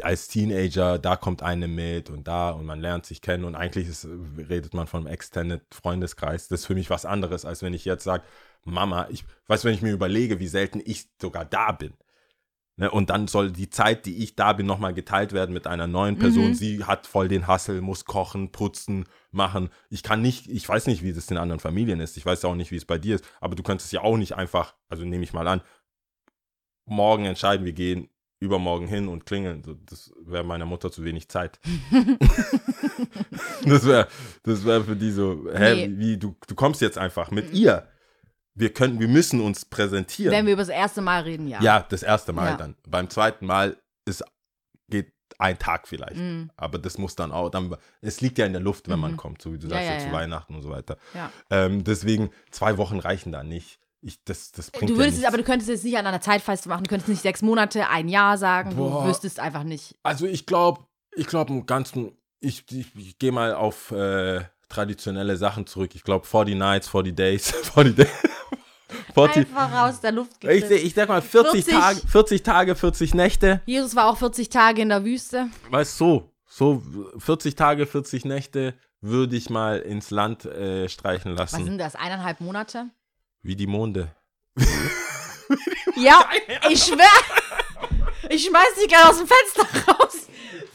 als 0.03 0.29
Teenager, 0.29 0.99
da 0.99 1.17
kommt 1.17 1.43
eine 1.43 1.69
mit 1.69 2.11
und 2.11 2.29
da 2.29 2.51
und 2.51 2.67
man 2.67 2.81
lernt 2.81 3.07
sich 3.07 3.23
kennen 3.23 3.45
und 3.45 3.55
eigentlich 3.55 3.89
ist, 3.89 4.07
redet 4.49 4.75
man 4.75 4.87
vom 4.87 5.07
Extended 5.07 5.63
Freundeskreis. 5.73 6.49
Das 6.49 6.61
ist 6.61 6.67
für 6.67 6.75
mich 6.75 6.91
was 6.91 7.05
anderes, 7.05 7.45
als 7.45 7.63
wenn 7.63 7.75
ich 7.75 7.85
jetzt 7.85 8.05
sage, 8.05 8.25
Mama, 8.65 9.07
ich 9.11 9.25
weiß, 9.47 9.65
wenn 9.65 9.75
ich 9.75 9.83
mir 9.83 9.93
überlege, 9.93 10.41
wie 10.41 10.49
selten 10.49 10.81
ich 10.85 11.09
sogar 11.21 11.45
da 11.45 11.73
bin. 11.73 11.95
Ne, 12.79 12.89
und 12.89 13.11
dann 13.11 13.27
soll 13.27 13.51
die 13.51 13.71
Zeit, 13.71 14.07
die 14.07 14.23
ich 14.23 14.37
da 14.37 14.53
bin, 14.53 14.65
nochmal 14.65 14.95
geteilt 14.95 15.33
werden 15.33 15.53
mit 15.53 15.67
einer 15.67 15.89
neuen 15.89 16.17
Person. 16.17 16.51
Mhm. 16.51 16.55
Sie 16.55 16.85
hat 16.85 17.09
voll 17.09 17.27
den 17.27 17.49
Hassel, 17.49 17.81
muss 17.81 18.05
kochen, 18.05 18.53
putzen, 18.53 19.07
machen. 19.33 19.71
Ich 19.91 20.05
kann 20.05 20.23
nicht, 20.23 20.49
ich 20.49 20.69
weiß 20.69 20.87
nicht, 20.87 21.03
wie 21.03 21.13
das 21.13 21.29
in 21.29 21.39
anderen 21.39 21.59
Familien 21.59 21.99
ist. 21.99 22.17
Ich 22.17 22.25
weiß 22.25 22.45
auch 22.45 22.55
nicht, 22.55 22.71
wie 22.71 22.77
es 22.77 22.85
bei 22.85 22.99
dir 22.99 23.17
ist. 23.17 23.25
Aber 23.41 23.57
du 23.57 23.65
könntest 23.65 23.93
ja 23.93 24.03
auch 24.03 24.17
nicht 24.17 24.37
einfach, 24.37 24.77
also 24.89 25.05
nehme 25.05 25.25
ich 25.25 25.33
mal 25.33 25.49
an, 25.49 25.61
morgen 26.85 27.25
entscheiden, 27.25 27.67
wir 27.67 27.73
gehen 27.73 28.09
übermorgen 28.41 28.87
hin 28.87 29.09
und 29.09 29.27
klingeln. 29.27 29.63
Das 29.87 30.13
wäre 30.25 30.45
meiner 30.45 30.65
Mutter 30.67 30.91
zu 30.93 31.05
wenig 31.05 31.29
Zeit. 31.29 31.59
das 33.65 33.87
wäre 33.87 34.09
das 34.43 34.65
wär 34.65 34.83
für 34.85 34.97
die 34.97 35.11
so, 35.11 35.47
hä, 35.53 35.87
Nee. 35.89 35.99
wie, 35.99 36.17
du, 36.17 36.37
du 36.47 36.55
kommst 36.55 36.81
jetzt 36.81 36.99
einfach 36.99 37.31
mit 37.31 37.53
ihr. 37.53 37.87
Wir 38.55 38.73
können, 38.73 38.99
wir 38.99 39.09
müssen 39.09 39.41
uns 39.41 39.65
präsentieren. 39.65 40.33
Wenn 40.33 40.47
wir 40.47 40.53
über 40.55 40.63
das 40.63 40.69
erste 40.69 41.01
Mal 41.01 41.23
reden, 41.23 41.47
ja. 41.47 41.61
Ja, 41.63 41.87
das 41.89 42.03
erste 42.03 42.33
Mal 42.33 42.51
Ja. 42.51 42.57
dann. 42.57 42.77
Beim 42.89 43.09
zweiten 43.09 43.47
Mal 43.47 43.77
ist, 44.05 44.25
geht 44.89 45.13
ein 45.39 45.59
Tag 45.59 45.87
vielleicht. 45.87 46.17
Mhm. 46.17 46.51
Aber 46.57 46.79
das 46.79 46.99
muss 46.99 47.15
dann 47.15 47.31
auch, 47.31 47.51
dann, 47.51 47.77
es 48.01 48.21
liegt 48.21 48.39
ja 48.39 48.47
in 48.47 48.53
der 48.53 48.63
Luft, 48.63 48.89
wenn 48.89 48.99
man 48.99 49.13
Mhm. 49.13 49.17
kommt, 49.17 49.43
so 49.43 49.53
wie 49.53 49.59
du 49.59 49.69
Ja, 49.69 49.75
sagst, 49.75 49.89
ja, 49.91 49.99
zu. 50.11 50.13
Weihnachten 50.13 50.55
und 50.57 50.63
so 50.63 50.71
weiter. 50.71 50.97
Ja. 51.15 51.31
Ähm, 51.51 51.85
deswegen, 51.85 52.31
zwei 52.51 52.79
Wochen 52.79 52.99
reichen 52.99 53.31
da 53.31 53.45
nicht. 53.45 53.79
Ich, 54.01 54.23
das, 54.25 54.53
das 54.53 54.71
bringt 54.71 54.91
Du 54.91 54.95
ja 54.95 54.99
würdest 55.01 55.15
es, 55.15 55.19
nichts. 55.23 55.29
aber 55.29 55.37
du 55.39 55.45
könntest 55.45 55.71
es 55.71 55.83
nicht 55.83 55.97
an 55.99 56.07
einer 56.07 56.21
Zeit 56.21 56.41
festmachen. 56.43 56.85
Du 56.85 56.89
könntest 56.89 57.09
nicht 57.09 57.23
sechs 57.23 57.43
Monate, 57.43 57.89
ein 57.89 58.09
Jahr 58.09 58.39
sagen. 58.39 58.77
Boah. 58.77 59.03
Du 59.03 59.09
wüsstest 59.09 59.41
einfach 59.41 59.65
nicht. 59.65 59.97
Also 60.03 60.27
ich 60.27 60.47
glaube, 60.47 60.85
ich 61.17 61.27
glaube 61.27 61.53
im 61.53 61.67
Ganzen, 61.67 62.13
ich, 62.41 62.65
ich, 62.71 62.95
ich 62.97 63.19
gehe 63.19 63.33
mal 63.33 63.55
auf 63.55 63.91
äh, 63.91 64.43
traditionelle 64.69 65.37
Sachen 65.37 65.67
zurück. 65.67 65.95
Ich 65.95 66.05
glaube 66.05 66.27
40 66.27 66.55
Nights, 66.55 66.89
40 66.89 67.17
Days, 67.17 67.51
40 67.51 67.97
Days. 67.97 68.09
40, 69.15 69.37
Einfach 69.49 69.73
raus 69.73 70.01
der 70.01 70.13
Luft 70.13 70.33
ich, 70.35 70.41
gegriffen. 70.41 70.87
ich 70.87 70.95
sag 70.95 71.09
mal 71.09 71.21
40, 71.21 71.65
40. 71.65 71.75
Tage, 71.75 72.01
40 72.07 72.43
Tage, 72.43 72.75
40 72.77 73.15
Nächte. 73.15 73.61
Jesus 73.67 73.97
war 73.97 74.09
auch 74.09 74.17
40 74.17 74.49
Tage 74.49 74.83
in 74.83 74.89
der 74.89 75.05
Wüste. 75.05 75.49
Weißt 75.71 76.01
du, 76.01 76.31
so, 76.47 76.83
so 76.83 76.83
40 77.19 77.55
Tage, 77.55 77.87
40 77.87 78.25
Nächte 78.25 78.75
würde 79.01 79.37
ich 79.37 79.51
mal 79.51 79.79
ins 79.81 80.11
Land 80.11 80.45
äh, 80.47 80.89
streichen 80.89 81.33
Was 81.37 81.53
lassen. 81.53 81.65
sind 81.65 81.79
das? 81.79 81.97
Eineinhalb 81.97 82.41
Monate? 82.41 82.87
Wie 83.43 83.57
die 83.57 83.67
Monde. 83.67 84.15
Ja, 85.97 86.29
ich 86.69 86.83
schwör. 86.85 86.99
Ich 88.29 88.45
schmeiß 88.45 88.75
dich 88.81 88.89
gerade 88.89 89.09
aus 89.11 89.19
dem 89.19 89.27
Fenster 89.27 89.93
raus. 89.93 90.15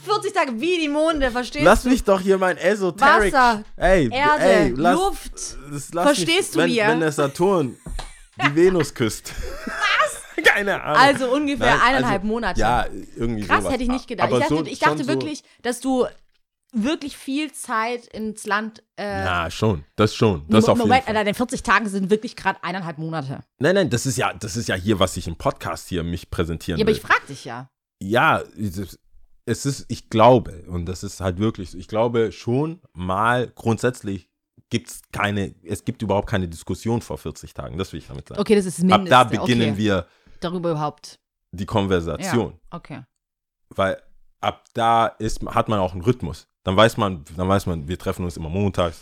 40 0.05 0.33
Tage 0.33 0.59
wie 0.59 0.79
die 0.79 0.89
Monde, 0.89 1.31
verstehst 1.31 1.63
Lass 1.63 1.83
du? 1.83 1.89
mich 1.89 2.03
doch 2.03 2.19
hier 2.19 2.37
mein 2.37 2.57
Esoteric. 2.57 3.31
Wasser, 3.33 3.63
ey, 3.77 4.09
Erde, 4.11 4.43
ey, 4.43 4.73
lass, 4.75 4.95
Luft. 4.95 5.31
das 5.71 5.93
lass 5.93 6.05
Verstehst 6.05 6.35
mich, 6.37 6.51
du 6.51 6.59
wenn, 6.59 6.71
mir? 6.71 6.87
Wenn 6.87 6.99
der 6.99 7.11
Saturn 7.11 7.77
die 8.43 8.55
Venus 8.55 8.93
küsst. 8.93 9.31
Was? 9.65 10.43
Keine 10.43 10.81
Ahnung. 10.83 10.97
Also 11.01 11.31
ungefähr 11.33 11.77
Nein, 11.77 11.81
eineinhalb 11.95 12.21
also, 12.23 12.27
Monate. 12.27 12.59
Ja, 12.59 12.85
irgendwie 13.15 13.45
Krass, 13.45 13.59
sowas. 13.59 13.73
hätte 13.73 13.83
ich 13.83 13.89
nicht 13.89 14.07
gedacht. 14.07 14.27
Aber 14.27 14.37
ich 14.39 14.43
dachte, 14.47 14.55
so- 14.57 14.65
ich 14.65 14.79
dachte 14.79 15.07
wirklich, 15.07 15.43
dass 15.61 15.79
du 15.79 16.05
wirklich 16.73 17.15
viel 17.17 17.51
Zeit 17.51 18.07
ins 18.07 18.45
Land. 18.45 18.83
Äh, 18.97 19.23
Na, 19.23 19.49
schon. 19.51 19.85
Das 19.95 20.13
schon. 20.15 20.45
Das 20.49 20.65
auf 20.65 20.77
jeden 20.77 20.87
Moment, 20.87 21.05
Fall. 21.05 21.15
Alter, 21.15 21.25
den 21.25 21.35
40 21.35 21.63
Tagen 21.63 21.87
sind 21.89 22.09
wirklich 22.09 22.35
gerade 22.35 22.63
eineinhalb 22.63 22.97
Monate. 22.97 23.41
Nein, 23.59 23.75
nein, 23.75 23.89
das 23.89 24.05
ist 24.05 24.17
ja, 24.17 24.33
das 24.33 24.55
ist 24.57 24.67
ja 24.67 24.75
hier, 24.75 24.99
was 24.99 25.15
ich 25.17 25.27
im 25.27 25.35
Podcast 25.35 25.87
hier 25.89 26.03
mich 26.03 26.29
präsentieren 26.29 26.79
Ja, 26.79 26.83
aber 26.83 26.91
will. 26.91 26.97
ich 26.97 27.01
frag 27.01 27.25
dich 27.27 27.45
ja. 27.45 27.69
ja, 28.01 28.41
es 29.45 29.65
ist- 29.65 29.85
ich 29.89 30.09
glaube, 30.09 30.63
und 30.67 30.85
das 30.85 31.03
ist 31.03 31.19
halt 31.21 31.37
wirklich 31.37 31.71
so, 31.71 31.77
ich 31.77 31.87
glaube 31.87 32.31
schon 32.31 32.81
mal 32.93 33.47
grundsätzlich 33.47 34.29
gibt 34.69 34.89
es 34.89 35.01
keine, 35.11 35.53
es 35.63 35.85
gibt 35.85 36.01
überhaupt 36.01 36.27
keine 36.29 36.47
Diskussion 36.47 37.01
vor 37.01 37.17
40 37.17 37.53
Tagen, 37.53 37.77
das 37.77 37.91
will 37.93 37.99
ich 37.99 38.07
damit 38.07 38.27
sagen. 38.29 38.41
Okay, 38.41 38.55
das 38.55 38.65
ist 38.65 38.81
das 38.81 38.91
Ab 38.91 39.05
da 39.07 39.23
beginnen 39.25 39.71
okay. 39.73 39.77
wir 39.77 40.07
Darüber 40.39 40.71
überhaupt. 40.71 41.19
die 41.51 41.65
Konversation, 41.65 42.53
Ja, 42.53 42.77
okay. 42.77 43.03
weil 43.69 44.01
ab 44.41 44.65
da 44.73 45.07
ist, 45.07 45.41
hat 45.45 45.69
man 45.69 45.79
auch 45.79 45.91
einen 45.93 46.01
Rhythmus. 46.01 46.47
Dann 46.63 46.77
weiß 46.77 46.95
man, 46.97 47.23
dann 47.35 47.47
weiß 47.49 47.65
man, 47.65 47.87
wir 47.87 47.97
treffen 47.99 48.23
uns 48.23 48.37
immer 48.37 48.49
montags, 48.49 49.01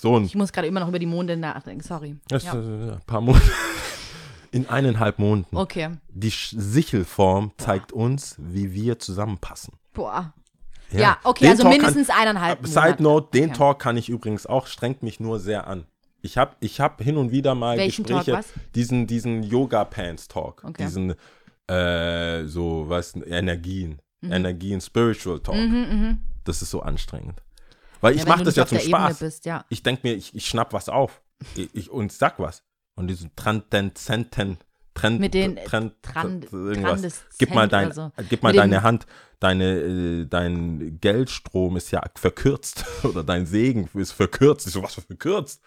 so 0.00 0.16
ein 0.16 0.24
Ich 0.24 0.34
muss 0.34 0.52
gerade 0.52 0.66
immer 0.66 0.80
noch 0.80 0.88
über 0.88 0.98
die 0.98 1.06
Monde 1.06 1.36
nachdenken, 1.36 1.82
sorry. 1.82 2.16
das, 2.28 2.44
Ja. 2.44 2.54
äh, 2.54 2.92
ein 2.94 3.00
paar 3.06 3.20
Monate. 3.20 3.44
In 4.50 4.68
eineinhalb 4.68 5.18
Monaten. 5.18 5.56
Okay. 5.56 5.90
Die 6.10 6.28
Sichelform 6.28 7.52
zeigt 7.56 7.90
uns, 7.92 8.36
wie 8.38 8.74
wir 8.74 8.98
zusammenpassen. 8.98 9.74
Boah. 9.94 10.34
Ja, 10.90 11.16
okay, 11.24 11.44
Den 11.44 11.50
also 11.52 11.62
Talk 11.62 11.72
mindestens 11.72 12.10
eineinhalb 12.10 12.58
Kann, 12.60 12.70
Side 12.70 12.80
Monate. 12.80 13.02
Note, 13.02 13.28
den 13.32 13.44
Okay. 13.50 13.56
Talk 13.58 13.78
kann 13.78 13.96
ich 13.96 14.10
übrigens 14.10 14.44
auch, 14.46 14.66
strengt 14.66 15.02
mich 15.02 15.20
nur 15.20 15.40
sehr 15.40 15.66
an. 15.66 15.86
Ich 16.20 16.36
habe 16.36 16.54
ich 16.60 16.80
hab 16.80 17.00
hin 17.02 17.16
und 17.16 17.30
wieder 17.30 17.54
mal 17.54 17.78
Welchen 17.78 18.04
Talk, 18.04 18.26
Gespräche, 18.26 18.38
was? 18.38 18.52
diesen, 18.74 19.06
diesen 19.06 19.42
Yoga-Pants-Talk, 19.42 20.64
Okay. 20.64 20.82
diesen, 20.84 21.14
äh, 21.68 22.44
so, 22.44 22.84
was, 22.88 23.14
Energien, 23.16 24.00
Mhm. 24.20 24.32
Energien, 24.32 24.80
Spiritual 24.82 25.40
Talk. 25.40 25.56
Das 26.44 26.62
ist 26.62 26.70
so 26.70 26.82
anstrengend. 26.82 27.42
Weil 28.00 28.14
ich 28.14 28.20
Ja, 28.20 28.26
wenn 28.26 28.32
mache 28.32 28.44
das 28.44 28.56
ja 28.56 28.66
zum 28.66 28.78
Spaß. 28.78 29.18
Bist, 29.20 29.44
ja. 29.44 29.64
Ich 29.68 29.82
denke 29.82 30.06
mir, 30.06 30.14
ich, 30.14 30.34
ich 30.34 30.46
schnapp 30.46 30.72
was 30.72 30.88
auf 30.88 31.22
ich, 31.54 31.74
ich, 31.74 31.90
und 31.90 32.12
sag 32.12 32.38
was. 32.38 32.62
Und 32.94 33.08
diesen 33.08 33.34
Transcendenten, 33.36 34.58
Trend, 34.94 35.20
Mit 35.20 35.32
den, 35.32 35.56
äh, 35.56 35.64
Trend, 35.64 35.94
Trand- 36.02 36.52
irgendwas. 36.52 37.24
Gib 37.38 37.54
mal, 37.54 37.66
dein, 37.66 37.92
so. 37.92 38.12
gib 38.28 38.42
mal 38.42 38.52
deine 38.52 38.82
Hand, 38.82 39.06
deine, 39.40 39.64
äh, 39.78 40.26
dein 40.26 40.98
Geldstrom 41.00 41.78
ist 41.78 41.90
ja 41.92 42.02
verkürzt 42.14 42.84
oder 43.02 43.24
dein 43.24 43.46
Segen 43.46 43.88
ist 43.94 44.12
verkürzt. 44.12 44.66
Ich 44.66 44.74
so, 44.74 44.82
was 44.82 44.94
verkürzt? 44.94 45.62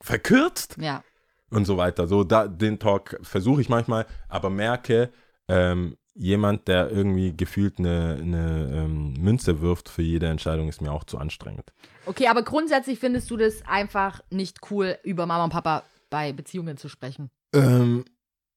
Verkürzt? 0.00 0.76
Ja. 0.78 1.02
Und 1.50 1.64
so 1.64 1.76
weiter. 1.76 2.06
So, 2.06 2.22
da, 2.22 2.46
den 2.46 2.78
Talk 2.78 3.18
versuche 3.22 3.60
ich 3.60 3.68
manchmal, 3.68 4.06
aber 4.28 4.50
merke, 4.50 5.10
ähm, 5.48 5.96
jemand, 6.18 6.66
der 6.68 6.90
irgendwie 6.90 7.34
gefühlt 7.34 7.78
eine, 7.78 8.18
eine 8.20 8.70
ähm, 8.74 9.14
Münze 9.14 9.60
wirft 9.60 9.88
für 9.88 10.02
jede 10.02 10.26
Entscheidung, 10.26 10.68
ist 10.68 10.82
mir 10.82 10.92
auch 10.92 11.04
zu 11.04 11.16
anstrengend. 11.16 11.72
Okay, 12.06 12.26
aber 12.26 12.42
grundsätzlich 12.42 12.98
findest 12.98 13.30
du 13.30 13.36
das 13.36 13.62
einfach 13.66 14.20
nicht 14.30 14.58
cool, 14.70 14.98
über 15.04 15.26
Mama 15.26 15.44
und 15.44 15.50
Papa 15.50 15.84
bei 16.10 16.32
Beziehungen 16.32 16.76
zu 16.76 16.88
sprechen. 16.88 17.30
Ähm, 17.54 18.04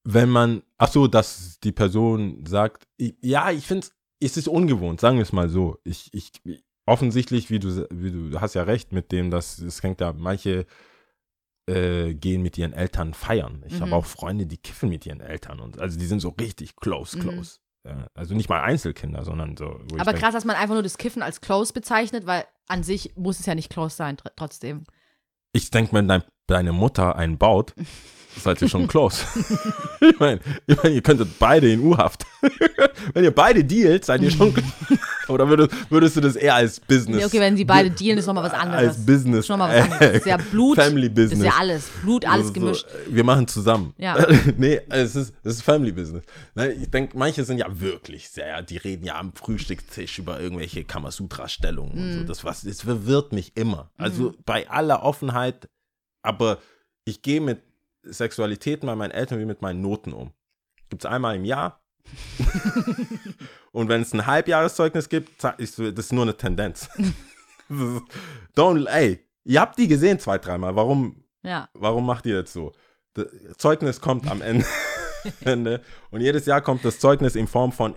wenn 0.04 0.30
man, 0.30 0.64
ach 0.78 0.92
so, 0.92 1.08
dass 1.08 1.60
die 1.60 1.72
Person 1.72 2.44
sagt, 2.48 2.88
ich, 2.98 3.16
ja, 3.22 3.52
ich 3.52 3.68
finde 3.68 3.88
es 4.20 4.38
ist 4.38 4.48
ungewohnt, 4.48 5.00
sagen 5.00 5.18
wir 5.18 5.24
es 5.24 5.34
mal 5.34 5.50
so. 5.50 5.80
Ich, 5.84 6.14
ich, 6.14 6.32
offensichtlich, 6.86 7.50
wie 7.50 7.60
du, 7.60 7.88
wie 7.92 8.12
du, 8.12 8.40
hast 8.40 8.56
ja 8.56 8.64
recht 8.64 8.92
mit 8.92 9.12
dem, 9.12 9.32
dass 9.32 9.60
es 9.60 9.82
hängt 9.84 10.02
da, 10.02 10.14
manche 10.14 10.66
äh, 11.72 12.14
gehen 12.14 12.42
mit 12.42 12.58
ihren 12.58 12.74
Eltern 12.74 13.14
feiern. 13.14 13.64
Ich 13.68 13.74
Mhm. 13.76 13.82
habe 13.82 13.96
auch 13.96 14.06
Freunde, 14.06 14.46
die 14.46 14.58
kiffen 14.58 14.90
mit 14.90 15.06
ihren 15.06 15.22
Eltern 15.22 15.60
und 15.60 15.80
also 15.80 15.98
die 15.98 16.06
sind 16.06 16.20
so 16.20 16.30
richtig 16.40 16.76
close, 16.76 17.18
Mhm. 17.18 17.22
close. 17.22 17.60
Ja, 17.84 18.06
also 18.14 18.36
nicht 18.36 18.48
mal 18.50 18.62
Einzelkinder, 18.62 19.24
sondern 19.26 19.58
so. 19.58 19.80
Aber 19.98 20.14
krass, 20.14 20.34
dass 20.34 20.46
man 20.46 20.56
einfach 20.56 20.76
nur 20.76 20.84
das 20.84 20.98
Kiffen 21.00 21.24
als 21.24 21.42
close 21.42 21.74
bezeichnet, 21.74 22.28
weil 22.28 22.44
an 22.68 22.84
sich 22.84 23.14
muss 23.16 23.40
es 23.40 23.46
ja 23.48 23.56
nicht 23.56 23.72
close 23.72 23.96
sein, 23.96 24.18
tr 24.18 24.30
trotzdem. 24.36 24.84
Ich 25.52 25.72
denke, 25.72 25.94
wenn 25.94 26.08
dein, 26.08 26.24
deine 26.48 26.74
Mutter 26.74 27.16
einen 27.16 27.38
baut, 27.40 27.74
seid 28.38 28.62
ihr 28.62 28.70
schon 28.70 28.88
close. 28.88 29.26
ich 30.00 30.20
meine, 30.20 30.40
ich 30.68 30.78
mein, 30.84 30.94
ihr 30.94 31.02
könntet 31.02 31.40
beide 31.40 31.72
in 31.72 31.80
U-Haft. 31.82 32.26
wenn 33.14 33.24
ihr 33.24 33.34
beide 33.34 33.64
dealt, 33.66 34.06
seid 34.06 34.22
ihr 34.22 34.32
schon 34.32 34.54
Oder 35.28 35.48
würdest, 35.50 35.72
würdest 35.92 36.16
du 36.18 36.22
das 36.22 36.36
eher 36.36 36.56
als 36.56 36.80
Business? 36.80 37.18
Nee, 37.18 37.26
okay, 37.26 37.40
wenn 37.40 37.56
sie 37.58 37.66
beide 37.66 37.90
dealen, 37.92 38.18
ist 38.18 38.26
nochmal 38.26 38.44
was 38.44 38.54
anderes. 38.54 38.88
Als 38.90 39.06
Business. 39.06 39.40
Ist 39.46 39.50
nochmal 39.50 39.70
was 39.78 39.84
anderes. 39.84 40.00
Das 40.00 40.18
ist 40.18 40.26
ja 40.26 40.38
Blut. 40.52 40.76
Family 40.78 41.08
Das 41.08 41.16
Business. 41.16 41.40
ist 41.40 41.46
ja 41.46 41.54
alles. 41.60 41.90
Blut, 42.02 42.26
alles 42.26 42.48
So, 42.48 42.54
gemischt. 42.54 42.86
Wir 43.08 43.24
machen 43.24 43.48
zusammen. 43.48 43.94
Ja. 43.98 44.18
nee, 44.58 44.82
es 44.90 45.16
ist, 45.16 45.34
es 45.44 45.56
ist 45.56 45.62
Family 45.64 45.92
Business. 45.92 46.24
Nein, 46.56 46.82
ich 46.82 46.90
denke, 46.90 47.18
manche 47.18 47.44
sind 47.44 47.58
ja 47.60 47.68
wirklich 47.80 48.30
sehr, 48.30 48.62
die 48.62 48.78
reden 48.78 49.06
ja 49.06 49.20
am 49.20 49.34
Frühstückstisch 49.34 50.20
über 50.20 50.40
irgendwelche 50.40 50.84
Kamasutra-Stellungen 50.84 51.92
und 51.92 52.02
Mhm. 52.12 52.18
so. 52.20 52.24
Das, 52.26 52.44
was, 52.44 52.62
das 52.62 52.82
verwirrt 52.82 53.32
mich 53.34 53.56
immer. 53.56 53.92
Also 53.98 54.34
bei 54.46 54.70
aller 54.70 55.04
Offenheit, 55.04 55.70
aber 56.24 56.58
ich 57.06 57.22
gehe 57.22 57.42
mit 57.42 57.62
Sexualität 58.04 58.82
bei 58.82 58.96
meinen 58.96 59.12
Eltern 59.12 59.40
wie 59.40 59.46
mit 59.46 59.62
meinen 59.62 59.82
Noten 59.82 60.14
um. 60.14 60.32
Gibt 60.90 61.06
es 61.06 61.10
einmal 61.10 61.36
im 61.36 61.46
Jahr. 61.46 61.82
und 63.72 63.88
wenn 63.90 64.02
es 64.02 64.14
ein 64.14 64.26
Halbjahreszeugnis 64.26 65.10
gibt, 65.10 65.30
ich 65.58 65.72
das 65.76 65.78
ist 65.78 66.14
nur 66.14 66.24
eine 66.24 66.36
Tendenz. 66.38 66.90
Das 67.70 68.02
Don't, 68.54 68.86
ey, 68.90 69.26
ihr 69.46 69.62
habt 69.62 69.78
die 69.80 69.88
gesehen 69.88 70.20
zwei, 70.20 70.38
dreimal. 70.38 70.76
Warum 70.76 71.24
Ja. 71.42 71.70
warum 71.74 72.06
macht 72.06 72.26
ihr 72.26 72.36
jetzt 72.36 72.52
so? 72.52 72.74
Das 73.14 73.28
Zeugnis 73.58 74.02
kommt 74.02 74.30
am 74.30 74.42
Ende. 74.42 74.66
Ende. 75.46 75.82
Und 76.10 76.20
jedes 76.20 76.46
Jahr 76.46 76.60
kommt 76.60 76.84
das 76.84 77.00
Zeugnis 77.00 77.36
in 77.36 77.48
Form 77.48 77.72
von 77.72 77.96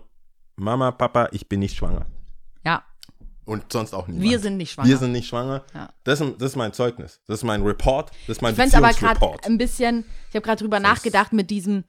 Mama, 0.57 0.93
Papa, 0.93 1.29
ich 1.33 1.49
bin 1.49 1.59
nicht 1.59 1.77
schwanger. 1.77 2.07
Ja. 2.65 2.85
Und 3.45 3.73
sonst 3.73 3.95
auch 3.95 4.07
niemand. 4.07 4.23
Wir 4.23 4.39
sind 4.39 4.57
nicht 4.59 4.71
schwanger. 4.73 4.89
Wir 4.89 4.97
sind 4.97 5.11
nicht 5.13 5.27
schwanger. 5.29 5.65
Ja. 5.75 5.91
Das, 6.05 6.21
ist, 6.21 6.35
das 6.41 6.51
ist 6.53 6.57
mein 6.57 6.73
Zeugnis. 6.73 7.21
Das 7.27 7.41
ist 7.41 7.45
mein 7.45 7.63
Report. 7.63 8.11
Das 8.27 8.37
ist 8.37 8.43
mein 8.43 8.53
Ich 8.53 8.57
fände 8.57 8.77
es 8.77 8.83
aber 8.83 8.93
gerade 8.93 9.45
ein 9.45 9.59
bisschen, 9.59 10.05
ich 10.31 10.37
habe 10.37 10.45
gerade 10.45 10.63
drüber 10.63 10.79
Das 10.79 10.89
nachgedacht 10.89 11.33
mit 11.33 11.51
diesem, 11.51 11.83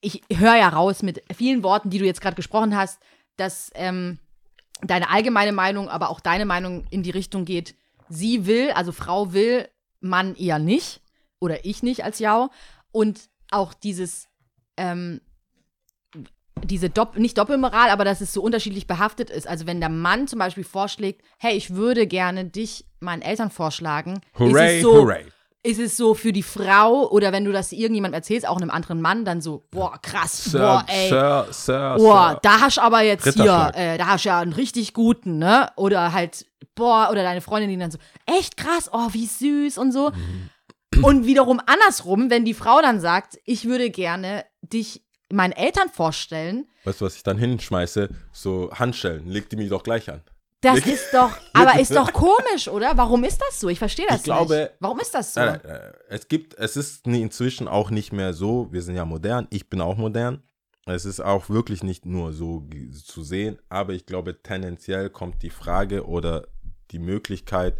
ich 0.00 0.22
höre 0.32 0.56
ja 0.56 0.68
raus 0.68 1.02
mit 1.02 1.22
vielen 1.36 1.62
Worten, 1.64 1.90
die 1.90 1.98
du 1.98 2.04
jetzt 2.04 2.20
gerade 2.20 2.36
gesprochen 2.36 2.76
hast, 2.76 3.00
dass 3.36 3.70
ähm, 3.74 4.18
deine 4.82 5.10
allgemeine 5.10 5.52
Meinung, 5.52 5.88
aber 5.88 6.10
auch 6.10 6.20
deine 6.20 6.44
Meinung 6.46 6.84
in 6.90 7.02
die 7.02 7.10
Richtung 7.10 7.44
geht, 7.44 7.74
sie 8.08 8.46
will, 8.46 8.70
also 8.72 8.92
Frau 8.92 9.32
will, 9.32 9.68
Mann 10.00 10.34
eher 10.34 10.58
nicht 10.58 11.00
oder 11.38 11.64
ich 11.64 11.82
nicht 11.82 12.04
als 12.04 12.18
Jau 12.18 12.50
und 12.90 13.28
auch 13.50 13.74
dieses, 13.74 14.28
ähm, 14.76 15.20
diese 16.64 16.90
Dopp 16.90 17.16
nicht 17.16 17.38
Doppelmoral, 17.38 17.90
aber 17.90 18.04
dass 18.04 18.20
es 18.20 18.32
so 18.32 18.42
unterschiedlich 18.42 18.86
behaftet 18.86 19.30
ist. 19.30 19.46
Also 19.46 19.66
wenn 19.66 19.80
der 19.80 19.88
Mann 19.88 20.28
zum 20.28 20.38
Beispiel 20.38 20.64
vorschlägt, 20.64 21.22
hey, 21.38 21.56
ich 21.56 21.74
würde 21.74 22.06
gerne 22.06 22.44
dich 22.44 22.86
meinen 23.00 23.22
Eltern 23.22 23.50
vorschlagen, 23.50 24.20
Hooray, 24.38 24.66
ist 24.66 24.76
es 24.76 24.82
so, 24.82 24.94
hooray. 24.94 25.26
Ist 25.64 25.78
es 25.78 25.96
so 25.96 26.14
für 26.14 26.32
die 26.32 26.42
Frau 26.42 27.08
oder 27.10 27.30
wenn 27.32 27.44
du 27.44 27.52
das 27.52 27.72
irgendjemandem 27.72 28.18
erzählst, 28.18 28.46
auch 28.48 28.56
einem 28.56 28.70
anderen 28.70 29.00
Mann, 29.00 29.24
dann 29.24 29.40
so, 29.40 29.64
boah, 29.70 29.96
krass, 30.02 30.44
Sir, 30.44 30.58
boah, 30.58 30.84
ey. 30.88 31.08
Sir, 31.08 31.46
Sir, 31.50 31.94
Boah, 31.98 32.30
Sir. 32.30 32.38
da 32.42 32.60
hast 32.60 32.76
du 32.78 32.80
aber 32.82 33.02
jetzt 33.02 33.32
hier, 33.34 33.70
äh, 33.74 33.96
da 33.96 34.08
hast 34.08 34.24
du 34.24 34.30
ja 34.30 34.40
einen 34.40 34.52
richtig 34.52 34.92
guten, 34.92 35.38
ne? 35.38 35.70
Oder 35.76 36.12
halt, 36.12 36.46
boah, 36.74 37.08
oder 37.12 37.22
deine 37.22 37.40
Freundin, 37.40 37.70
die 37.70 37.78
dann 37.78 37.92
so, 37.92 37.98
echt 38.26 38.56
krass, 38.56 38.90
oh, 38.92 39.08
wie 39.12 39.26
süß 39.26 39.78
und 39.78 39.92
so. 39.92 40.10
Mhm. 40.10 41.04
Und 41.04 41.26
wiederum 41.26 41.60
andersrum, 41.64 42.28
wenn 42.28 42.44
die 42.44 42.54
Frau 42.54 42.80
dann 42.82 43.00
sagt, 43.00 43.38
ich 43.44 43.64
würde 43.64 43.90
gerne 43.90 44.44
dich 44.62 45.02
meinen 45.30 45.52
Eltern 45.52 45.88
vorstellen, 45.88 46.66
Weißt 46.84 47.00
du, 47.00 47.04
was 47.04 47.14
ich 47.14 47.22
dann 47.22 47.38
hinschmeiße? 47.38 48.08
So 48.32 48.70
Handschellen. 48.72 49.28
Leg 49.28 49.48
die 49.48 49.56
mir 49.56 49.68
doch 49.68 49.84
gleich 49.84 50.10
an. 50.10 50.22
Das 50.62 50.86
ist 50.86 51.12
doch, 51.12 51.30
aber 51.52 51.78
ist 51.78 51.94
doch 51.94 52.12
komisch, 52.14 52.68
oder? 52.68 52.96
Warum 52.96 53.24
ist 53.24 53.40
das 53.40 53.60
so? 53.60 53.68
Ich 53.68 53.78
verstehe 53.78 54.06
das 54.08 54.18
Ich 54.18 54.24
glaube- 54.24 54.56
nicht. 54.56 54.70
Warum 54.80 54.98
ist 55.00 55.14
das 55.14 55.34
so? 55.34 55.40
Äh, 55.40 55.92
es 56.08 56.28
gibt, 56.28 56.54
es 56.54 56.76
ist 56.76 57.06
inzwischen 57.06 57.68
auch 57.68 57.90
nicht 57.90 58.12
mehr 58.12 58.32
so, 58.32 58.68
wir 58.72 58.82
sind 58.82 58.94
ja 58.96 59.04
modern, 59.04 59.46
ich 59.50 59.68
bin 59.68 59.80
auch 59.80 59.96
modern. 59.96 60.42
Es 60.86 61.04
ist 61.04 61.20
auch 61.20 61.48
wirklich 61.48 61.84
nicht 61.84 62.06
nur 62.06 62.32
so 62.32 62.66
zu 63.04 63.22
sehen, 63.22 63.58
aber 63.68 63.92
ich 63.92 64.04
glaube, 64.06 64.42
tendenziell 64.42 65.10
kommt 65.10 65.42
die 65.42 65.50
Frage 65.50 66.06
oder 66.06 66.48
die 66.90 66.98
Möglichkeit, 66.98 67.76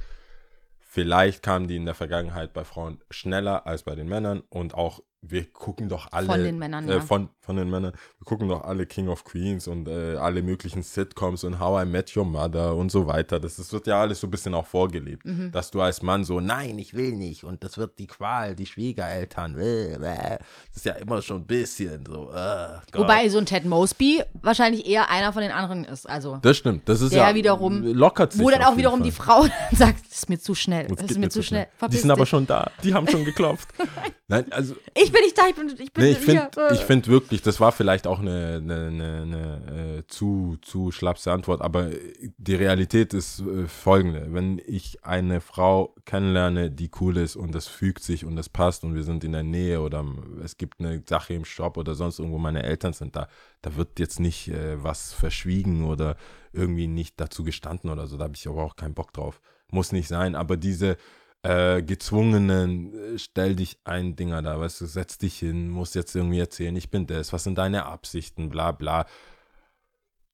vielleicht 0.78 1.42
kam 1.42 1.66
die 1.68 1.76
in 1.76 1.84
der 1.84 1.94
Vergangenheit 1.94 2.52
bei 2.52 2.64
Frauen 2.64 3.00
schneller 3.10 3.66
als 3.66 3.82
bei 3.82 3.94
den 3.96 4.08
Männern 4.08 4.42
und 4.50 4.74
auch 4.74 5.02
wir 5.24 5.44
gucken 5.52 5.88
doch 5.88 6.08
alle 6.10 6.26
Von 6.26 6.42
den 6.42 6.58
Männern, 6.58 6.88
äh, 6.88 6.94
ja. 6.94 7.00
von, 7.00 7.28
von 7.38 7.54
den 7.56 7.70
Männern, 7.70 7.92
wir 8.18 8.24
gucken 8.24 8.48
doch 8.48 8.64
alle 8.64 8.86
King 8.86 9.08
of 9.08 9.22
Queens 9.24 9.68
und 9.68 9.86
äh, 9.86 10.16
alle 10.16 10.42
möglichen 10.42 10.82
Sitcoms 10.82 11.44
und 11.44 11.60
How 11.60 11.84
I 11.84 11.86
Met 11.86 12.16
Your 12.16 12.24
Mother 12.24 12.74
und 12.74 12.90
so 12.90 13.06
weiter. 13.06 13.38
Das, 13.38 13.54
das 13.56 13.72
wird 13.72 13.86
ja 13.86 14.00
alles 14.00 14.20
so 14.20 14.26
ein 14.26 14.30
bisschen 14.32 14.52
auch 14.54 14.66
vorgelebt, 14.66 15.24
Mhm. 15.24 15.52
dass 15.52 15.70
du 15.70 15.80
als 15.80 16.02
Mann 16.02 16.24
so, 16.24 16.40
nein, 16.40 16.76
ich 16.78 16.94
will 16.94 17.12
nicht 17.12 17.44
und 17.44 17.62
das 17.62 17.78
wird 17.78 17.98
die 18.00 18.08
Qual, 18.08 18.56
die 18.56 18.66
Schwiegereltern, 18.66 19.56
äh, 19.58 19.96
das 19.98 20.76
ist 20.76 20.84
ja 20.86 20.94
immer 20.94 21.22
schon 21.22 21.42
ein 21.42 21.46
bisschen 21.46 22.04
so. 22.04 22.32
Äh. 22.32 22.80
Wobei 22.94 23.28
so 23.28 23.38
ein 23.38 23.46
Ted 23.46 23.64
Mosby 23.64 24.22
wahrscheinlich 24.42 24.86
eher 24.88 25.08
einer 25.08 25.32
von 25.32 25.42
den 25.42 25.52
anderen 25.52 25.84
ist. 25.84 26.08
Also, 26.08 26.38
das 26.42 26.56
stimmt, 26.56 26.88
das 26.88 27.00
ist 27.00 27.12
Der 27.12 27.28
ja 27.28 27.34
wiederum- 27.34 27.82
lockert 27.94 28.32
sich 28.32 28.42
wo 28.42 28.50
dann 28.50 28.62
auch 28.64 28.76
wiederum 28.76 28.98
Fall. 28.98 29.04
die 29.06 29.12
Frau 29.12 29.42
sagt, 29.72 30.04
das 30.10 30.18
ist 30.18 30.28
mir 30.28 30.40
zu 30.40 30.54
schnell, 30.56 30.88
Das 30.88 31.10
ist 31.10 31.18
mir 31.18 31.30
zu 31.30 31.42
schnell. 31.44 31.66
Die 31.74 31.78
Verpiss 31.78 32.00
sind 32.02 32.10
aber 32.10 32.26
schon 32.26 32.44
da. 32.46 32.70
Die 32.82 32.92
haben 32.92 33.06
schon 33.08 33.24
geklopft. 33.24 33.68
Nein, 34.28 34.50
also 34.50 34.74
Ich 34.94 35.11
bin 35.12 35.22
nicht 35.22 35.38
da, 35.38 35.42
ich 35.48 35.54
bin, 35.54 35.68
ich 35.68 35.92
bin 35.92 36.04
Nee, 36.04 36.10
ich 36.12 36.18
finde 36.18 36.50
hier. 36.54 36.70
äh. 36.70 36.74
ich 36.74 36.80
find 36.80 37.08
wirklich, 37.08 37.42
das 37.42 37.60
war 37.60 37.72
vielleicht 37.72 38.06
auch 38.06 38.20
eine, 38.20 38.60
eine, 38.62 38.86
eine, 38.88 39.22
eine 39.22 39.98
äh, 39.98 40.06
zu, 40.06 40.56
zu 40.62 40.90
schlapse 40.90 41.30
Antwort, 41.32 41.60
aber 41.60 41.90
die 42.38 42.54
Realität 42.54 43.14
ist 43.14 43.40
äh, 43.40 43.66
folgende. 43.66 44.28
Wenn 44.32 44.60
ich 44.66 45.04
eine 45.04 45.40
Frau 45.40 45.94
kennenlerne, 46.04 46.70
die 46.70 46.90
cool 47.00 47.16
ist 47.16 47.36
und 47.36 47.54
das 47.54 47.66
fügt 47.68 48.02
sich 48.02 48.24
und 48.24 48.36
das 48.36 48.48
passt 48.48 48.84
und 48.84 48.94
wir 48.94 49.04
sind 49.04 49.24
in 49.24 49.32
der 49.32 49.42
Nähe 49.42 49.80
oder 49.80 50.04
es 50.42 50.56
gibt 50.56 50.80
eine 50.80 51.02
Sache 51.08 51.34
im 51.34 51.44
Shop 51.44 51.76
oder 51.76 51.94
sonst 51.94 52.18
irgendwo, 52.18 52.38
meine 52.38 52.62
Eltern 52.62 52.92
sind 52.92 53.14
da, 53.14 53.28
da 53.60 53.76
wird 53.76 53.98
jetzt 53.98 54.20
nicht 54.20 54.48
äh, 54.48 54.82
was 54.82 55.12
verschwiegen 55.12 55.84
oder 55.84 56.16
irgendwie 56.52 56.86
nicht 56.86 57.20
dazu 57.20 57.44
gestanden 57.44 57.90
oder 57.90 58.06
so, 58.06 58.16
da 58.16 58.24
habe 58.24 58.34
ich 58.36 58.48
aber 58.48 58.62
auch 58.62 58.76
keinen 58.76 58.94
Bock 58.94 59.12
drauf. 59.12 59.40
Muss 59.70 59.92
nicht 59.92 60.08
sein, 60.08 60.34
aber 60.34 60.56
diese 60.58 60.96
äh, 61.42 61.82
gezwungenen, 61.82 62.94
äh, 62.94 63.18
stell 63.18 63.56
dich 63.56 63.78
ein 63.84 64.16
Dinger 64.16 64.42
da, 64.42 64.60
weißt 64.60 64.80
du, 64.80 64.86
setz 64.86 65.18
dich 65.18 65.38
hin, 65.38 65.68
musst 65.68 65.94
jetzt 65.94 66.14
irgendwie 66.14 66.38
erzählen, 66.38 66.76
ich 66.76 66.90
bin 66.90 67.06
das, 67.06 67.32
was 67.32 67.44
sind 67.44 67.58
deine 67.58 67.86
Absichten, 67.86 68.48
bla 68.48 68.72
bla. 68.72 69.06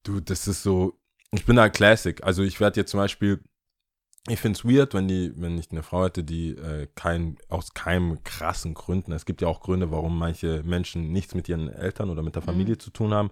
Du, 0.02 0.20
das 0.20 0.46
ist 0.48 0.62
so, 0.62 0.98
ich 1.32 1.44
bin 1.44 1.56
da 1.56 1.68
Classic. 1.68 2.22
Also 2.22 2.42
ich 2.42 2.61
werde 2.61 2.80
jetzt 2.80 2.90
zum 2.90 3.00
Beispiel, 3.00 3.42
ich 4.28 4.40
finde 4.40 4.59
es 4.59 4.64
weird, 4.64 4.94
wenn 4.94 5.09
die, 5.09 5.32
wenn 5.36 5.59
ich 5.59 5.70
eine 5.70 5.82
Frau 5.82 6.04
hätte, 6.04 6.24
die 6.24 6.50
äh, 6.50 6.88
kein, 6.94 7.38
aus 7.48 7.72
keinem 7.72 8.22
krassen 8.24 8.74
Gründen, 8.74 9.12
es 9.12 9.24
gibt 9.24 9.40
ja 9.40 9.48
auch 9.48 9.61
Gründe, 9.61 9.90
warum 9.90 10.18
manche 10.18 10.62
Menschen 10.64 11.12
nichts 11.12 11.34
mit 11.34 11.48
ihren 11.48 11.68
Eltern 11.68 12.11
oder 12.11 12.22
mit 12.22 12.34
der 12.34 12.42
Familie 12.42 12.76
zu 12.78 12.90
tun 12.90 13.14
haben, 13.14 13.30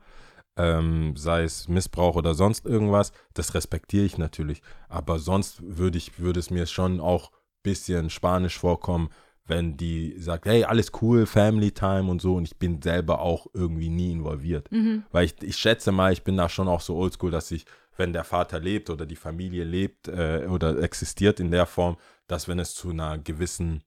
ähm, 0.56 1.14
sei 1.16 1.42
es 1.42 1.68
Missbrauch 1.68 2.16
oder 2.16 2.34
sonst 2.34 2.64
irgendwas, 2.64 3.12
das 3.34 3.54
respektiere 3.54 4.06
ich 4.06 4.16
natürlich. 4.16 4.62
Aber 4.88 5.18
sonst 5.18 5.60
würde 5.62 5.98
ich, 5.98 6.18
würde 6.18 6.40
es 6.40 6.50
mir 6.50 6.66
schon 6.66 7.00
auch 7.00 7.30
bisschen 7.70 8.08
spanisch 8.10 8.58
vorkommen, 8.58 9.08
wenn 9.48 9.76
die 9.76 10.16
sagt, 10.18 10.46
hey, 10.46 10.64
alles 10.64 10.90
cool, 11.00 11.26
Family 11.26 11.70
Time 11.70 12.10
und 12.10 12.20
so 12.20 12.34
und 12.36 12.44
ich 12.48 12.56
bin 12.56 12.80
selber 12.82 13.20
auch 13.20 13.46
irgendwie 13.52 13.90
nie 13.90 14.12
involviert. 14.12 14.68
Weil 15.12 15.26
ich, 15.26 15.34
ich 15.42 15.56
schätze 15.56 15.92
mal, 15.92 16.12
ich 16.12 16.22
bin 16.24 16.36
da 16.36 16.48
schon 16.48 16.68
auch 16.68 16.80
so 16.80 16.96
oldschool, 16.96 17.30
dass 17.30 17.50
ich, 17.50 17.64
wenn 17.96 18.12
der 18.12 18.24
Vater 18.24 18.58
lebt 18.60 18.90
oder 18.90 19.06
die 19.06 19.16
Familie 19.16 19.64
lebt 19.64 20.08
äh, 20.08 20.46
oder 20.50 20.78
existiert 20.82 21.40
in 21.40 21.50
der 21.50 21.66
Form, 21.66 21.96
dass 22.26 22.48
wenn 22.48 22.58
es 22.58 22.74
zu 22.74 22.90
einer 22.90 23.18
gewissen 23.18 23.82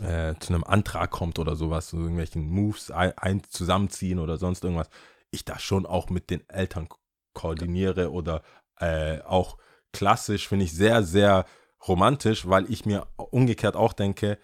äh, 0.00 0.34
zu 0.38 0.52
einem 0.52 0.64
Antrag 0.64 1.10
kommt 1.10 1.38
oder 1.38 1.56
sowas, 1.56 1.88
so 1.88 1.96
irgendwelchen 1.98 2.48
Moves 2.48 2.90
ein, 2.90 3.12
ein 3.16 3.42
zusammenziehen 3.48 4.18
oder 4.18 4.36
sonst 4.36 4.64
irgendwas, 4.64 4.90
ich 5.30 5.44
da 5.44 5.58
schon 5.58 5.86
auch 5.86 6.10
mit 6.10 6.30
den 6.30 6.42
Eltern 6.48 6.88
ko- 6.88 6.98
koordiniere 7.34 8.12
oder 8.12 8.42
äh, 8.78 9.20
auch 9.22 9.58
klassisch 9.92 10.48
finde 10.48 10.64
ich 10.66 10.72
sehr, 10.72 11.02
sehr 11.02 11.46
romantisch, 11.86 12.48
weil 12.48 12.70
ich 12.70 12.86
mir 12.86 13.06
umgekehrt 13.16 13.76
auch 13.76 13.92
denke, 13.92 14.38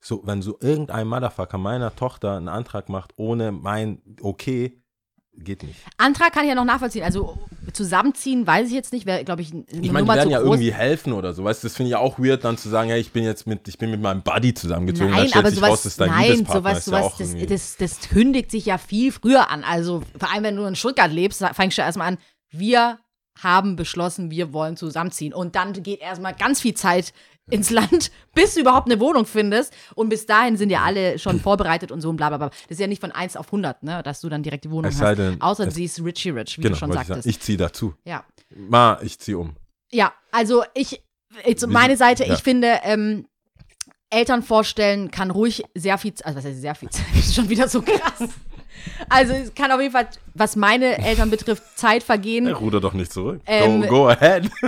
so, 0.00 0.22
wenn 0.24 0.42
so 0.42 0.56
irgendein 0.60 1.08
Motherfucker 1.08 1.58
meiner 1.58 1.94
Tochter 1.94 2.36
einen 2.36 2.48
Antrag 2.48 2.88
macht 2.88 3.12
ohne 3.16 3.52
mein 3.52 4.00
Okay, 4.22 4.80
geht 5.44 5.62
nicht. 5.62 5.80
Antrag 5.96 6.32
kann 6.32 6.44
ich 6.44 6.48
ja 6.48 6.54
noch 6.54 6.64
nachvollziehen. 6.64 7.04
Also 7.04 7.36
zusammenziehen, 7.72 8.46
weiß 8.46 8.68
ich 8.68 8.74
jetzt 8.74 8.92
nicht, 8.92 9.06
wäre, 9.06 9.24
glaube 9.24 9.42
ich, 9.42 9.52
Ich 9.52 9.92
meine, 9.92 10.06
die 10.06 10.14
werden 10.14 10.30
ja 10.30 10.38
groß. 10.38 10.46
irgendwie 10.46 10.72
helfen 10.72 11.12
oder 11.12 11.34
so, 11.34 11.44
weißt 11.44 11.62
du, 11.62 11.68
das 11.68 11.76
finde 11.76 11.88
ich 11.88 11.92
ja 11.92 11.98
auch 11.98 12.18
weird, 12.18 12.44
dann 12.44 12.56
zu 12.56 12.68
sagen, 12.68 12.90
hey, 12.90 13.00
ich 13.00 13.12
bin 13.12 13.24
jetzt 13.24 13.46
mit, 13.46 13.68
ich 13.68 13.78
bin 13.78 13.90
mit 13.90 14.00
meinem 14.00 14.22
Buddy 14.22 14.54
zusammengezogen, 14.54 15.10
Nein, 15.10 15.30
aber 15.34 15.50
sowas, 15.50 15.70
raus, 15.84 15.96
dein 15.96 16.10
nein, 16.10 16.46
sowas, 16.46 16.72
ja 16.72 16.80
sowas 16.80 17.04
auch 17.04 17.18
das, 17.18 17.34
das, 17.46 17.76
das 17.76 18.00
kündigt 18.08 18.50
sich 18.50 18.66
ja 18.66 18.78
viel 18.78 19.12
früher 19.12 19.50
an. 19.50 19.64
Also 19.64 20.02
vor 20.18 20.32
allem, 20.32 20.44
wenn 20.44 20.56
du 20.56 20.64
in 20.64 20.76
Stuttgart 20.76 21.12
lebst, 21.12 21.44
fängst 21.52 21.78
du 21.78 21.82
erstmal 21.82 22.08
an, 22.08 22.18
wir 22.50 22.98
haben 23.42 23.76
beschlossen, 23.76 24.30
wir 24.30 24.52
wollen 24.52 24.76
zusammenziehen. 24.76 25.32
Und 25.32 25.54
dann 25.56 25.72
geht 25.72 26.00
erstmal 26.00 26.34
ganz 26.34 26.60
viel 26.60 26.74
Zeit 26.74 27.12
ins 27.50 27.70
Land, 27.70 28.10
bis 28.34 28.54
du 28.54 28.60
überhaupt 28.60 28.90
eine 28.90 29.00
Wohnung 29.00 29.24
findest. 29.26 29.74
Und 29.94 30.08
bis 30.08 30.26
dahin 30.26 30.56
sind 30.56 30.70
ja 30.70 30.82
alle 30.82 31.18
schon 31.18 31.40
vorbereitet 31.48 31.92
und 31.92 32.00
so 32.00 32.10
und 32.10 32.16
bla 32.16 32.28
bla 32.28 32.38
bla. 32.38 32.48
Das 32.48 32.70
ist 32.70 32.80
ja 32.80 32.86
nicht 32.86 33.00
von 33.00 33.12
1 33.12 33.36
auf 33.36 33.46
100, 33.46 33.82
ne, 33.82 34.02
dass 34.02 34.20
du 34.20 34.28
dann 34.28 34.42
direkt 34.42 34.64
die 34.64 34.70
Wohnung 34.70 34.90
Es 34.90 35.00
hast. 35.00 35.18
denn, 35.18 35.40
Außer 35.40 35.70
sie 35.70 35.84
ist 35.84 36.02
Richie 36.04 36.30
Rich, 36.30 36.58
wie 36.58 36.62
genau, 36.62 36.74
du 36.74 36.78
schon 36.78 36.88
wollte 36.90 37.02
ich 37.02 37.08
sagtest. 37.08 37.26
Ich 37.28 37.40
ziehe 37.40 37.58
dazu. 37.58 37.94
ja. 38.04 38.24
Ma, 38.56 38.98
ich 39.02 39.18
ziehe 39.18 39.36
um. 39.36 39.56
Ja, 39.90 40.14
also 40.32 40.64
ich, 40.72 41.02
jetzt 41.44 41.66
meine 41.66 41.98
Seite, 41.98 42.24
ja. 42.24 42.32
ich 42.32 42.42
finde, 42.42 42.80
ähm, 42.82 43.26
Eltern 44.10 44.42
vorstellen 44.42 45.10
kann 45.10 45.30
ruhig 45.30 45.64
sehr 45.74 45.98
viel, 45.98 46.14
also 46.22 46.38
was 46.38 46.44
heißt 46.44 46.60
sehr 46.60 46.74
viel 46.74 46.88
Zeit, 46.88 47.04
das 47.14 47.26
ist 47.26 47.34
schon 47.34 47.48
wieder 47.48 47.68
so 47.68 47.82
krass. 47.82 48.28
Also 49.08 49.32
es 49.32 49.54
kann 49.54 49.70
auf 49.70 49.80
jeden 49.80 49.92
Fall, 49.92 50.08
was 50.34 50.56
meine 50.56 50.98
Eltern 50.98 51.30
betrifft, 51.30 51.62
Zeit 51.76 52.02
vergehen. 52.02 52.46
Hey, 52.46 52.54
ruder 52.54 52.80
doch 52.80 52.92
nicht 52.92 53.12
zurück. 53.12 53.40
Ähm, 53.46 53.82
go, 53.82 53.88
go 53.88 54.08
ahead. 54.08 54.50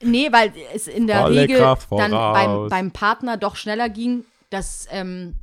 Nee, 0.00 0.30
weil 0.30 0.52
es 0.74 0.86
in 0.86 1.06
der 1.06 1.22
Volle 1.22 1.40
Regel 1.40 1.58
Kraft 1.58 1.88
dann 1.90 2.10
beim, 2.10 2.68
beim 2.68 2.90
Partner 2.90 3.38
doch 3.38 3.56
schneller 3.56 3.88
ging, 3.88 4.24
dass, 4.50 4.86
ähm, 4.90 5.36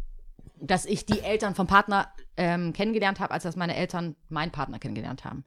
dass 0.60 0.86
ich 0.86 1.06
die 1.08 1.22
Eltern 1.22 1.56
vom 1.56 1.66
Partner 1.66 2.10
ähm, 2.38 2.72
kennengelernt 2.72 3.20
habe, 3.20 3.34
als 3.34 3.44
dass 3.44 3.56
meine 3.56 3.76
Eltern 3.76 4.16
meinen 4.30 4.52
Partner 4.52 4.78
kennengelernt 4.78 5.26
haben. 5.26 5.46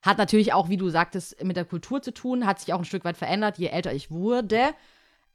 Hat 0.00 0.18
natürlich 0.18 0.52
auch, 0.52 0.68
wie 0.68 0.76
du 0.76 0.90
sagtest, 0.90 1.42
mit 1.44 1.56
der 1.56 1.64
Kultur 1.64 2.02
zu 2.02 2.12
tun, 2.12 2.46
hat 2.46 2.60
sich 2.60 2.72
auch 2.72 2.78
ein 2.78 2.84
Stück 2.84 3.04
weit 3.04 3.16
verändert, 3.16 3.58
je 3.58 3.66
älter 3.66 3.92
ich 3.92 4.10
wurde. 4.10 4.70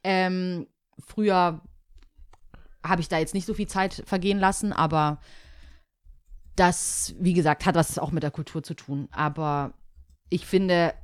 Ähm, 0.04 0.66
früher 0.98 1.60
habe 2.84 3.00
ich 3.00 3.08
da 3.08 3.18
jetzt 3.18 3.34
nicht 3.34 3.46
so 3.46 3.54
viel 3.54 3.68
Zeit 3.68 4.02
vergehen 4.06 4.38
lassen, 4.38 4.72
aber 4.72 5.20
das, 6.58 7.14
wie 7.18 7.34
gesagt, 7.34 7.66
hat 7.66 7.74
was 7.74 7.98
auch 7.98 8.10
mit 8.10 8.22
der 8.22 8.30
Kultur 8.30 8.62
zu 8.62 8.74
tun. 8.74 9.08
Aber 9.10 9.74
ich 10.28 10.46
finde, 10.46 10.94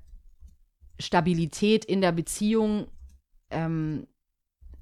Stabilität 0.98 1.84
in 1.84 2.00
der 2.00 2.12
Beziehung 2.12 2.86
ähm, 3.50 4.06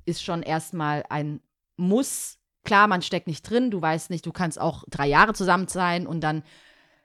ist 0.04 0.22
schon 0.22 0.42
erstmal 0.42 1.04
ein 1.08 1.40
Muss. 1.76 2.38
Klar, 2.64 2.86
man 2.86 3.02
steckt 3.02 3.26
nicht 3.26 3.48
drin, 3.48 3.70
du 3.70 3.80
weißt 3.80 4.10
nicht, 4.10 4.24
du 4.24 4.32
kannst 4.32 4.60
auch 4.60 4.84
drei 4.88 5.06
Jahre 5.06 5.34
zusammen 5.34 5.68
sein 5.68 6.06
und 6.06 6.20
dann 6.20 6.42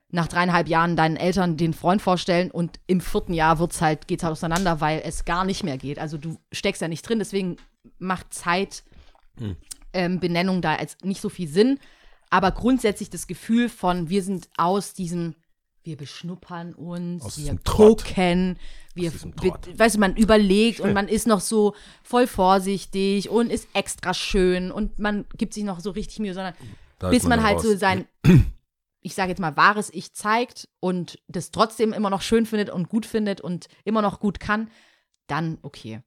nach 0.09 0.27
dreieinhalb 0.27 0.67
Jahren 0.67 0.95
deinen 0.95 1.17
Eltern 1.17 1.57
den 1.57 1.73
Freund 1.73 2.01
vorstellen 2.01 2.49
und 2.51 2.79
im 2.87 3.01
vierten 3.01 3.33
Jahr 3.33 3.59
wird's 3.59 3.81
halt, 3.81 4.07
geht's 4.07 4.23
halt 4.23 4.31
auseinander, 4.31 4.79
weil 4.79 5.01
es 5.03 5.25
gar 5.25 5.43
nicht 5.43 5.63
mehr 5.63 5.77
geht. 5.77 5.99
Also 5.99 6.17
du 6.17 6.37
steckst 6.51 6.81
ja 6.81 6.87
nicht 6.87 7.07
drin, 7.07 7.19
deswegen 7.19 7.57
macht 7.99 8.33
Zeit 8.33 8.83
ähm, 9.93 10.19
Benennung 10.19 10.61
da 10.61 10.79
jetzt 10.79 11.03
nicht 11.03 11.21
so 11.21 11.29
viel 11.29 11.47
Sinn. 11.47 11.79
Aber 12.29 12.51
grundsätzlich 12.51 13.09
das 13.09 13.27
Gefühl 13.27 13.69
von, 13.69 14.09
wir 14.09 14.23
sind 14.23 14.49
aus 14.57 14.93
diesem, 14.93 15.35
wir 15.83 15.95
beschnuppern 15.95 16.73
uns, 16.73 17.23
Aus 17.23 17.37
wir 17.37 17.57
gucken, 17.63 18.59
wir, 18.93 19.11
weißt 19.13 19.95
du, 19.95 19.99
man 19.99 20.15
überlegt 20.15 20.81
und 20.81 20.93
man 20.93 21.07
ist 21.07 21.27
noch 21.27 21.39
so 21.39 21.73
voll 22.03 22.27
vorsichtig 22.27 23.29
und 23.29 23.49
ist 23.49 23.69
extra 23.73 24.13
schön 24.13 24.71
und 24.71 24.99
man 24.99 25.25
gibt 25.37 25.53
sich 25.53 25.63
noch 25.63 25.79
so 25.79 25.91
richtig 25.91 26.19
Mühe, 26.19 26.33
sondern 26.33 26.53
Da 26.99 27.09
bis 27.09 27.23
man 27.23 27.39
dann 27.39 27.45
halt 27.45 27.57
raus. 27.57 27.63
so 27.63 27.77
sein, 27.77 28.05
ich 29.01 29.15
sage 29.15 29.29
jetzt 29.29 29.39
mal, 29.39 29.55
wahres 29.55 29.89
Ich 29.93 30.13
zeigt 30.13 30.67
und 30.81 31.19
das 31.27 31.51
trotzdem 31.51 31.93
immer 31.93 32.09
noch 32.09 32.21
schön 32.21 32.45
findet 32.45 32.69
und 32.69 32.89
gut 32.89 33.05
findet 33.05 33.39
und 33.39 33.67
immer 33.85 34.01
noch 34.01 34.19
gut 34.19 34.41
kann, 34.41 34.69
dann 35.27 35.57
okay. 35.61 36.01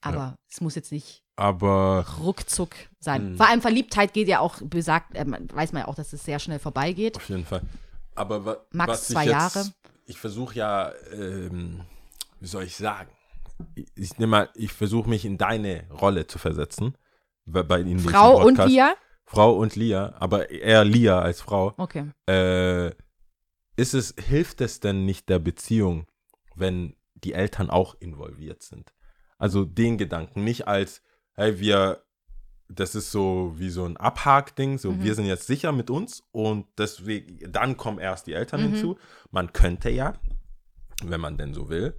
Aber 0.00 0.38
es 0.48 0.60
muss 0.60 0.74
jetzt 0.76 0.92
nicht 0.92 1.25
Aber 1.36 2.06
ruckzuck 2.18 2.74
sein. 2.98 3.22
Hm. 3.22 3.36
Vor 3.36 3.46
allem 3.46 3.60
Verliebtheit 3.60 4.14
geht 4.14 4.28
ja 4.28 4.40
auch 4.40 4.60
besagt, 4.62 5.14
äh, 5.14 5.24
weiß 5.26 5.72
man 5.72 5.82
ja 5.82 5.88
auch, 5.88 5.94
dass 5.94 6.12
es 6.12 6.24
sehr 6.24 6.38
schnell 6.38 6.58
vorbeigeht. 6.58 7.16
auf 7.16 7.28
jeden 7.28 7.44
Fall. 7.44 7.62
Aber 8.14 8.44
wa 8.44 8.56
Max 8.72 8.90
was 8.90 9.08
zwei 9.08 9.24
ich 9.24 9.30
jetzt, 9.30 9.54
Jahre. 9.54 9.70
Ich 10.06 10.18
versuche 10.18 10.54
ja, 10.54 10.92
ähm, 11.12 11.82
wie 12.40 12.46
soll 12.46 12.64
ich 12.64 12.76
sagen? 12.76 13.10
Ich, 13.74 13.86
ich 13.94 14.18
nehme 14.18 14.30
mal, 14.30 14.50
ich 14.54 14.72
versuche 14.72 15.08
mich 15.08 15.24
in 15.24 15.36
deine 15.36 15.84
Rolle 15.90 16.26
zu 16.26 16.38
versetzen. 16.38 16.96
Bei, 17.44 17.62
bei 17.62 17.82
diesem 17.82 18.10
Frau 18.10 18.44
und. 18.44 18.58
Lia? 18.64 18.94
Frau 19.26 19.56
und 19.56 19.74
Lia, 19.74 20.14
aber 20.20 20.50
eher 20.50 20.84
Lia 20.84 21.20
als 21.20 21.40
Frau. 21.40 21.74
Okay. 21.76 22.12
Äh, 22.28 22.92
ist 23.76 23.92
es, 23.92 24.14
hilft 24.24 24.60
es 24.60 24.80
denn 24.80 25.04
nicht 25.04 25.28
der 25.28 25.40
Beziehung, 25.40 26.06
wenn 26.54 26.94
die 27.14 27.32
Eltern 27.32 27.68
auch 27.68 27.96
involviert 27.98 28.62
sind? 28.62 28.94
Also 29.36 29.64
den 29.64 29.98
Gedanken, 29.98 30.44
nicht 30.44 30.68
als, 30.68 31.02
hey, 31.36 31.58
wir, 31.60 32.02
das 32.68 32.94
ist 32.94 33.10
so 33.12 33.54
wie 33.56 33.70
so 33.70 33.84
ein 33.84 33.96
Abhakding, 33.96 34.78
so 34.78 34.92
Mhm. 34.92 35.02
wir 35.02 35.14
sind 35.14 35.26
jetzt 35.26 35.46
sicher 35.46 35.72
mit 35.72 35.90
uns 35.90 36.22
und 36.32 36.66
deswegen, 36.78 37.50
dann 37.52 37.76
kommen 37.76 37.98
erst 37.98 38.26
die 38.26 38.32
Eltern 38.32 38.60
Mhm. 38.62 38.72
hinzu. 38.72 38.98
Man 39.30 39.52
könnte 39.52 39.90
ja, 39.90 40.14
wenn 41.04 41.20
man 41.20 41.36
denn 41.38 41.54
so 41.54 41.68
will, 41.68 41.94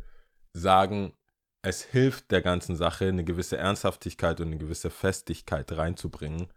sagen, 0.54 1.14
es 1.62 1.84
hilft 1.84 2.32
der 2.32 2.42
ganzen 2.42 2.76
Sache, 2.76 3.08
eine 3.08 3.24
gewisse 3.24 3.58
Ernsthaftigkeit 3.58 4.40
und 4.42 4.48
eine 4.48 4.58
gewisse 4.58 4.90
Festigkeit 4.90 5.72
reinzubringen, 5.72 6.48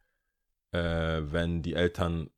äh, 0.72 1.20
wenn 1.22 1.62
die 1.62 1.74
Eltern 1.74 2.30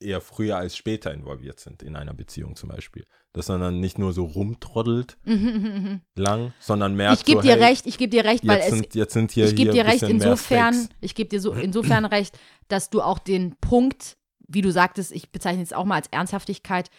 eher 0.00 0.20
früher 0.20 0.56
als 0.56 0.76
später 0.76 1.12
involviert 1.12 1.60
sind 1.60 1.82
in 1.82 1.96
einer 1.96 2.14
Beziehung 2.14 2.56
zum 2.56 2.68
Beispiel. 2.68 3.04
Dass 3.32 3.48
man 3.48 3.60
dann 3.60 3.80
nicht 3.80 3.98
nur 3.98 4.12
so 4.12 4.24
rumtroddelt 4.24 5.18
lang, 6.14 6.52
sondern 6.60 6.94
merkt 6.94 7.18
Ich 7.20 7.24
gebe 7.24 7.42
so, 7.42 7.48
dir 7.48 7.54
hey, 7.56 7.64
recht, 7.64 7.86
ich 7.86 7.98
gebe 7.98 8.10
dir 8.10 8.24
recht, 8.24 8.46
weil 8.46 8.60
es, 8.60 8.68
sind, 8.68 8.94
jetzt 8.94 9.12
sind 9.12 9.32
hier, 9.32 9.46
ich 9.46 9.56
gebe 9.56 9.72
dir 9.72 9.84
recht 9.84 10.02
insofern, 10.02 10.88
ich 11.00 11.14
gebe 11.14 11.28
dir 11.28 11.40
so 11.40 11.52
insofern 11.54 12.04
recht, 12.04 12.38
dass 12.68 12.90
du 12.90 13.02
auch 13.02 13.18
den 13.18 13.56
Punkt, 13.56 14.16
wie 14.46 14.62
du 14.62 14.70
sagtest, 14.70 15.12
ich 15.12 15.30
bezeichne 15.30 15.62
es 15.62 15.72
auch 15.72 15.84
mal 15.84 15.96
als 15.96 16.08
Ernsthaftigkeit, 16.08 16.90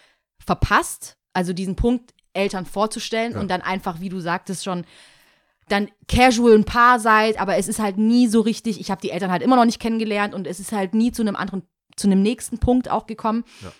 verpasst. 0.45 1.17
Also 1.33 1.53
diesen 1.53 1.75
Punkt, 1.75 2.13
Eltern 2.33 2.65
vorzustellen 2.65 3.33
Ja. 3.33 3.39
und 3.39 3.49
dann 3.49 3.61
einfach, 3.61 3.99
wie 4.01 4.09
du 4.09 4.19
sagtest, 4.19 4.63
schon 4.63 4.85
dann 5.67 5.89
casual 6.07 6.55
ein 6.55 6.63
Paar 6.65 6.99
seid, 6.99 7.39
aber 7.39 7.57
es 7.57 7.67
ist 7.67 7.79
halt 7.79 7.97
nie 7.97 8.27
so 8.27 8.41
richtig, 8.41 8.79
ich 8.79 8.89
habe 8.89 9.01
die 9.01 9.11
Eltern 9.11 9.31
halt 9.31 9.43
immer 9.43 9.55
noch 9.55 9.65
nicht 9.65 9.79
kennengelernt 9.79 10.33
und 10.33 10.47
es 10.47 10.59
ist 10.59 10.71
halt 10.71 10.95
nie 10.95 11.11
zu 11.11 11.21
einem 11.21 11.35
anderen, 11.35 11.61
zu 11.99 12.07
einem 12.07 12.21
nächsten 12.21 12.57
Punkt 12.59 12.89
auch 12.89 13.05
gekommen, 13.05 13.43
Ja. 13.61 13.71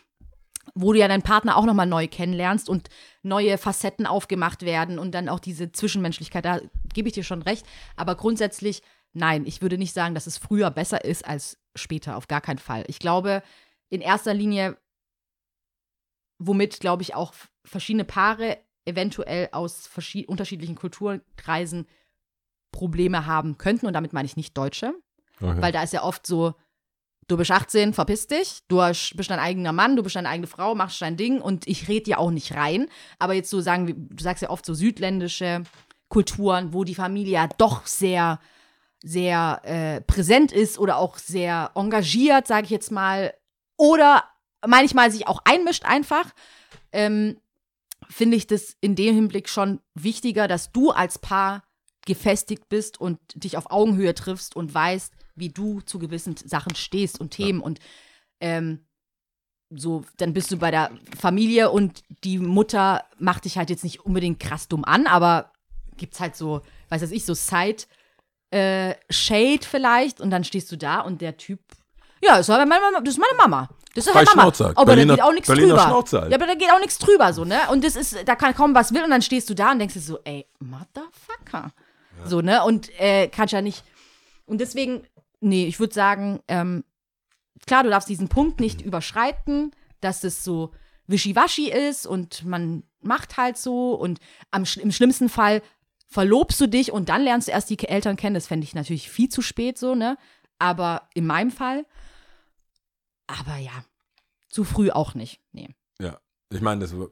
wo 0.76 0.94
du 0.94 1.00
ja 1.00 1.08
deinen 1.08 1.24
Partner 1.24 1.58
auch 1.58 1.66
nochmal 1.66 1.88
neu 1.88 2.08
kennenlernst 2.08 2.70
und 2.70 2.90
neue 3.24 3.58
Facetten 3.58 4.06
aufgemacht 4.06 4.62
werden 4.62 5.00
und 5.00 5.14
dann 5.14 5.28
auch 5.30 5.40
diese 5.40 5.72
Zwischenmenschlichkeit, 5.72 6.46
da 6.46 6.60
gebe 6.94 7.08
ich 7.08 7.14
dir 7.16 7.24
schon 7.24 7.42
recht, 7.42 7.66
aber 7.96 8.16
grundsätzlich, 8.16 8.84
nein, 9.14 9.46
ich 9.46 9.62
würde 9.62 9.78
nicht 9.78 9.94
sagen, 9.94 10.14
dass 10.14 10.28
es 10.28 10.38
früher 10.38 10.70
besser 10.70 11.04
ist 11.04 11.26
als 11.28 11.58
später, 11.76 12.18
auf 12.18 12.28
gar 12.28 12.42
keinen 12.42 12.60
Fall. 12.60 12.84
Ich 12.88 13.00
glaube, 13.00 13.42
in 13.90 14.02
erster 14.02 14.34
Linie, 14.34 14.78
womit, 16.38 16.80
glaube 16.80 17.02
ich, 17.04 17.16
auch 17.16 17.34
verschiedene 17.66 18.06
Paare 18.06 18.58
eventuell 18.86 19.50
aus 19.52 19.90
unterschiedlichen 20.28 20.76
Kulturkreisen 20.76 21.88
Probleme 22.72 23.26
haben 23.26 23.58
könnten. 23.58 23.86
Und 23.88 23.94
damit 23.94 24.14
meine 24.14 24.26
ich 24.26 24.38
nicht 24.38 24.58
Deutsche, 24.58 24.94
Okay. 25.42 25.62
weil 25.62 25.72
da 25.72 25.84
ist 25.84 25.94
ja 25.94 26.04
oft 26.04 26.26
so, 26.28 26.54
du 27.30 27.38
bist 27.38 27.52
18, 27.52 27.94
verpiss 27.94 28.28
dich, 28.28 28.60
du 28.68 28.78
bist 28.78 29.30
dein 29.30 29.40
eigener 29.40 29.72
Mann, 29.72 29.96
du 29.96 30.04
bist 30.04 30.16
deine 30.16 30.30
eigene 30.30 30.48
Frau, 30.48 30.76
machst 30.76 31.02
dein 31.02 31.16
Ding 31.16 31.40
und 31.40 31.68
ich 31.68 31.88
rede 31.88 32.06
dir 32.06 32.20
auch 32.20 32.32
nicht 32.32 32.56
rein. 32.56 32.88
Aber 33.20 33.34
jetzt 33.34 33.50
so 33.50 33.62
sagen, 33.62 34.10
du 34.10 34.24
sagst 34.24 34.42
ja 34.42 34.50
oft 34.50 34.66
so 34.66 34.74
südländische 34.74 35.64
Kulturen, 36.10 36.74
wo 36.74 36.84
die 36.84 36.96
Familie 36.96 37.34
ja 37.34 37.48
doch 37.58 37.86
sehr, 37.86 38.40
sehr 39.04 39.62
äh, 39.64 40.02
präsent 40.02 40.52
ist 40.52 40.80
oder 40.80 40.98
auch 40.98 41.18
sehr 41.18 41.72
engagiert, 41.76 42.48
sage 42.48 42.66
ich 42.66 42.72
jetzt 42.72 42.92
mal, 42.92 43.34
oder 43.78 44.26
manchmal 44.66 45.12
sich 45.12 45.28
auch 45.28 45.42
einmischt 45.46 45.86
einfach, 45.86 46.34
ähm, 46.92 47.38
finde 48.10 48.38
ich 48.38 48.48
das 48.48 48.76
in 48.82 48.96
dem 48.96 49.14
Hinblick 49.14 49.48
schon 49.48 49.80
wichtiger, 49.94 50.48
dass 50.48 50.72
du 50.72 50.90
als 50.90 51.20
Paar 51.20 51.64
gefestigt 52.06 52.70
bist 52.70 53.00
und 53.00 53.20
dich 53.36 53.56
auf 53.56 53.70
Augenhöhe 53.70 54.16
triffst 54.16 54.56
und 54.56 54.74
weißt, 54.74 55.14
wie 55.40 55.50
du 55.50 55.82
zu 55.82 56.00
gewissen 56.00 56.36
Sachen 56.38 56.76
stehst 56.76 57.20
und 57.20 57.32
Themen 57.32 57.62
und 57.62 57.80
ähm, 58.40 58.86
so, 59.70 60.04
dann 60.18 60.34
bist 60.34 60.52
du 60.52 60.58
bei 60.58 60.72
der 60.72 60.90
Familie 61.18 61.70
und 61.70 62.04
die 62.24 62.40
Mutter 62.40 63.04
macht 63.20 63.46
dich 63.46 63.58
halt 63.58 63.70
jetzt 63.70 63.84
nicht 63.84 64.06
unbedingt 64.06 64.40
krass 64.40 64.68
dumm 64.68 64.84
an, 64.84 65.06
aber 65.06 65.52
gibt's 65.98 66.20
halt 66.20 66.36
so, 66.36 66.62
weiß 66.90 67.04
was 67.04 67.12
ich, 67.12 67.26
so 67.26 67.34
Side 67.36 67.84
äh, 68.52 68.96
Shade 69.10 69.60
vielleicht 69.62 70.22
und 70.22 70.32
dann 70.32 70.44
stehst 70.44 70.72
du 70.72 70.78
da 70.78 71.02
und 71.02 71.22
der 71.22 71.38
Typ, 71.38 71.60
ja, 72.24 72.38
das, 72.38 72.50
war 72.50 72.58
meine 72.66 72.82
Mama, 72.82 73.00
das 73.02 73.14
ist 73.14 73.20
meine 73.20 73.38
Mama. 73.38 73.70
Das 73.96 74.08
ist 74.08 74.16
halt 74.16 74.28
Mama. 74.28 74.42
Schnauze 74.44 74.66
halt. 74.66 74.78
Aber 74.78 74.96
da 74.96 75.04
geht 75.04 75.22
auch 75.22 75.34
nichts 75.34 75.48
drüber. 75.48 75.80
Schnauze 75.80 76.22
halt. 76.22 76.32
Ja, 76.32 76.38
aber 76.38 76.48
da 76.48 76.54
geht 76.54 76.72
auch 76.72 76.80
nichts 76.80 76.98
drüber, 76.98 77.34
so, 77.34 77.46
ne? 77.46 77.60
Und 77.72 77.84
das 77.84 77.96
ist, 77.96 78.28
da 78.28 78.36
kann 78.36 78.54
kaum 78.54 78.74
was 78.76 78.94
will 78.94 79.04
und 79.04 79.10
dann 79.10 79.22
stehst 79.22 79.50
du 79.50 79.56
da 79.56 79.72
und 79.72 79.80
denkst 79.80 79.94
dir 79.94 80.02
so, 80.02 80.20
ey, 80.24 80.46
Motherfucker. 80.60 81.72
So, 82.26 82.42
ne? 82.42 82.64
Und 82.64 82.90
äh, 83.00 83.28
kannst 83.30 83.54
ja 83.54 83.62
nicht. 83.62 83.84
Und 84.46 84.60
deswegen, 84.60 85.04
nee, 85.40 85.66
ich 85.66 85.80
würde 85.80 85.94
sagen, 85.94 86.40
ähm, 86.48 86.84
klar, 87.68 87.84
du 87.84 87.90
darfst 87.90 88.10
diesen 88.10 88.30
Punkt 88.30 88.60
nicht 88.60 88.82
überschreiten, 88.82 89.72
dass 90.02 90.24
es 90.24 90.44
so 90.44 90.72
wischiwaschi 91.08 91.72
ist 91.72 92.06
und 92.06 92.46
man 92.46 92.84
macht 93.02 93.38
halt 93.38 93.58
so 93.58 93.94
und 93.96 94.20
am, 94.52 94.64
im 94.82 94.92
schlimmsten 94.92 95.30
Fall 95.30 95.62
verlobst 96.08 96.60
du 96.62 96.68
dich 96.68 96.92
und 96.92 97.10
dann 97.10 97.24
lernst 97.24 97.48
du 97.48 97.52
erst 97.52 97.70
die 97.70 97.80
Eltern 97.80 98.16
kennen. 98.16 98.34
Das 98.36 98.48
fände 98.48 98.64
ich 98.66 98.76
natürlich 98.76 99.10
viel 99.10 99.30
zu 99.30 99.42
spät 99.42 99.78
so, 99.78 99.96
ne? 99.96 100.18
Aber 100.60 101.08
in 101.14 101.26
meinem 101.26 101.52
Fall, 101.52 101.86
aber 103.28 103.58
ja, 103.58 103.72
zu 104.50 104.64
früh 104.64 104.90
auch 104.92 105.14
nicht. 105.14 105.40
Nee. 105.52 105.70
Ja, 106.02 106.20
ich 106.52 106.62
meine, 106.62 106.82
das, 106.82 106.98
war- 106.98 107.10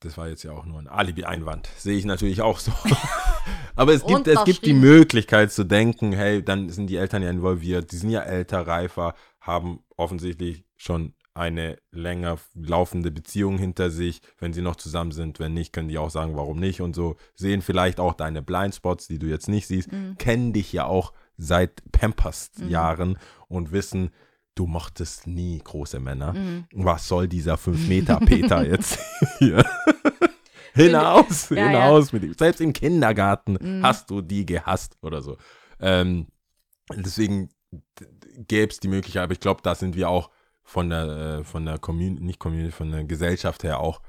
das 0.00 0.16
war 0.16 0.28
jetzt 0.28 0.42
ja 0.42 0.52
auch 0.52 0.64
nur 0.64 0.78
ein 0.80 0.88
Alibi-Einwand. 0.88 1.68
Sehe 1.78 1.96
ich 1.96 2.04
natürlich 2.04 2.42
auch 2.42 2.58
so. 2.58 2.72
Aber 3.74 3.92
es 3.92 4.04
gibt, 4.04 4.26
es 4.26 4.44
gibt 4.44 4.66
die. 4.66 4.72
Möglichkeit 4.72 5.52
zu 5.52 5.64
denken, 5.64 6.12
hey, 6.12 6.42
dann 6.44 6.68
sind 6.68 6.88
die 6.88 6.96
Eltern 6.96 7.22
ja 7.22 7.30
involviert, 7.30 7.92
die 7.92 7.96
sind 7.96 8.10
ja 8.10 8.20
älter, 8.20 8.66
reifer, 8.66 9.14
haben 9.40 9.80
offensichtlich 9.96 10.64
schon 10.76 11.14
eine 11.34 11.78
länger 11.90 12.38
laufende 12.54 13.10
Beziehung 13.10 13.58
hinter 13.58 13.90
sich, 13.90 14.20
wenn 14.38 14.52
sie 14.52 14.60
noch 14.60 14.76
zusammen 14.76 15.12
sind. 15.12 15.40
Wenn 15.40 15.54
nicht, 15.54 15.72
können 15.72 15.88
die 15.88 15.98
auch 15.98 16.10
sagen, 16.10 16.36
warum 16.36 16.60
nicht 16.60 16.80
und 16.80 16.94
so. 16.94 17.16
Sehen 17.34 17.62
vielleicht 17.62 18.00
auch 18.00 18.14
deine 18.14 18.42
Blindspots, 18.42 19.06
die 19.06 19.18
du 19.18 19.26
jetzt 19.26 19.48
nicht 19.48 19.66
siehst, 19.66 19.88
kennen 20.18 20.52
dich 20.52 20.72
ja 20.72 20.84
auch 20.84 21.12
seit 21.38 21.82
Pampers-Jahren 21.92 23.18
und 23.48 23.72
wissen, 23.72 24.10
du 24.54 24.66
mochtest 24.66 25.26
nie 25.26 25.58
große 25.62 26.00
Männer. 26.00 26.34
Was 26.72 27.08
soll 27.08 27.28
dieser 27.28 27.54
5-Meter-Peter 27.54 28.66
jetzt 28.70 28.98
hier? 29.38 29.64
Hinaus, 30.74 31.50
Ja, 31.50 31.56
ja. 31.56 31.66
hinaus 31.68 32.12
mit 32.12 32.22
ihm. 32.24 32.34
Selbst 32.34 32.60
im 32.60 32.72
Kindergarten 32.72 33.82
hast 33.82 34.10
du 34.10 34.20
die 34.22 34.46
gehasst 34.46 34.96
oder 35.02 35.20
so. 35.22 35.36
Ähm, 35.80 36.26
deswegen 36.94 37.50
gäbe 38.48 38.70
es 38.72 38.80
die 38.80 38.88
Möglichkeit, 38.88 39.22
aber 39.24 39.32
ich 39.32 39.40
glaube, 39.40 39.60
da 39.62 39.74
sind 39.74 39.96
wir 39.96 40.08
auch 40.08 40.30
von 40.62 40.90
der, 40.90 41.40
äh, 41.40 41.44
von 41.44 41.64
der 41.66 41.78
Community, 41.78 42.22
nicht 42.24 42.38
Community, 42.38 42.72
von 42.72 42.90
der 42.90 43.04
Gesellschaft 43.04 43.62
her 43.64 43.80
auch 43.80 44.00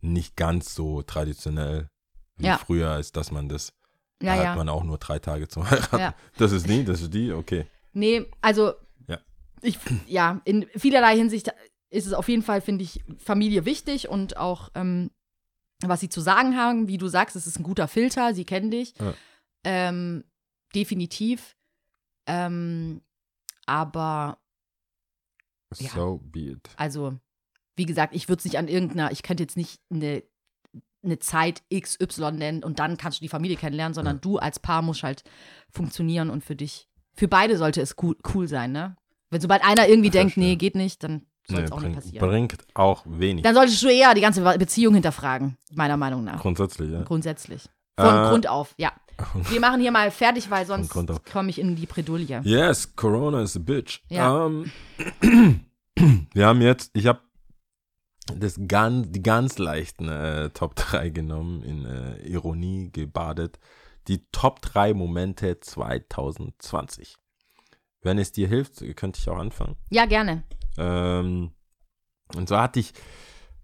nicht 0.00 0.36
ganz 0.36 0.74
so 0.74 1.02
traditionell 1.02 1.88
wie 2.36 2.46
Ja. 2.46 2.58
früher, 2.58 2.90
als 2.90 3.12
dass 3.12 3.30
man 3.30 3.48
das, 3.48 3.72
Ja, 4.22 4.34
da 4.36 4.42
ja. 4.42 4.48
hat 4.50 4.56
man 4.56 4.68
auch 4.68 4.82
nur 4.84 4.98
drei 4.98 5.18
Tage 5.18 5.48
zum 5.48 5.70
Heiraten. 5.70 5.98
Ja. 5.98 6.14
Das 6.38 6.52
ist 6.52 6.68
die, 6.68 6.84
das 6.84 7.00
ist 7.02 7.14
die, 7.14 7.32
okay. 7.32 7.66
Nee, 7.92 8.26
also 8.40 8.72
Ja. 9.08 9.18
ich, 9.62 9.78
ja, 10.06 10.40
in 10.44 10.66
vielerlei 10.76 11.16
Hinsicht 11.16 11.52
ist 11.90 12.06
es 12.06 12.12
auf 12.12 12.28
jeden 12.28 12.42
Fall, 12.42 12.60
finde 12.60 12.84
ich, 12.84 13.04
Familie 13.18 13.64
wichtig 13.64 14.08
und 14.08 14.36
auch, 14.36 14.70
ähm, 14.74 15.10
was 15.86 16.00
sie 16.00 16.08
zu 16.08 16.20
sagen 16.20 16.56
haben, 16.56 16.88
wie 16.88 16.98
du 16.98 17.08
sagst, 17.08 17.36
es 17.36 17.46
ist 17.46 17.58
ein 17.58 17.62
guter 17.64 17.88
Filter, 17.88 18.34
sie 18.34 18.44
kennen 18.44 18.70
dich. 18.70 18.94
Ja. 18.98 19.14
Ähm, 19.64 20.24
definitiv. 20.74 21.56
Ähm, 22.26 23.00
aber, 23.66 24.38
Ja. 25.78 25.90
So 25.90 26.20
be 26.24 26.40
it. 26.40 26.68
also, 26.76 27.16
wie 27.76 27.86
gesagt, 27.86 28.14
ich 28.14 28.28
würde 28.28 28.40
es 28.40 28.44
nicht 28.44 28.58
an 28.58 28.68
irgendeiner, 28.68 29.10
ich 29.12 29.22
könnte 29.22 29.42
jetzt 29.42 29.56
nicht 29.56 29.80
eine, 29.90 30.22
eine 31.02 31.18
Zeit 31.18 31.62
XY 31.72 32.32
nennen 32.32 32.62
und 32.64 32.78
dann 32.78 32.96
kannst 32.96 33.18
du 33.20 33.24
die 33.24 33.28
Familie 33.28 33.56
kennenlernen, 33.56 33.94
sondern 33.94 34.16
Ja. 34.16 34.20
du 34.20 34.38
als 34.38 34.58
Paar 34.58 34.82
musst 34.82 35.02
halt 35.02 35.24
funktionieren 35.70 36.28
und 36.30 36.44
für 36.44 36.56
dich, 36.56 36.88
für 37.14 37.28
beide 37.28 37.56
sollte 37.56 37.80
es 37.80 37.94
cool, 38.02 38.16
cool 38.34 38.48
sein, 38.48 38.72
ne? 38.72 38.96
Wenn 39.30 39.40
sobald 39.40 39.64
einer 39.64 39.86
irgendwie 39.88 40.08
Ich 40.08 40.12
denkt, 40.12 40.36
nee, 40.36 40.56
geht 40.56 40.74
nicht, 40.74 41.02
dann 41.04 41.24
soll 41.50 41.60
Nee, 41.60 41.64
es 41.66 41.72
auch 41.72 41.76
nicht 41.80 41.84
bringt, 41.92 42.04
passieren. 42.04 42.28
bringt 42.28 42.56
auch 42.74 43.02
wenig. 43.06 43.42
Dann 43.42 43.54
solltest 43.54 43.82
du 43.82 43.88
eher 43.88 44.14
die 44.14 44.20
ganze 44.20 44.42
Beziehung 44.58 44.94
hinterfragen, 44.94 45.56
meiner 45.74 45.96
Meinung 45.96 46.24
nach. 46.24 46.40
Grundsätzlich, 46.40 46.90
ja. 46.90 47.02
Grundsätzlich. 47.02 47.64
Von 47.98 48.06
Äh, 48.14 48.28
Grund 48.30 48.48
auf, 48.48 48.74
ja. 48.78 48.92
Wir 49.50 49.60
machen 49.60 49.80
hier 49.80 49.90
mal 49.92 50.10
fertig, 50.10 50.50
weil 50.50 50.64
sonst 50.64 50.88
komme 50.90 51.50
ich 51.50 51.58
in 51.58 51.76
die 51.76 51.86
Bredouille. 51.86 52.40
Yes, 52.44 52.96
Corona 52.96 53.42
is 53.42 53.54
a 53.56 53.60
bitch. 53.60 54.00
Ja. 54.08 54.46
Ähm, 54.46 54.70
wir 56.32 56.46
haben 56.46 56.62
jetzt, 56.62 56.90
ich 56.94 57.06
habe 57.06 57.20
das 58.34 58.58
ganz, 58.68 59.08
die 59.10 59.22
ganz 59.22 59.58
leichten 59.58 60.08
äh, 60.08 60.50
Top 60.50 60.76
3 60.76 61.10
genommen, 61.10 61.62
in 61.62 61.84
äh, 61.84 62.16
Ironie 62.28 62.90
gebadet. 62.92 63.58
Die 64.08 64.24
Top 64.32 64.62
3 64.62 64.94
Momente 64.94 65.60
2020. 65.60 67.16
Wenn 68.02 68.18
es 68.18 68.32
dir 68.32 68.48
hilft, 68.48 68.82
könnte 68.96 69.18
ich 69.20 69.28
auch 69.28 69.36
anfangen. 69.36 69.76
Ja, 69.90 70.06
gerne. 70.06 70.42
Ähm, 70.80 71.50
und 72.34 72.48
so 72.48 72.56
hatte 72.56 72.80
ich, 72.80 72.92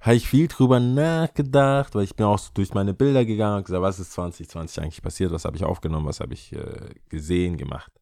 habe 0.01 0.17
ich 0.17 0.29
viel 0.29 0.49
drüber 0.49 0.79
nachgedacht, 0.79 1.95
weil 1.95 2.05
ich 2.05 2.15
bin 2.15 2.27
auch 2.27 2.39
so 2.39 2.51
durch 2.55 2.75
meine 2.75 2.95
Bilder 2.95 3.25
gegangen 3.25 3.59
und 3.59 3.65
gesagt, 3.65 3.83
was 3.83 3.99
ist 3.99 4.13
2020 4.13 4.83
eigentlich 4.83 5.03
passiert, 5.03 5.33
was 5.33 5.45
habe 5.45 5.57
ich 5.57 5.65
aufgenommen, 5.65 6.07
was 6.07 6.21
habe 6.21 6.35
ich 6.35 6.53
äh, 6.53 6.91
gesehen, 7.09 7.57
gemacht. 7.57 7.93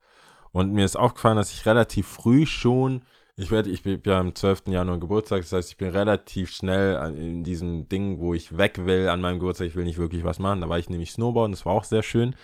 Und 0.53 0.73
mir 0.73 0.85
ist 0.85 0.97
aufgefallen, 0.97 1.37
dass 1.37 1.53
ich 1.53 1.67
relativ 1.67 2.07
früh 2.07 2.47
schon, 2.47 3.03
ich 3.37 3.51
werde, 3.51 3.71
ich 3.71 3.83
bin 3.83 4.01
ja 4.05 4.21
am 4.21 4.35
12. 4.35 4.69
Januar 4.69 4.99
Geburtstag, 4.99 5.43
das 5.43 5.53
heißt, 5.53 5.71
ich 5.71 5.77
bin 5.77 5.89
relativ 5.89 6.51
schnell 6.51 7.17
in 7.17 7.43
diesem 7.43 7.89
Ding, 7.89 8.21
wo 8.21 8.35
ich 8.35 8.57
weg 8.57 8.87
will 8.87 9.09
an 9.09 9.21
meinem 9.21 9.41
Geburtstag, 9.41 9.67
ich 9.69 9.75
will 9.75 9.85
nicht 9.85 9.99
wirklich 9.99 10.25
was 10.25 10.39
machen. 10.39 10.61
Da 10.61 10.69
war 10.69 10.79
ich 10.79 10.89
nämlich 10.89 11.13
Snowboarden, 11.13 11.53
das 11.53 11.67
war 11.67 11.73
auch 11.73 11.85
sehr 11.85 12.03
schön 12.03 12.37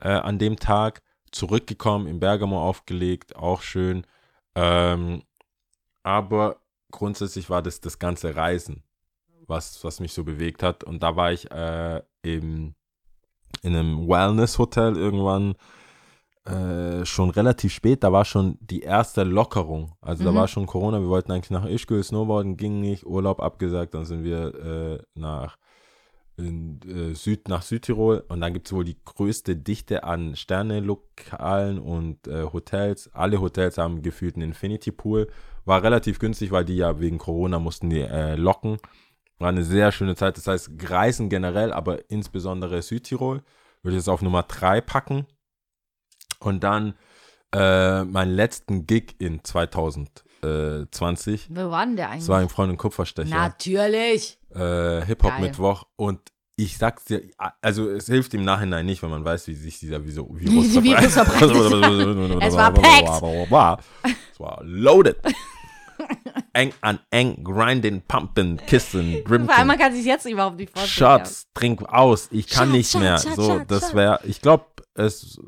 äh, 0.00 0.08
an 0.08 0.38
dem 0.38 0.56
Tag. 0.56 1.00
Zurückgekommen, 1.30 2.06
in 2.08 2.20
Bergamo 2.20 2.60
aufgelegt, 2.60 3.36
auch 3.36 3.62
schön. 3.62 4.04
Ähm, 4.54 5.22
aber 6.02 6.56
grundsätzlich 6.90 7.50
war 7.50 7.62
das 7.62 7.80
das 7.80 7.98
ganze 7.98 8.34
Reisen, 8.36 8.82
was, 9.46 9.82
was 9.84 10.00
mich 10.00 10.12
so 10.12 10.24
bewegt 10.24 10.62
hat. 10.62 10.84
Und 10.84 11.02
da 11.02 11.16
war 11.16 11.32
ich 11.32 11.50
äh, 11.50 12.02
im, 12.22 12.74
in 13.62 13.76
einem 13.76 14.08
Wellness-Hotel 14.08 14.96
irgendwann 14.96 15.54
äh, 16.44 17.04
schon 17.04 17.30
relativ 17.30 17.72
spät. 17.72 18.02
Da 18.02 18.12
war 18.12 18.24
schon 18.24 18.58
die 18.60 18.80
erste 18.80 19.22
Lockerung. 19.24 19.92
Also 20.00 20.24
da 20.24 20.32
Mhm. 20.32 20.36
war 20.36 20.48
schon 20.48 20.66
Corona. 20.66 21.00
Wir 21.00 21.08
wollten 21.08 21.32
eigentlich 21.32 21.50
nach 21.50 21.64
Ischgl 21.66 22.02
snowboarden, 22.02 22.56
ging 22.56 22.80
nicht. 22.80 23.06
Urlaub 23.06 23.40
abgesagt. 23.40 23.94
Dann 23.94 24.04
sind 24.04 24.24
wir 24.24 24.54
äh, 24.54 25.02
nach 25.14 25.56
in, 26.36 26.80
äh, 26.88 27.14
Süd, 27.14 27.48
nach 27.48 27.62
Südtirol 27.62 28.24
und 28.28 28.40
dann 28.40 28.54
gibt 28.54 28.66
es 28.66 28.72
wohl 28.72 28.84
die 28.84 28.96
größte 29.04 29.54
Dichte 29.54 30.02
an 30.04 30.34
Sterne-Lokalen 30.34 31.78
und 31.78 32.26
äh, 32.26 32.44
Hotels. 32.52 33.10
Alle 33.12 33.40
Hotels 33.40 33.78
haben 33.78 34.02
gefühlt 34.02 34.34
einen 34.36 34.48
Infinity 34.48 34.90
Pool. 34.92 35.28
War 35.64 35.82
relativ 35.82 36.18
günstig, 36.18 36.50
weil 36.50 36.64
die 36.64 36.76
ja 36.76 37.00
wegen 37.00 37.18
Corona 37.18 37.58
mussten 37.58 37.90
die 37.90 38.00
äh, 38.00 38.36
locken. 38.36 38.78
War 39.38 39.48
eine 39.48 39.64
sehr 39.64 39.92
schöne 39.92 40.16
Zeit. 40.16 40.36
Das 40.36 40.46
heißt, 40.46 40.70
Reisen 40.88 41.28
generell, 41.28 41.72
aber 41.72 42.10
insbesondere 42.10 42.82
Südtirol. 42.82 43.42
würde 43.82 43.96
ich 43.96 44.02
es 44.02 44.08
auf 44.08 44.22
Nummer 44.22 44.44
3 44.44 44.80
packen. 44.80 45.26
Und 46.38 46.64
dann 46.64 46.94
äh, 47.54 48.04
meinen 48.04 48.34
letzten 48.34 48.86
Gig 48.86 49.16
in 49.18 49.44
2020. 49.44 51.48
Wo 51.50 51.70
war 51.70 51.86
denn 51.86 51.96
der 51.96 52.10
eigentlich? 52.10 52.22
Das 52.22 52.28
war 52.28 52.42
im 52.42 52.48
Freund 52.48 52.70
und 52.70 52.78
Kupferstecher. 52.78 53.34
Natürlich. 53.34 54.38
Äh, 54.50 55.04
Hip-Hop 55.04 55.32
Geil. 55.32 55.40
Mittwoch. 55.40 55.84
Und 55.96 56.20
ich 56.62 56.78
sag's 56.78 57.04
dir, 57.04 57.22
also 57.60 57.90
es 57.90 58.06
hilft 58.06 58.34
im 58.34 58.44
Nachhinein 58.44 58.86
nicht, 58.86 59.02
wenn 59.02 59.10
man 59.10 59.24
weiß, 59.24 59.48
wie 59.48 59.54
sich 59.54 59.78
dieser 59.78 60.04
Virus 60.06 60.28
Virus 60.40 60.72
verbreitet. 60.72 61.10
Es 62.40 62.56
war 62.56 62.72
packed. 62.74 63.84
Es 64.32 64.40
war 64.40 64.62
loaded. 64.62 65.16
eng 66.52 66.72
an 66.80 66.98
eng, 67.10 67.42
grinding, 67.44 68.02
pumping, 68.02 68.58
kissen, 68.66 69.22
Vor 69.26 69.36
allem, 69.36 69.66
man 69.66 69.78
kann 69.78 69.94
sich 69.94 70.04
jetzt 70.04 70.26
überhaupt 70.26 70.56
nicht 70.56 70.76
vorstellen. 70.76 71.20
Shots, 71.20 71.46
trink 71.54 71.82
aus, 71.82 72.28
ich 72.30 72.48
kann 72.48 72.68
Shot, 72.68 72.76
nicht 72.76 72.90
shot, 72.90 73.00
mehr. 73.00 73.18
shot, 73.18 73.34
so, 73.36 73.58
das 73.66 73.94
wäre, 73.94 74.20
ich 74.24 74.40
glaube, 74.40 74.66
es 74.94 75.38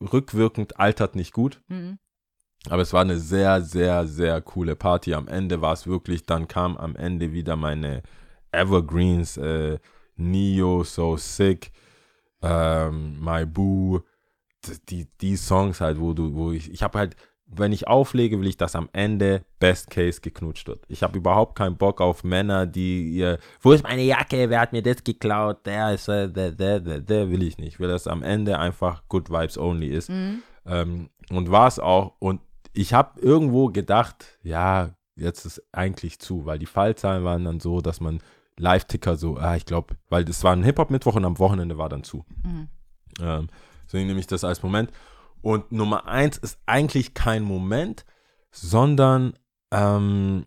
rückwirkend 0.00 0.78
altert 0.78 1.16
nicht 1.16 1.32
gut. 1.32 1.60
Mhm. 1.68 1.98
Aber 2.68 2.82
es 2.82 2.92
war 2.92 3.02
eine 3.02 3.18
sehr, 3.18 3.62
sehr, 3.62 4.06
sehr 4.06 4.40
coole 4.42 4.74
Party. 4.76 5.14
Am 5.14 5.28
Ende 5.28 5.60
war 5.60 5.72
es 5.72 5.86
wirklich, 5.86 6.26
dann 6.26 6.48
kam 6.48 6.76
am 6.76 6.96
Ende 6.96 7.32
wieder 7.32 7.56
meine 7.56 8.02
Evergreens, 8.50 9.36
äh, 9.36 9.78
Neo, 10.16 10.84
So 10.84 11.16
Sick, 11.16 11.72
ähm, 12.42 13.18
My 13.22 13.44
Boo, 13.46 14.00
die, 14.88 15.06
die 15.20 15.36
Songs 15.36 15.80
halt, 15.80 16.00
wo 16.00 16.12
du, 16.12 16.34
wo 16.34 16.52
ich, 16.52 16.70
ich 16.70 16.82
habe 16.82 16.98
halt, 16.98 17.16
wenn 17.48 17.72
ich 17.72 17.86
auflege, 17.86 18.40
will 18.40 18.48
ich, 18.48 18.56
dass 18.56 18.74
am 18.74 18.88
Ende 18.92 19.44
Best 19.60 19.90
Case 19.90 20.20
geknutscht 20.20 20.66
wird. 20.66 20.84
Ich 20.88 21.02
habe 21.02 21.16
überhaupt 21.16 21.56
keinen 21.56 21.76
Bock 21.76 22.00
auf 22.00 22.24
Männer, 22.24 22.66
die 22.66 23.12
ihr, 23.12 23.38
wo 23.60 23.72
ist 23.72 23.84
meine 23.84 24.02
Jacke, 24.02 24.50
wer 24.50 24.60
hat 24.60 24.72
mir 24.72 24.82
das 24.82 25.04
geklaut, 25.04 25.64
der 25.64 25.94
ist, 25.94 26.08
äh, 26.08 26.28
der, 26.28 26.50
der, 26.50 26.80
der, 26.80 27.00
der 27.00 27.30
will 27.30 27.42
ich 27.44 27.58
nicht. 27.58 27.74
Ich 27.74 27.80
will, 27.80 27.88
dass 27.88 28.08
am 28.08 28.22
Ende 28.22 28.58
einfach 28.58 29.04
Good 29.08 29.30
Vibes 29.30 29.58
Only 29.58 29.88
ist. 29.88 30.10
Ähm, 30.66 31.10
und 31.30 31.50
war 31.50 31.68
es 31.68 31.78
auch. 31.78 32.14
Und 32.18 32.40
ich 32.72 32.92
habe 32.92 33.20
irgendwo 33.20 33.68
gedacht, 33.68 34.38
ja, 34.42 34.90
jetzt 35.14 35.46
ist 35.46 35.62
eigentlich 35.72 36.18
zu, 36.18 36.46
weil 36.46 36.58
die 36.58 36.66
Fallzahlen 36.66 37.24
waren 37.24 37.44
dann 37.44 37.60
so, 37.60 37.80
dass 37.80 38.00
man 38.00 38.20
Live-Ticker 38.58 39.16
so, 39.16 39.36
ah, 39.36 39.56
ich 39.56 39.66
glaube, 39.66 39.96
weil 40.08 40.24
das 40.24 40.42
war 40.44 40.52
ein 40.52 40.62
Hip-Hop-Mittwoch 40.64 41.16
und 41.16 41.24
am 41.24 41.38
Wochenende 41.38 41.78
war 41.78 41.88
dann 41.88 42.04
zu. 42.04 42.24
Ähm, 43.20 43.48
deswegen 43.84 44.06
nehme 44.06 44.20
ich 44.20 44.26
das 44.26 44.44
als 44.44 44.62
Moment. 44.62 44.90
Und 45.42 45.70
Nummer 45.72 46.06
eins 46.06 46.38
ist 46.38 46.58
eigentlich 46.66 47.14
kein 47.14 47.42
Moment, 47.42 48.04
sondern 48.50 49.34
ähm, 49.70 50.46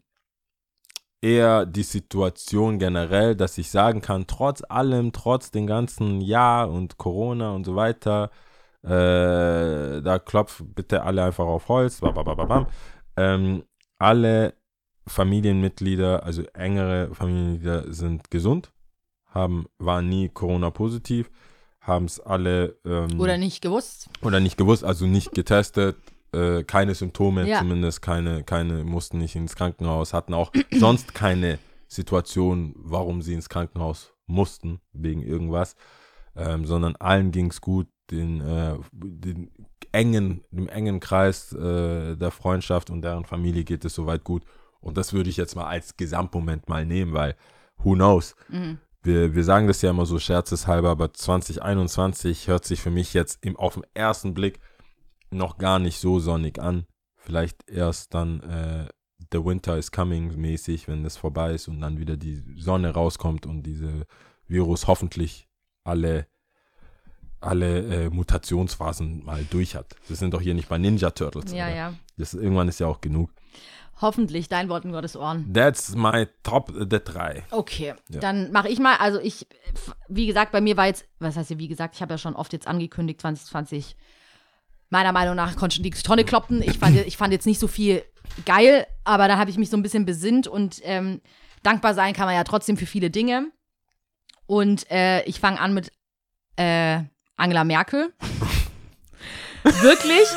eher 1.22 1.66
die 1.66 1.84
Situation 1.84 2.80
generell, 2.80 3.36
dass 3.36 3.58
ich 3.58 3.70
sagen 3.70 4.02
kann, 4.02 4.28
trotz 4.28 4.64
allem, 4.68 5.12
trotz 5.12 5.52
den 5.52 5.68
ganzen 5.68 6.22
Jahr 6.22 6.70
und 6.70 6.98
Corona 6.98 7.52
und 7.52 7.66
so 7.66 7.76
weiter, 7.76 8.32
äh, 8.84 10.02
da 10.02 10.20
klopft 10.20 10.64
bitte 10.76 11.04
alle 11.04 11.24
einfach 11.24 11.46
auf 11.46 11.68
Holz, 11.68 12.00
babababam, 12.00 12.68
ähm, 13.18 13.64
alle 13.98 14.54
Familienmitglieder, 15.08 16.24
also 16.24 16.44
engere 16.54 17.14
Familienmitglieder 17.14 17.94
sind 17.94 18.30
gesund, 18.32 18.72
haben, 19.28 19.66
waren 19.78 20.08
nie 20.10 20.30
Corona-positiv, 20.30 21.30
haben 21.82 22.06
es 22.06 22.20
alle 22.20 22.78
ähm, 22.86 23.20
Oder 23.20 23.38
nicht 23.38 23.62
gewusst. 23.62 24.10
oder 24.22 24.40
nicht 24.40 24.58
gewusst, 24.58 24.84
also 24.84 25.06
nicht 25.06 25.32
getestet, 25.32 25.98
äh, 26.32 26.64
keine 26.64 26.94
Symptome 26.96 27.48
Ja. 27.48 27.60
zumindest, 27.60 28.02
keine, 28.02 28.44
keine, 28.44 28.84
mussten 28.84 29.18
nicht 29.18 29.36
ins 29.36 29.56
Krankenhaus, 29.56 30.14
hatten 30.14 30.34
auch 30.34 30.52
sonst 30.72 31.14
keine 31.14 31.60
Situation, 31.88 32.74
warum 32.76 33.22
sie 33.22 33.34
ins 33.34 33.50
Krankenhaus 33.50 34.14
mussten, 34.28 34.80
wegen 34.94 35.22
irgendwas, 35.24 35.76
ähm, 36.36 36.66
sondern 36.66 36.96
allen 36.98 37.32
ging 37.32 37.50
es 37.50 37.62
gut, 37.62 37.88
den, 38.12 38.42
äh, 38.42 38.78
den 38.92 39.52
engen, 39.92 40.44
dem 40.52 40.68
engen 40.68 41.00
Kreis 41.00 41.52
äh, 41.54 42.16
der 42.16 42.32
Freundschaft 42.32 42.90
und 42.92 43.02
deren 43.02 43.26
Familie 43.26 43.64
geht 43.64 43.86
es 43.86 43.96
soweit 43.96 44.24
gut. 44.24 44.44
Und 44.82 44.98
das 44.98 45.14
würde 45.14 45.30
ich 45.30 45.38
jetzt 45.38 45.56
mal 45.56 45.68
als 45.68 45.98
Gesamtmoment 45.98 46.70
mal 46.70 46.86
nehmen, 46.86 47.14
weil 47.14 47.36
who 47.78 47.94
knows? 47.94 48.36
Wir, 49.02 49.34
wir 49.34 49.44
sagen 49.44 49.68
das 49.68 49.82
ja 49.82 49.92
immer 49.92 50.06
so 50.06 50.20
scherzeshalber, 50.20 50.90
aber 50.90 51.14
2021 51.14 52.48
hört 52.48 52.66
sich 52.66 52.82
für 52.82 52.92
mich 52.92 53.14
jetzt 53.14 53.44
im, 53.46 53.56
auf 53.56 53.76
den 53.76 53.86
ersten 53.94 54.34
Blick 54.34 54.60
noch 55.32 55.58
gar 55.58 55.80
nicht 55.80 56.00
so 56.00 56.20
sonnig 56.20 56.60
an. 56.60 56.86
Vielleicht 57.16 57.70
erst 57.70 58.14
dann 58.14 58.42
äh, 58.42 58.88
The 59.32 59.44
Winter 59.44 59.78
is 59.78 59.92
Coming 59.92 60.36
mäßig, 60.36 60.88
wenn 60.88 61.04
das 61.04 61.18
vorbei 61.18 61.54
ist 61.54 61.68
und 61.68 61.80
dann 61.82 62.00
wieder 62.00 62.18
die 62.18 62.44
Sonne 62.58 62.92
rauskommt 62.92 63.46
und 63.46 63.64
diese 63.64 64.06
Virus 64.48 64.88
hoffentlich 64.88 65.48
alle, 65.84 66.28
alle 67.40 68.06
äh, 68.06 68.10
Mutationsphasen 68.10 69.24
mal 69.24 69.46
durch 69.50 69.76
hat. 69.76 69.96
Wir 70.08 70.16
sind 70.16 70.34
doch 70.34 70.42
hier 70.42 70.56
nicht 70.56 70.70
bei 70.70 70.78
Ninja 70.78 71.12
Turtles. 71.12 71.52
Ja, 71.52 71.68
oder? 71.68 71.76
ja. 71.76 71.94
Das, 72.18 72.34
irgendwann 72.34 72.68
ist 72.68 72.80
ja 72.80 72.88
auch 72.88 73.02
genug. 73.02 73.32
Hoffentlich, 74.02 74.48
dein 74.48 74.70
Wort 74.70 74.86
in 74.86 74.92
Gottes 74.94 75.18
Ohren. 75.18 75.52
That's 75.54 75.94
my 75.96 76.26
top 76.44 76.70
äh, 76.70 76.86
the 76.90 77.00
drei. 77.04 77.44
Okay, 77.52 77.94
Ja. 78.10 78.20
dann 78.20 78.52
mache 78.52 78.70
ich 78.70 78.80
mal, 78.80 78.96
also 78.98 79.20
ich, 79.20 79.46
wie 80.08 80.26
gesagt, 80.26 80.52
bei 80.54 80.62
mir 80.62 80.78
war 80.78 80.88
jetzt, 80.88 81.06
was 81.20 81.36
heißt 81.36 81.50
hier, 81.50 81.60
wie 81.60 81.68
gesagt, 81.68 81.96
ich 81.96 82.02
habe 82.02 82.14
ja 82.14 82.18
schon 82.18 82.36
oft 82.36 82.54
jetzt 82.54 82.68
angekündigt, 82.68 83.20
2020, 83.22 83.98
meiner 84.90 85.12
Meinung 85.12 85.36
nach 85.36 85.56
konnte 85.58 85.76
schon 85.76 85.84
die 85.84 85.90
Tonne 85.92 86.24
kloppen. 86.24 86.62
Ich 86.62 86.80
fand, 86.80 86.96
ich 86.96 87.18
fand 87.18 87.34
jetzt 87.34 87.46
nicht 87.46 87.60
so 87.60 87.68
viel 87.68 88.04
geil, 88.46 88.88
aber 89.04 89.28
da 89.28 89.38
habe 89.38 89.50
ich 89.52 89.58
mich 89.58 89.70
so 89.70 89.78
ein 89.78 89.84
bisschen 89.84 90.06
besinnt 90.06 90.48
und 90.48 90.80
ähm, 90.84 91.22
dankbar 91.62 91.94
sein 91.94 92.14
kann 92.14 92.26
man 92.26 92.36
ja 92.36 92.44
trotzdem 92.44 92.78
für 92.78 92.86
viele 92.86 93.10
Dinge. 93.10 93.52
Und 94.46 94.90
äh, 94.90 95.24
ich 95.26 95.40
fange 95.40 95.60
an 95.60 95.74
mit 95.74 95.92
äh, 96.56 97.02
Angela 97.36 97.64
Merkel. 97.66 98.14
Wirklich? 99.64 100.28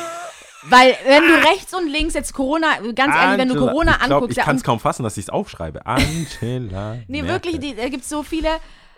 Weil, 0.69 0.95
wenn 1.05 1.23
du 1.23 1.33
rechts 1.49 1.73
und 1.73 1.87
links 1.89 2.13
jetzt 2.13 2.33
Corona, 2.33 2.77
ganz 2.95 3.15
ehrlich, 3.15 3.37
wenn 3.37 3.49
du 3.49 3.55
Angela- 3.55 3.71
Corona 3.71 3.91
ich 3.91 3.97
glaub, 3.97 4.11
anguckst, 4.11 4.31
Ich 4.31 4.37
ja, 4.37 4.43
kann 4.43 4.55
es 4.55 4.63
kaum 4.63 4.79
fassen, 4.79 5.03
dass 5.03 5.17
ich 5.17 5.25
es 5.25 5.29
aufschreibe. 5.29 5.85
Angela. 5.85 6.97
Nee, 7.07 7.25
wirklich, 7.25 7.59
die, 7.59 7.75
da 7.75 7.89
gibt 7.89 8.03
es 8.03 8.09
so 8.09 8.23
viele 8.23 8.49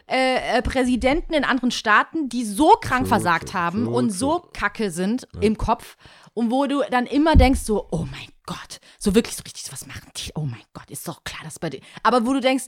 äh, 0.08 0.58
äh, 0.58 0.62
Präsidenten 0.62 1.34
in 1.34 1.44
anderen 1.44 1.72
Staaten, 1.72 2.30
die 2.30 2.46
so 2.46 2.76
krank 2.80 3.02
True, 3.04 3.08
versagt 3.10 3.50
true, 3.50 3.60
haben 3.62 3.86
true, 3.86 3.96
und 3.96 4.12
so 4.12 4.48
kacke 4.54 4.92
sind 4.92 5.28
im 5.42 5.58
Kopf 5.58 5.98
und 6.36 6.52
wo 6.52 6.68
du 6.68 6.84
dann 6.92 7.08
immer 7.08 7.36
denkst 7.36 7.62
so, 7.62 7.88
oh 7.92 8.06
mein 8.12 8.28
Gott, 8.46 8.80
so 9.00 9.16
wirklich 9.16 9.36
so 9.36 9.42
richtig, 9.44 9.64
so, 9.64 9.72
was 9.72 9.88
machen 9.88 10.08
die? 10.18 10.32
Oh 10.36 10.42
mein 10.46 10.62
Gott, 10.74 10.90
ist 10.92 11.08
doch 11.08 11.24
klar, 11.24 11.42
dass 11.44 11.58
bei 11.58 11.72
denen. 11.72 11.84
Aber 12.04 12.28
wo 12.28 12.34
du 12.34 12.42
denkst, 12.42 12.66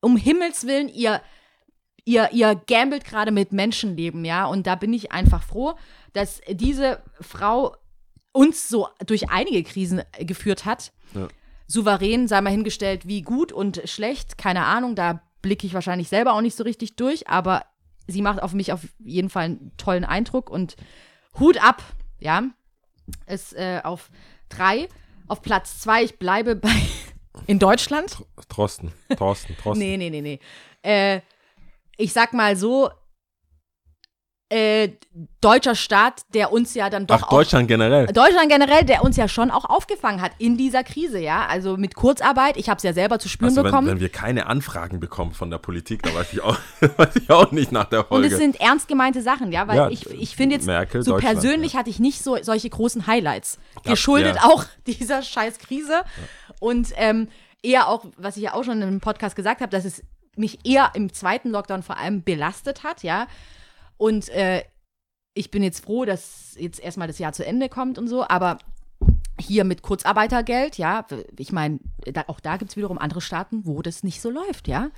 um 0.00 0.16
Himmels 0.16 0.66
Willen, 0.66 0.88
ihr, 0.88 1.20
ihr, 2.04 2.30
ihr 2.32 2.56
gambelt 2.66 3.04
gerade 3.04 3.30
mit 3.30 3.52
Menschenleben, 3.52 4.24
ja, 4.24 4.46
und 4.46 4.66
da 4.66 4.74
bin 4.74 4.92
ich 4.92 5.12
einfach 5.12 5.44
froh, 5.44 5.74
dass 6.12 6.40
diese 6.50 7.00
Frau 7.20 7.76
uns 8.36 8.68
so 8.68 8.88
durch 9.06 9.30
einige 9.30 9.62
Krisen 9.64 10.02
äh, 10.12 10.24
geführt 10.24 10.64
hat. 10.64 10.92
Ja. 11.14 11.28
Souverän, 11.66 12.28
sei 12.28 12.40
mal 12.40 12.50
hingestellt, 12.50 13.08
wie 13.08 13.22
gut 13.22 13.50
und 13.50 13.82
schlecht, 13.86 14.38
keine 14.38 14.64
Ahnung, 14.64 14.94
da 14.94 15.22
blicke 15.42 15.66
ich 15.66 15.74
wahrscheinlich 15.74 16.08
selber 16.08 16.34
auch 16.34 16.40
nicht 16.40 16.56
so 16.56 16.62
richtig 16.62 16.94
durch, 16.94 17.28
aber 17.28 17.64
sie 18.06 18.22
macht 18.22 18.40
auf 18.40 18.52
mich 18.52 18.72
auf 18.72 18.82
jeden 19.00 19.30
Fall 19.30 19.44
einen 19.46 19.72
tollen 19.76 20.04
Eindruck 20.04 20.48
und 20.48 20.76
Hut 21.40 21.62
ab, 21.62 21.82
ja. 22.20 22.44
Ist 23.26 23.52
äh, 23.54 23.80
auf 23.82 24.10
drei. 24.48 24.88
Auf 25.28 25.42
Platz 25.42 25.80
zwei, 25.80 26.04
ich 26.04 26.18
bleibe 26.18 26.56
bei 26.56 26.70
in 27.46 27.58
Deutschland. 27.58 28.24
Trosten, 28.48 28.92
Thorsten, 29.16 29.56
Thorsten. 29.56 29.78
Nee, 29.84 29.96
nee, 29.96 30.10
nee, 30.10 30.20
nee. 30.20 30.40
Äh, 30.82 31.20
ich 31.96 32.12
sag 32.12 32.32
mal 32.32 32.56
so, 32.56 32.90
äh, 34.48 34.90
deutscher 35.40 35.74
Staat, 35.74 36.22
der 36.32 36.52
uns 36.52 36.74
ja 36.74 36.88
dann 36.88 37.08
doch 37.08 37.16
Ach, 37.16 37.22
auch 37.24 37.30
Deutschland 37.30 37.66
generell. 37.66 38.06
Deutschland 38.06 38.48
generell, 38.48 38.84
der 38.84 39.02
uns 39.02 39.16
ja 39.16 39.26
schon 39.26 39.50
auch 39.50 39.64
aufgefangen 39.64 40.20
hat 40.20 40.32
in 40.38 40.56
dieser 40.56 40.84
Krise, 40.84 41.18
ja. 41.18 41.46
Also 41.46 41.76
mit 41.76 41.96
Kurzarbeit, 41.96 42.56
ich 42.56 42.68
habe 42.68 42.76
es 42.76 42.84
ja 42.84 42.92
selber 42.92 43.18
zu 43.18 43.28
spüren 43.28 43.48
Also 43.48 43.64
wenn, 43.64 43.70
bekommen. 43.70 43.88
wenn 43.88 44.00
wir 44.00 44.08
keine 44.08 44.46
Anfragen 44.46 45.00
bekommen 45.00 45.32
von 45.32 45.50
der 45.50 45.58
Politik, 45.58 46.02
dann 46.04 46.14
weiß 46.14 46.32
ich 46.32 46.42
auch, 46.42 46.56
weiß 46.96 47.16
ich 47.16 47.30
auch 47.30 47.50
nicht 47.50 47.72
nach 47.72 47.86
der 47.86 48.00
und 48.00 48.06
Folge. 48.08 48.28
es 48.28 48.36
sind 48.36 48.60
ernst 48.60 48.86
gemeinte 48.86 49.20
Sachen, 49.20 49.50
ja, 49.50 49.66
weil 49.66 49.76
Ja, 49.76 49.88
ich, 49.90 50.08
ich 50.10 50.36
finde 50.36 50.54
jetzt, 50.56 50.66
Merkel, 50.66 51.02
so 51.02 51.16
persönlich 51.16 51.74
hatte 51.74 51.90
ich 51.90 51.98
nicht 51.98 52.22
so 52.22 52.36
solche 52.40 52.70
großen 52.70 53.08
Highlights. 53.08 53.58
Ja, 53.84 53.90
Geschuldet 53.92 54.36
ja. 54.36 54.44
auch 54.44 54.64
dieser 54.86 55.22
scheiß 55.22 55.58
Krise. 55.58 56.02
Und 56.60 56.92
ähm, 56.96 57.28
eher 57.64 57.88
auch, 57.88 58.04
was 58.16 58.36
ich 58.36 58.44
ja 58.44 58.54
auch 58.54 58.62
schon 58.62 58.80
einem 58.80 59.00
Podcast 59.00 59.34
gesagt 59.34 59.60
habe, 59.60 59.70
dass 59.70 59.84
es 59.84 60.04
mich 60.36 60.60
eher 60.64 60.92
im 60.94 61.12
zweiten 61.12 61.50
Lockdown 61.50 61.82
vor 61.82 61.98
allem 61.98 62.22
belastet 62.22 62.84
hat, 62.84 63.02
ja. 63.02 63.26
Und 63.96 64.28
äh, 64.30 64.64
ich 65.34 65.50
bin 65.50 65.62
jetzt 65.62 65.84
froh, 65.84 66.04
dass 66.04 66.56
jetzt 66.58 66.80
erstmal 66.80 67.08
das 67.08 67.18
Jahr 67.18 67.32
zu 67.32 67.44
Ende 67.44 67.68
kommt 67.68 67.98
und 67.98 68.08
so, 68.08 68.26
aber 68.26 68.58
hier 69.38 69.64
mit 69.64 69.82
Kurzarbeitergeld, 69.82 70.78
ja, 70.78 71.06
ich 71.38 71.52
meine, 71.52 71.78
auch 72.26 72.40
da 72.40 72.56
gibt 72.56 72.70
es 72.70 72.76
wiederum 72.76 72.98
andere 72.98 73.20
Staaten, 73.20 73.66
wo 73.66 73.82
das 73.82 74.02
nicht 74.02 74.22
so 74.22 74.30
läuft, 74.30 74.66
ja. 74.66 74.90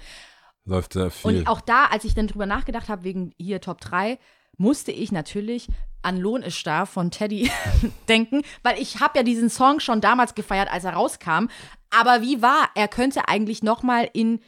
Läuft 0.64 0.92
sehr 0.92 1.10
viel. 1.10 1.38
Und 1.38 1.48
auch 1.48 1.60
da, 1.60 1.86
als 1.86 2.04
ich 2.04 2.14
dann 2.14 2.28
drüber 2.28 2.46
nachgedacht 2.46 2.88
habe, 2.88 3.02
wegen 3.02 3.32
hier 3.36 3.60
Top 3.60 3.80
3, 3.80 4.18
musste 4.56 4.92
ich 4.92 5.12
natürlich 5.12 5.68
an 6.02 6.16
Lohn 6.16 6.42
ist 6.42 6.64
da 6.66 6.86
von 6.86 7.10
Teddy 7.10 7.50
denken, 8.08 8.42
weil 8.62 8.80
ich 8.80 9.00
habe 9.00 9.18
ja 9.18 9.22
diesen 9.24 9.50
Song 9.50 9.80
schon 9.80 10.00
damals 10.00 10.34
gefeiert, 10.34 10.70
als 10.70 10.84
er 10.84 10.92
rauskam. 10.92 11.48
Aber 11.90 12.22
wie 12.22 12.40
war, 12.42 12.70
er 12.74 12.86
könnte 12.86 13.28
eigentlich 13.28 13.62
noch 13.62 13.82
mal 13.82 14.08
in 14.12 14.40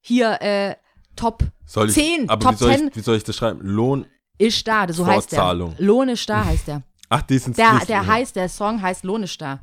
hier 0.00 0.42
äh, 0.42 0.74
Top 1.20 1.44
soll 1.66 1.88
ich, 1.88 1.94
10, 1.94 2.30
aber 2.30 2.42
Top 2.42 2.52
wie 2.52 2.56
soll, 2.56 2.76
10. 2.76 2.88
ich, 2.88 2.96
wie 2.96 3.00
soll 3.00 3.16
ich 3.16 3.24
das 3.24 3.36
schreiben? 3.36 3.60
Lohn 3.62 4.06
Ist 4.38 4.66
da, 4.66 4.90
so 4.90 5.06
heißt 5.06 5.32
der. 5.32 5.74
Lohn 5.78 6.08
ist 6.08 6.28
da 6.28 6.44
heißt 6.44 6.68
der. 6.68 6.82
Ach, 7.10 7.22
die 7.22 7.38
sind 7.38 7.58
Der, 7.58 7.80
der 7.86 8.06
heißt, 8.06 8.36
der 8.36 8.48
Song 8.48 8.80
heißt 8.80 9.04
Lohn 9.04 9.22
ist 9.24 9.40
da. 9.40 9.60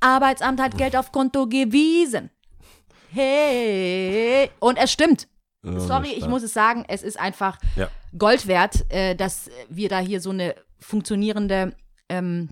Arbeitsamt 0.00 0.60
hat 0.60 0.76
Geld 0.76 0.96
auf 0.96 1.10
Konto 1.12 1.46
gewiesen. 1.46 2.30
Hey. 3.12 4.50
Und 4.58 4.76
es 4.76 4.92
stimmt. 4.92 5.26
Sorry, 5.62 6.12
ich 6.12 6.26
muss 6.26 6.42
es 6.42 6.52
sagen, 6.52 6.84
es 6.88 7.02
ist 7.02 7.18
einfach 7.18 7.58
Ja. 7.76 7.88
Gold 8.16 8.46
wert, 8.46 8.90
äh, 8.90 9.14
dass 9.14 9.50
wir 9.68 9.88
da 9.88 9.98
hier 9.98 10.20
so 10.20 10.30
eine 10.30 10.54
funktionierende 10.78 11.74
ähm, 12.08 12.50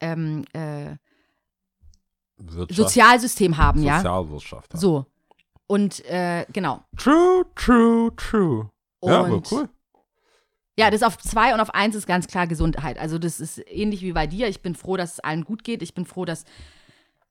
ähm, 0.00 0.44
äh, 0.52 0.96
Sozialsystem 2.70 3.56
haben, 3.56 3.82
ja. 3.82 3.96
Sozialwirtschaft. 3.96 4.74
haben. 4.74 4.80
So. 4.80 5.06
Und 5.68 6.04
äh, 6.06 6.44
genau. 6.52 6.82
True, 6.96 7.44
true, 7.54 8.10
true. 8.16 8.70
ja, 9.04 9.20
aber 9.20 9.34
Und- 9.34 9.52
cool. 9.52 9.68
Ja, 10.78 10.90
das 10.90 11.02
auf 11.02 11.18
zwei 11.18 11.52
und 11.54 11.60
auf 11.60 11.74
eins 11.74 11.96
ist 11.96 12.06
ganz 12.06 12.28
klar 12.28 12.46
Gesundheit. 12.46 12.98
Also 12.98 13.18
das 13.18 13.40
ist 13.40 13.58
ähnlich 13.66 14.02
wie 14.02 14.12
bei 14.12 14.26
dir. 14.28 14.46
Ich 14.48 14.62
bin 14.62 14.76
froh, 14.76 14.96
dass 14.96 15.14
es 15.14 15.20
allen 15.20 15.44
gut 15.44 15.64
geht. 15.64 15.82
Ich 15.82 15.92
bin 15.92 16.06
froh, 16.06 16.24
dass 16.24 16.44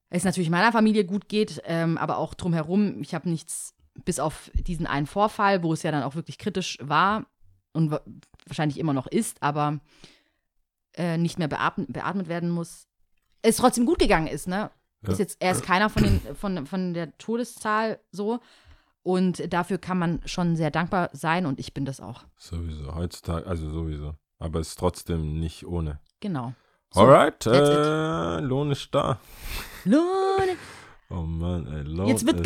es 0.09 0.25
natürlich 0.25 0.49
meiner 0.49 0.73
Familie 0.73 1.05
gut 1.05 1.29
geht, 1.29 1.61
ähm, 1.65 1.97
aber 1.97 2.17
auch 2.17 2.33
drumherum. 2.33 3.01
Ich 3.01 3.13
habe 3.15 3.29
nichts, 3.29 3.73
bis 4.03 4.19
auf 4.19 4.51
diesen 4.53 4.85
einen 4.85 5.07
Vorfall, 5.07 5.63
wo 5.63 5.71
es 5.71 5.81
ja 5.83 5.91
dann 5.91 6.03
auch 6.03 6.15
wirklich 6.15 6.37
kritisch 6.37 6.77
war 6.81 7.25
und 7.71 7.89
wa- 7.89 8.01
wahrscheinlich 8.45 8.79
immer 8.79 8.93
noch 8.93 9.07
ist, 9.07 9.41
aber 9.41 9.79
äh, 10.97 11.17
nicht 11.17 11.39
mehr 11.39 11.47
beatmet, 11.47 11.91
beatmet 11.93 12.27
werden 12.27 12.49
muss. 12.49 12.85
Es 13.43 13.55
trotzdem 13.57 13.85
gut 13.85 13.99
gegangen 13.99 14.27
ist, 14.27 14.47
ne? 14.49 14.71
Ja. 15.07 15.13
Ist 15.13 15.19
jetzt, 15.19 15.37
er 15.39 15.51
ist 15.51 15.63
keiner 15.63 15.89
von, 15.89 16.03
den, 16.03 16.21
von, 16.35 16.65
von 16.65 16.93
der 16.93 17.17
Todeszahl 17.17 17.99
so. 18.11 18.39
Und 19.03 19.53
dafür 19.53 19.77
kann 19.77 19.97
man 19.97 20.19
schon 20.25 20.57
sehr 20.57 20.69
dankbar 20.69 21.09
sein 21.13 21.45
und 21.45 21.59
ich 21.59 21.73
bin 21.73 21.85
das 21.85 22.01
auch. 22.01 22.25
Sowieso, 22.35 22.93
heutzutage, 22.93 23.47
also 23.47 23.69
sowieso. 23.69 24.15
Aber 24.37 24.59
es 24.59 24.69
ist 24.69 24.79
trotzdem 24.79 25.39
nicht 25.39 25.65
ohne. 25.65 25.99
Genau. 26.19 26.53
So, 26.93 27.01
Alright, 27.01 27.45
äh, 27.45 28.39
Lohn 28.41 28.71
ist 28.71 28.93
da. 28.93 29.19
Lohn. 29.85 30.03
Oh 31.09 31.21
Mann, 31.21 31.65
ey, 31.67 31.83
Lohn 31.83 32.07
Jetzt 32.07 32.25
wird 32.25 32.45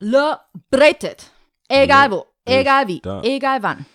celebrated. 0.00 1.30
Egal 1.68 2.10
wo, 2.10 2.26
egal 2.44 2.88
wie, 2.88 3.00
da. 3.00 3.22
egal 3.22 3.62
wann. 3.62 3.86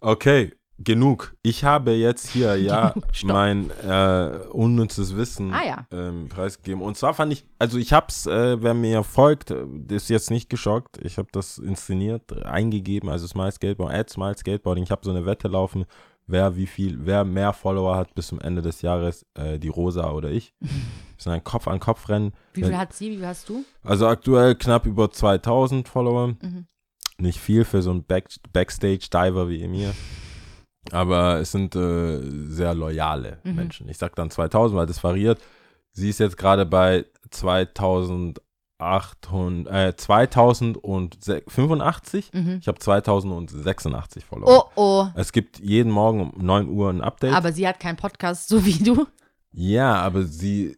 Okay, 0.00 0.55
genug. 0.78 1.34
Ich 1.42 1.64
habe 1.64 1.92
jetzt 1.92 2.28
hier 2.28 2.56
ja 2.60 2.94
mein 3.24 3.70
äh, 3.82 4.38
unnützes 4.50 5.16
Wissen 5.16 5.52
Ah, 5.52 5.64
ja. 5.64 5.86
ähm, 5.90 6.28
preisgegeben. 6.28 6.82
Und 6.82 6.96
zwar 6.96 7.14
fand 7.14 7.32
ich, 7.32 7.46
also 7.58 7.78
ich 7.78 7.92
habe 7.92 8.06
es, 8.08 8.26
äh, 8.26 8.62
wer 8.62 8.74
mir 8.74 9.02
folgt, 9.02 9.50
äh, 9.50 9.64
ist 9.88 10.08
jetzt 10.10 10.30
nicht 10.30 10.50
geschockt. 10.50 10.98
Ich 11.02 11.18
habe 11.18 11.28
das 11.32 11.58
inszeniert, 11.58 12.32
äh, 12.32 12.42
eingegeben, 12.42 13.08
also 13.08 13.26
Smile 13.26 13.52
Skateboarding, 13.52 13.98
Ad 13.98 14.12
Smile 14.12 14.36
Skateboarding. 14.36 14.84
Ich 14.84 14.90
habe 14.90 15.02
so 15.04 15.10
eine 15.10 15.24
Wette 15.26 15.48
laufen, 15.48 15.84
wer 16.26 16.56
wie 16.56 16.66
viel, 16.66 16.98
wer 17.06 17.24
mehr 17.24 17.52
Follower 17.52 17.96
hat 17.96 18.14
bis 18.14 18.26
zum 18.28 18.40
Ende 18.40 18.60
des 18.62 18.82
Jahres, 18.82 19.24
äh, 19.34 19.58
die 19.58 19.68
Rosa 19.68 20.10
oder 20.12 20.30
ich. 20.30 20.54
Das 21.16 21.24
ist 21.24 21.32
ein 21.32 21.42
Kopf-an-Kopf-Rennen. 21.44 22.34
Wie 22.52 22.62
viel 22.62 22.76
hat 22.76 22.92
sie, 22.92 23.12
wie 23.12 23.16
viel 23.16 23.26
hast 23.26 23.48
du? 23.48 23.64
Also 23.82 24.06
aktuell 24.06 24.54
knapp 24.54 24.84
über 24.84 25.10
2000 25.10 25.88
Follower. 25.88 26.26
Mhm. 26.42 26.66
Nicht 27.16 27.40
viel 27.40 27.64
für 27.64 27.80
so 27.80 27.90
einen 27.90 28.04
Back 28.04 28.28
Backstage-Diver 28.52 29.48
wie 29.48 29.66
mir. 29.66 29.94
Aber 30.92 31.40
es 31.40 31.52
sind 31.52 31.74
äh, 31.76 32.20
sehr 32.48 32.74
loyale 32.74 33.38
Mhm. 33.44 33.54
Menschen. 33.54 33.88
Ich 33.88 33.98
sag 33.98 34.14
dann 34.16 34.30
2000, 34.30 34.76
weil 34.78 34.86
das 34.86 35.02
variiert. 35.04 35.38
Sie 35.92 36.08
ist 36.10 36.18
jetzt 36.20 36.36
gerade 36.36 36.66
bei 36.66 37.06
2800, 37.30 39.72
äh, 39.72 39.96
2085. 39.96 42.30
Mhm. 42.32 42.58
Ich 42.60 42.68
habe 42.68 42.78
2086 42.78 44.24
Follower. 44.24 44.70
Oh, 44.76 44.76
oh. 44.76 45.06
Es 45.14 45.32
gibt 45.32 45.58
jeden 45.60 45.90
Morgen 45.90 46.20
um 46.20 46.32
9 46.44 46.68
Uhr 46.68 46.90
ein 46.90 47.00
Update. 47.00 47.34
Aber 47.34 47.52
sie 47.52 47.66
hat 47.66 47.80
keinen 47.80 47.96
Podcast, 47.96 48.48
so 48.48 48.64
wie 48.64 48.78
du. 48.82 49.06
ja, 49.52 49.94
aber 49.96 50.24
sie, 50.24 50.76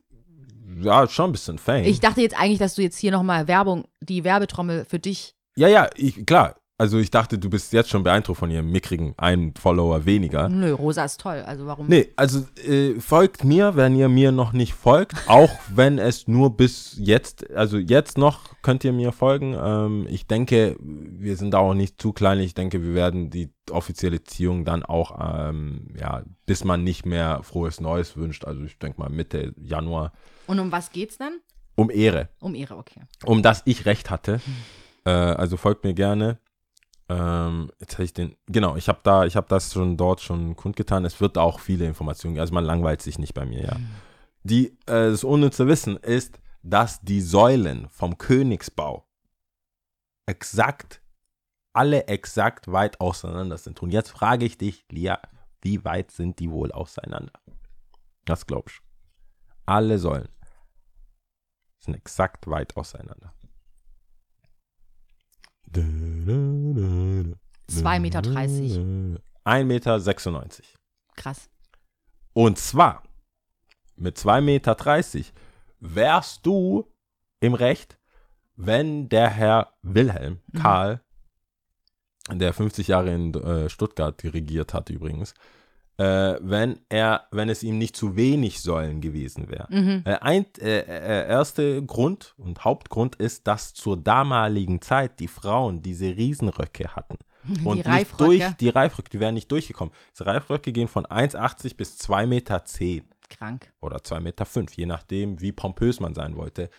ja, 0.81 1.07
schon 1.09 1.31
ein 1.31 1.33
bisschen 1.33 1.59
Fame. 1.59 1.85
Ich 1.85 2.01
dachte 2.01 2.21
jetzt 2.21 2.39
eigentlich, 2.39 2.59
dass 2.59 2.75
du 2.77 2.83
jetzt 2.83 2.99
hier 2.99 3.13
nochmal 3.13 3.49
Werbung, 3.49 3.85
die 4.01 4.25
Werbetrommel 4.25 4.85
für 4.85 4.99
dich. 4.99 5.35
Ja, 5.57 5.69
ja, 5.69 5.89
ich, 5.97 6.25
klar. 6.25 6.55
Also 6.81 6.99
ich 6.99 7.11
dachte, 7.11 7.41
du 7.41 7.51
bist 7.51 7.73
jetzt 7.73 7.91
schon 7.91 8.05
beeindruckt 8.05 8.39
von 8.39 8.53
ihrem 8.53 8.71
mickrigen 8.71 9.13
einen 9.17 9.53
Follower 9.57 10.05
weniger. 10.05 10.49
Nö, 10.49 10.71
Rosa 10.71 11.05
ist 11.05 11.21
toll. 11.21 11.43
Also 11.45 11.67
warum? 11.67 11.89
Nee, 11.89 12.13
also 12.15 12.47
äh, 12.65 13.01
folgt 13.01 13.43
mir, 13.43 13.75
wenn 13.75 13.97
ihr 13.97 14.09
mir 14.09 14.31
noch 14.31 14.53
nicht 14.53 14.75
folgt, 14.75 15.15
auch 15.27 15.51
wenn 15.75 15.99
es 15.99 16.29
nur 16.29 16.57
bis 16.57 16.95
jetzt, 16.97 17.51
also 17.51 17.79
jetzt 17.79 18.17
noch 18.17 18.55
könnt 18.63 18.85
ihr 18.85 18.93
mir 18.93 19.11
folgen. 19.11 19.57
Ähm, 19.61 20.07
ich 20.09 20.29
denke, 20.29 20.77
wir 20.81 21.37
sind 21.37 21.53
da 21.53 21.59
auch 21.59 21.75
nicht 21.75 22.01
zu 22.01 22.13
klein. 22.13 22.39
Ich 22.39 22.55
denke, 22.55 22.81
wir 22.81 22.95
werden 22.95 23.29
die 23.29 23.51
offizielle 23.73 24.23
Ziehung 24.23 24.65
dann 24.65 24.85
auch, 24.85 25.19
ähm, 25.21 25.89
ja, 25.99 26.23
bis 26.47 26.63
man 26.63 26.85
nicht 26.85 27.05
mehr 27.05 27.43
frohes 27.43 27.81
Neues 27.81 28.17
wünscht. 28.17 28.45
Also 28.45 28.63
ich 28.63 28.79
denke 28.79 29.01
mal 29.01 29.11
Mitte 29.11 29.53
Januar. 29.57 30.13
Und 30.47 30.61
um 30.61 30.71
was 30.71 30.93
geht's 30.93 31.19
dann? 31.19 31.41
Um 31.75 31.91
Ehre. 31.91 32.29
Um 32.39 32.55
Ehre, 32.55 32.77
okay. 32.77 33.01
um 33.25 33.43
dass 33.43 33.63
ich 33.65 33.85
recht 33.85 34.11
hatte. 34.11 34.41
Äh, 35.05 35.11
also 35.11 35.57
folgt 35.57 35.83
mir 35.83 35.95
gerne. 35.95 36.39
Ähm, 37.09 37.71
jetzt 37.79 37.95
habe 37.95 38.05
ich 38.05 38.13
den, 38.13 38.37
genau, 38.47 38.77
ich 38.77 38.89
habe 38.89 39.01
da, 39.03 39.25
ich 39.25 39.37
habe 39.37 39.47
das 39.49 39.73
schon 39.73 39.97
dort 39.97 40.21
schon 40.21 40.57
kundgetan. 40.57 41.05
Es 41.05 41.21
wird 41.21 41.39
auch 41.39 41.59
viele 41.61 41.87
Informationen, 41.87 42.39
also 42.39 42.53
man 42.53 42.65
langweilt 42.65 43.01
sich 43.01 43.19
nicht 43.19 43.35
bei 43.35 43.47
mir, 43.47 43.63
ja. 43.63 43.77
Die, 44.43 44.69
äh, 44.87 45.11
das 45.11 45.25
unnütze 45.25 45.67
Wissen 45.67 45.97
ist, 45.97 46.39
dass 46.63 47.01
die 47.01 47.21
Säulen 47.21 47.89
vom 47.89 48.19
Königsbau 48.19 49.07
exakt, 50.27 51.03
alle 51.73 52.07
exakt 52.07 52.71
weit 52.71 53.01
auseinander 53.01 53.57
sind. 53.57 53.83
Und 53.83 53.91
jetzt 53.91 54.11
frage 54.11 54.45
ich 54.45 54.59
dich, 54.59 54.85
Lia, 54.91 55.21
wie 55.63 55.85
weit 55.85 56.11
sind 56.11 56.39
die 56.39 56.51
wohl 56.51 56.73
auseinander? 56.73 57.33
Was 58.27 58.47
glaubst 58.47 58.79
du? 58.79 58.83
Alle 59.67 59.99
Säulen 59.99 60.29
sind 61.79 61.95
exakt 61.95 62.47
weit 62.49 62.77
auseinander. 62.77 63.33
2,30 65.73 68.01
Meter. 68.01 68.21
1,96 69.45 69.65
Meter. 69.65 70.01
Krass. 71.17 71.49
Und 72.33 72.59
zwar 72.59 73.03
mit 73.97 74.17
2,30 74.17 74.41
Meter 74.43 74.77
wärst 75.81 76.47
du 76.47 76.87
im 77.41 77.55
Recht, 77.55 77.99
wenn 78.57 79.09
der 79.09 79.31
Herr 79.31 79.73
Wilhelm 79.83 80.41
Mhm. 80.53 80.59
Karl, 80.59 81.01
der 82.33 82.53
50 82.53 82.89
Jahre 82.89 83.15
in 83.15 83.33
äh, 83.35 83.69
Stuttgart 83.69 84.23
regiert 84.25 84.75
hat 84.75 84.91
übrigens, 84.91 85.35
äh, 85.99 86.37
wenn 86.41 86.79
er, 86.89 87.27
wenn 87.33 87.49
es 87.49 87.63
ihm 87.63 87.77
nicht 87.77 87.97
zu 87.97 88.17
wenig 88.17 88.61
Säulen 88.61 89.01
gewesen 89.01 89.49
wäre. 89.49 89.67
Mhm. 89.69 90.03
Äh, 90.05 90.15
ein 90.21 90.47
äh, 90.61 90.81
äh, 90.81 91.29
erster 91.29 91.83
Grund 91.83 92.35
und 92.39 92.65
Hauptgrund 92.65 93.17
ist, 93.17 93.47
dass 93.47 93.75
zur 93.75 93.97
damaligen 93.97 94.81
Zeit 94.81 95.19
die 95.19 95.29
Frauen 95.29 95.83
diese 95.83 96.17
Riesenröcke 96.17 96.95
hatten. 96.95 97.19
Und 97.65 97.65
die 97.65 97.71
nicht 97.79 97.87
Reifröcke. 97.89 98.25
durch 98.25 98.57
die 98.57 98.69
Reifröcke, 98.69 99.11
die 99.11 99.21
wären 99.21 99.35
nicht 99.35 99.51
durchgekommen. 99.51 99.93
Diese 100.13 100.27
Reifröcke 100.27 100.73
gehen 100.73 100.89
von 100.89 101.07
1,80 101.07 101.77
bis 101.77 101.99
2,10 101.99 102.27
Meter 102.27 102.63
Krank. 103.31 103.73
oder 103.81 103.99
2,5 103.99 104.21
Meter, 104.21 104.47
je 104.77 104.87
nachdem, 104.87 105.41
wie 105.41 105.53
pompös 105.53 106.01
man 106.01 106.15
sein 106.15 106.37
wollte. 106.37 106.71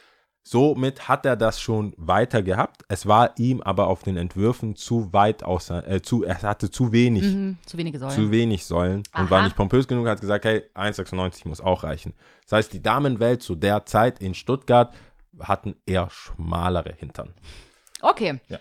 Somit 0.51 1.07
hat 1.07 1.27
er 1.27 1.35
das 1.35 1.61
schon 1.61 1.93
weiter 1.97 2.41
gehabt. 2.41 2.81
Es 2.87 3.05
war 3.05 3.37
ihm 3.37 3.61
aber 3.61 3.85
auf 3.85 4.01
den 4.01 4.17
Entwürfen 4.17 4.75
zu 4.75 5.13
weit 5.13 5.43
aus, 5.43 5.69
äh, 5.69 6.01
zu, 6.01 6.23
er 6.23 6.41
hatte 6.41 6.71
zu 6.71 6.91
wenig, 6.91 7.23
Mhm. 7.23 7.57
Zu 7.67 7.77
wenige 7.77 7.99
Säulen. 7.99 8.15
zu 8.15 8.31
wenig 8.31 8.65
Säulen 8.65 8.97
und 8.99 9.07
Aha. 9.11 9.29
war 9.29 9.43
nicht 9.43 9.55
pompös 9.55 9.87
genug, 9.87 10.07
hat 10.07 10.21
gesagt, 10.21 10.45
hey, 10.45 10.63
1,96 10.73 11.47
muss 11.47 11.61
auch 11.61 11.83
reichen. 11.83 12.13
Das 12.45 12.53
heißt, 12.53 12.73
die 12.73 12.81
Damenwelt 12.81 13.43
zu 13.43 13.53
der 13.53 13.85
Zeit 13.85 14.23
in 14.23 14.33
Stuttgart 14.33 14.91
hatten 15.39 15.75
eher 15.85 16.09
schmalere 16.09 16.93
Hintern. 16.97 17.31
Okay. 18.01 18.39
Ja. 18.49 18.57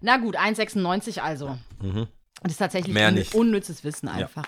Na 0.00 0.16
gut, 0.16 0.36
1,96 0.38 1.18
also. 1.20 1.58
Das 2.42 2.52
ist 2.52 2.58
tatsächlich 2.58 2.94
Mehr 2.94 3.10
nicht. 3.10 3.34
unnützes 3.34 3.84
Wissen 3.84 4.08
einfach. 4.08 4.46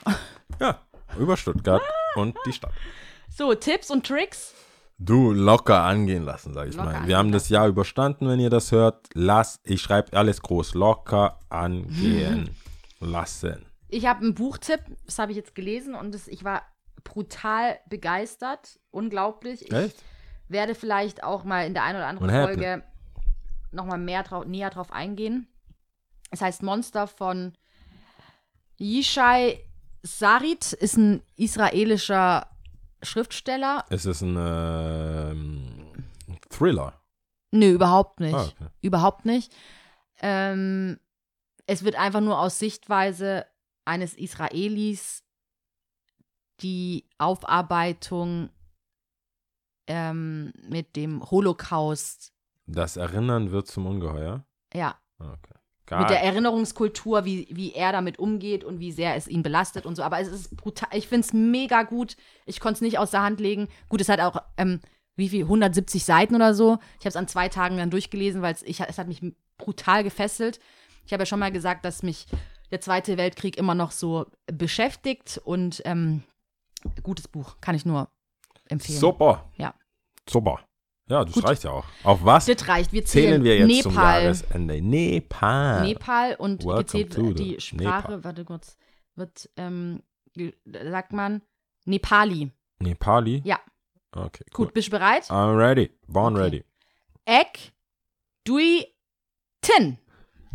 Ja, 0.58 0.80
über 1.18 1.36
Stuttgart 1.36 1.82
und 2.16 2.34
die 2.46 2.52
Stadt. 2.54 2.72
So, 3.28 3.54
Tipps 3.54 3.90
und 3.90 4.06
Tricks. 4.06 4.54
Du 5.00 5.32
locker 5.32 5.84
angehen 5.84 6.24
lassen, 6.24 6.54
sag 6.54 6.68
ich 6.68 6.74
Locker 6.74 6.90
mal. 6.90 7.06
Wir 7.06 7.16
haben 7.16 7.30
das 7.30 7.48
Jahr 7.48 7.68
überstanden, 7.68 8.28
wenn 8.28 8.40
ihr 8.40 8.50
das 8.50 8.72
hört. 8.72 9.08
Lass, 9.14 9.60
ich 9.62 9.80
schreibe 9.80 10.16
alles 10.16 10.42
groß, 10.42 10.74
locker 10.74 11.38
angehen 11.48 12.50
lassen. 13.00 13.64
Ich 13.88 14.06
habe 14.06 14.20
einen 14.20 14.34
Buchtipp, 14.34 14.80
das 15.06 15.20
habe 15.20 15.30
ich 15.30 15.36
jetzt 15.36 15.54
gelesen 15.54 15.94
und 15.94 16.12
das, 16.12 16.26
ich 16.26 16.42
war 16.42 16.62
brutal 17.04 17.78
begeistert. 17.88 18.80
Unglaublich. 18.90 19.62
Ich 19.62 19.72
Echt? 19.72 19.96
werde 20.48 20.74
vielleicht 20.74 21.22
auch 21.22 21.44
mal 21.44 21.64
in 21.66 21.74
der 21.74 21.84
einen 21.84 21.98
oder 21.98 22.06
anderen 22.08 22.30
Und. 22.30 22.42
Folge 22.42 22.82
nochmal 23.70 23.98
mehr 23.98 24.24
drau 24.24 24.42
näher 24.44 24.70
drauf 24.70 24.92
eingehen. 24.92 25.46
Es 26.30 26.40
heißt 26.40 26.62
Monster 26.62 27.06
von 27.06 27.52
Yishai 28.78 29.60
Sarit, 30.02 30.72
ist 30.72 30.96
ein 30.96 31.22
israelischer 31.36 32.48
Schriftsteller. 33.02 33.84
Es 33.90 34.04
ist 34.06 34.22
ein 34.22 34.36
ähm, 34.38 35.92
Thriller. 36.50 37.00
Nö, 37.52 37.72
überhaupt 37.72 38.20
nicht. 38.20 38.34
Ah, 38.34 38.44
okay. 38.44 38.68
Überhaupt 38.82 39.24
nicht. 39.24 39.54
Ähm, 40.20 40.98
es 41.66 41.84
wird 41.84 41.96
einfach 41.96 42.20
nur 42.20 42.38
aus 42.38 42.58
Sichtweise 42.58 43.46
eines 43.84 44.14
Israelis 44.14 45.24
die 46.60 47.08
Aufarbeitung 47.18 48.50
ähm, 49.86 50.52
mit 50.68 50.96
dem 50.96 51.22
Holocaust, 51.30 52.32
Das 52.66 52.96
Erinnern 52.96 53.50
wird 53.52 53.66
zum 53.68 53.86
Ungeheuer. 53.86 54.44
ja, 54.74 54.98
Okay. 55.18 55.54
Mit 55.90 56.10
der 56.10 56.18
Geil. 56.18 56.26
Erinnerungskultur, 56.26 57.24
wie, 57.24 57.48
wie 57.50 57.72
er 57.72 57.92
damit 57.92 58.18
umgeht 58.18 58.64
und 58.64 58.80
wie 58.80 58.92
sehr 58.92 59.16
es 59.16 59.28
ihn 59.28 59.42
belastet 59.42 59.86
und 59.86 59.96
so. 59.96 60.02
Aber 60.02 60.20
es 60.20 60.28
ist 60.28 60.56
brutal. 60.56 60.88
Ich 60.92 61.08
finde 61.08 61.26
es 61.26 61.32
mega 61.32 61.82
gut. 61.82 62.16
Ich 62.46 62.60
konnte 62.60 62.74
es 62.76 62.80
nicht 62.80 62.98
aus 62.98 63.10
der 63.10 63.22
Hand 63.22 63.40
legen. 63.40 63.68
Gut, 63.88 64.00
es 64.00 64.08
hat 64.08 64.20
auch, 64.20 64.42
ähm, 64.56 64.80
wie 65.16 65.28
viel, 65.28 65.42
170 65.42 66.04
Seiten 66.04 66.34
oder 66.34 66.54
so. 66.54 66.78
Ich 66.98 67.00
habe 67.00 67.08
es 67.08 67.16
an 67.16 67.28
zwei 67.28 67.48
Tagen 67.48 67.78
dann 67.78 67.90
durchgelesen, 67.90 68.42
weil 68.42 68.56
ich, 68.64 68.80
es 68.80 68.98
hat 68.98 69.08
mich 69.08 69.20
brutal 69.56 70.04
gefesselt. 70.04 70.60
Ich 71.06 71.12
habe 71.12 71.22
ja 71.22 71.26
schon 71.26 71.40
mal 71.40 71.52
gesagt, 71.52 71.84
dass 71.84 72.02
mich 72.02 72.26
der 72.70 72.80
Zweite 72.80 73.16
Weltkrieg 73.16 73.56
immer 73.56 73.74
noch 73.74 73.92
so 73.92 74.26
beschäftigt 74.46 75.40
und 75.42 75.82
ähm, 75.84 76.22
gutes 77.02 77.28
Buch, 77.28 77.56
kann 77.60 77.74
ich 77.74 77.86
nur 77.86 78.08
empfehlen. 78.68 78.98
Super. 78.98 79.50
Ja. 79.56 79.74
Super. 80.28 80.60
Ja, 81.08 81.24
das 81.24 81.32
Gut. 81.34 81.44
reicht 81.44 81.64
ja 81.64 81.70
auch. 81.70 81.84
Auf 82.04 82.24
was 82.24 82.46
Das 82.46 82.68
reicht. 82.68 82.92
Wir 82.92 83.04
zählen, 83.04 83.42
zählen 83.42 83.44
wir 83.44 83.58
jetzt 83.58 83.82
zum 83.82 83.92
Nepal. 83.94 84.22
Jahresende? 84.22 84.80
Nepal. 84.82 85.86
Nepal 85.86 86.34
und 86.36 86.64
Welcome 86.64 86.82
gezählt 87.04 87.38
die 87.38 87.60
Sprache, 87.60 88.02
Nepal. 88.12 88.24
warte 88.24 88.44
kurz, 88.44 88.76
wird, 89.14 89.48
ähm, 89.56 90.02
sagt 90.64 91.12
man 91.12 91.42
Nepali. 91.86 92.52
Nepali? 92.80 93.40
Ja. 93.44 93.58
Okay, 94.12 94.44
Gut, 94.52 94.68
cool. 94.68 94.72
bist 94.72 94.88
du 94.88 94.92
bereit? 94.92 95.24
I'm 95.30 95.56
ready. 95.58 95.90
Born 96.06 96.34
Okay. 96.34 96.42
ready. 96.44 96.64
Ek, 97.24 97.72
Dui, 98.44 98.86
Tin. 99.60 99.98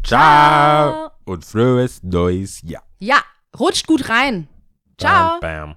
Ciao. 0.03 1.11
Und 1.25 1.45
frohes 1.45 2.03
neues 2.03 2.61
Jahr. 2.61 2.83
Ja, 2.99 3.21
rutscht 3.59 3.87
gut 3.87 4.09
rein. 4.09 4.47
Ciao. 4.97 5.39
Bam, 5.39 5.69
bam. 5.69 5.75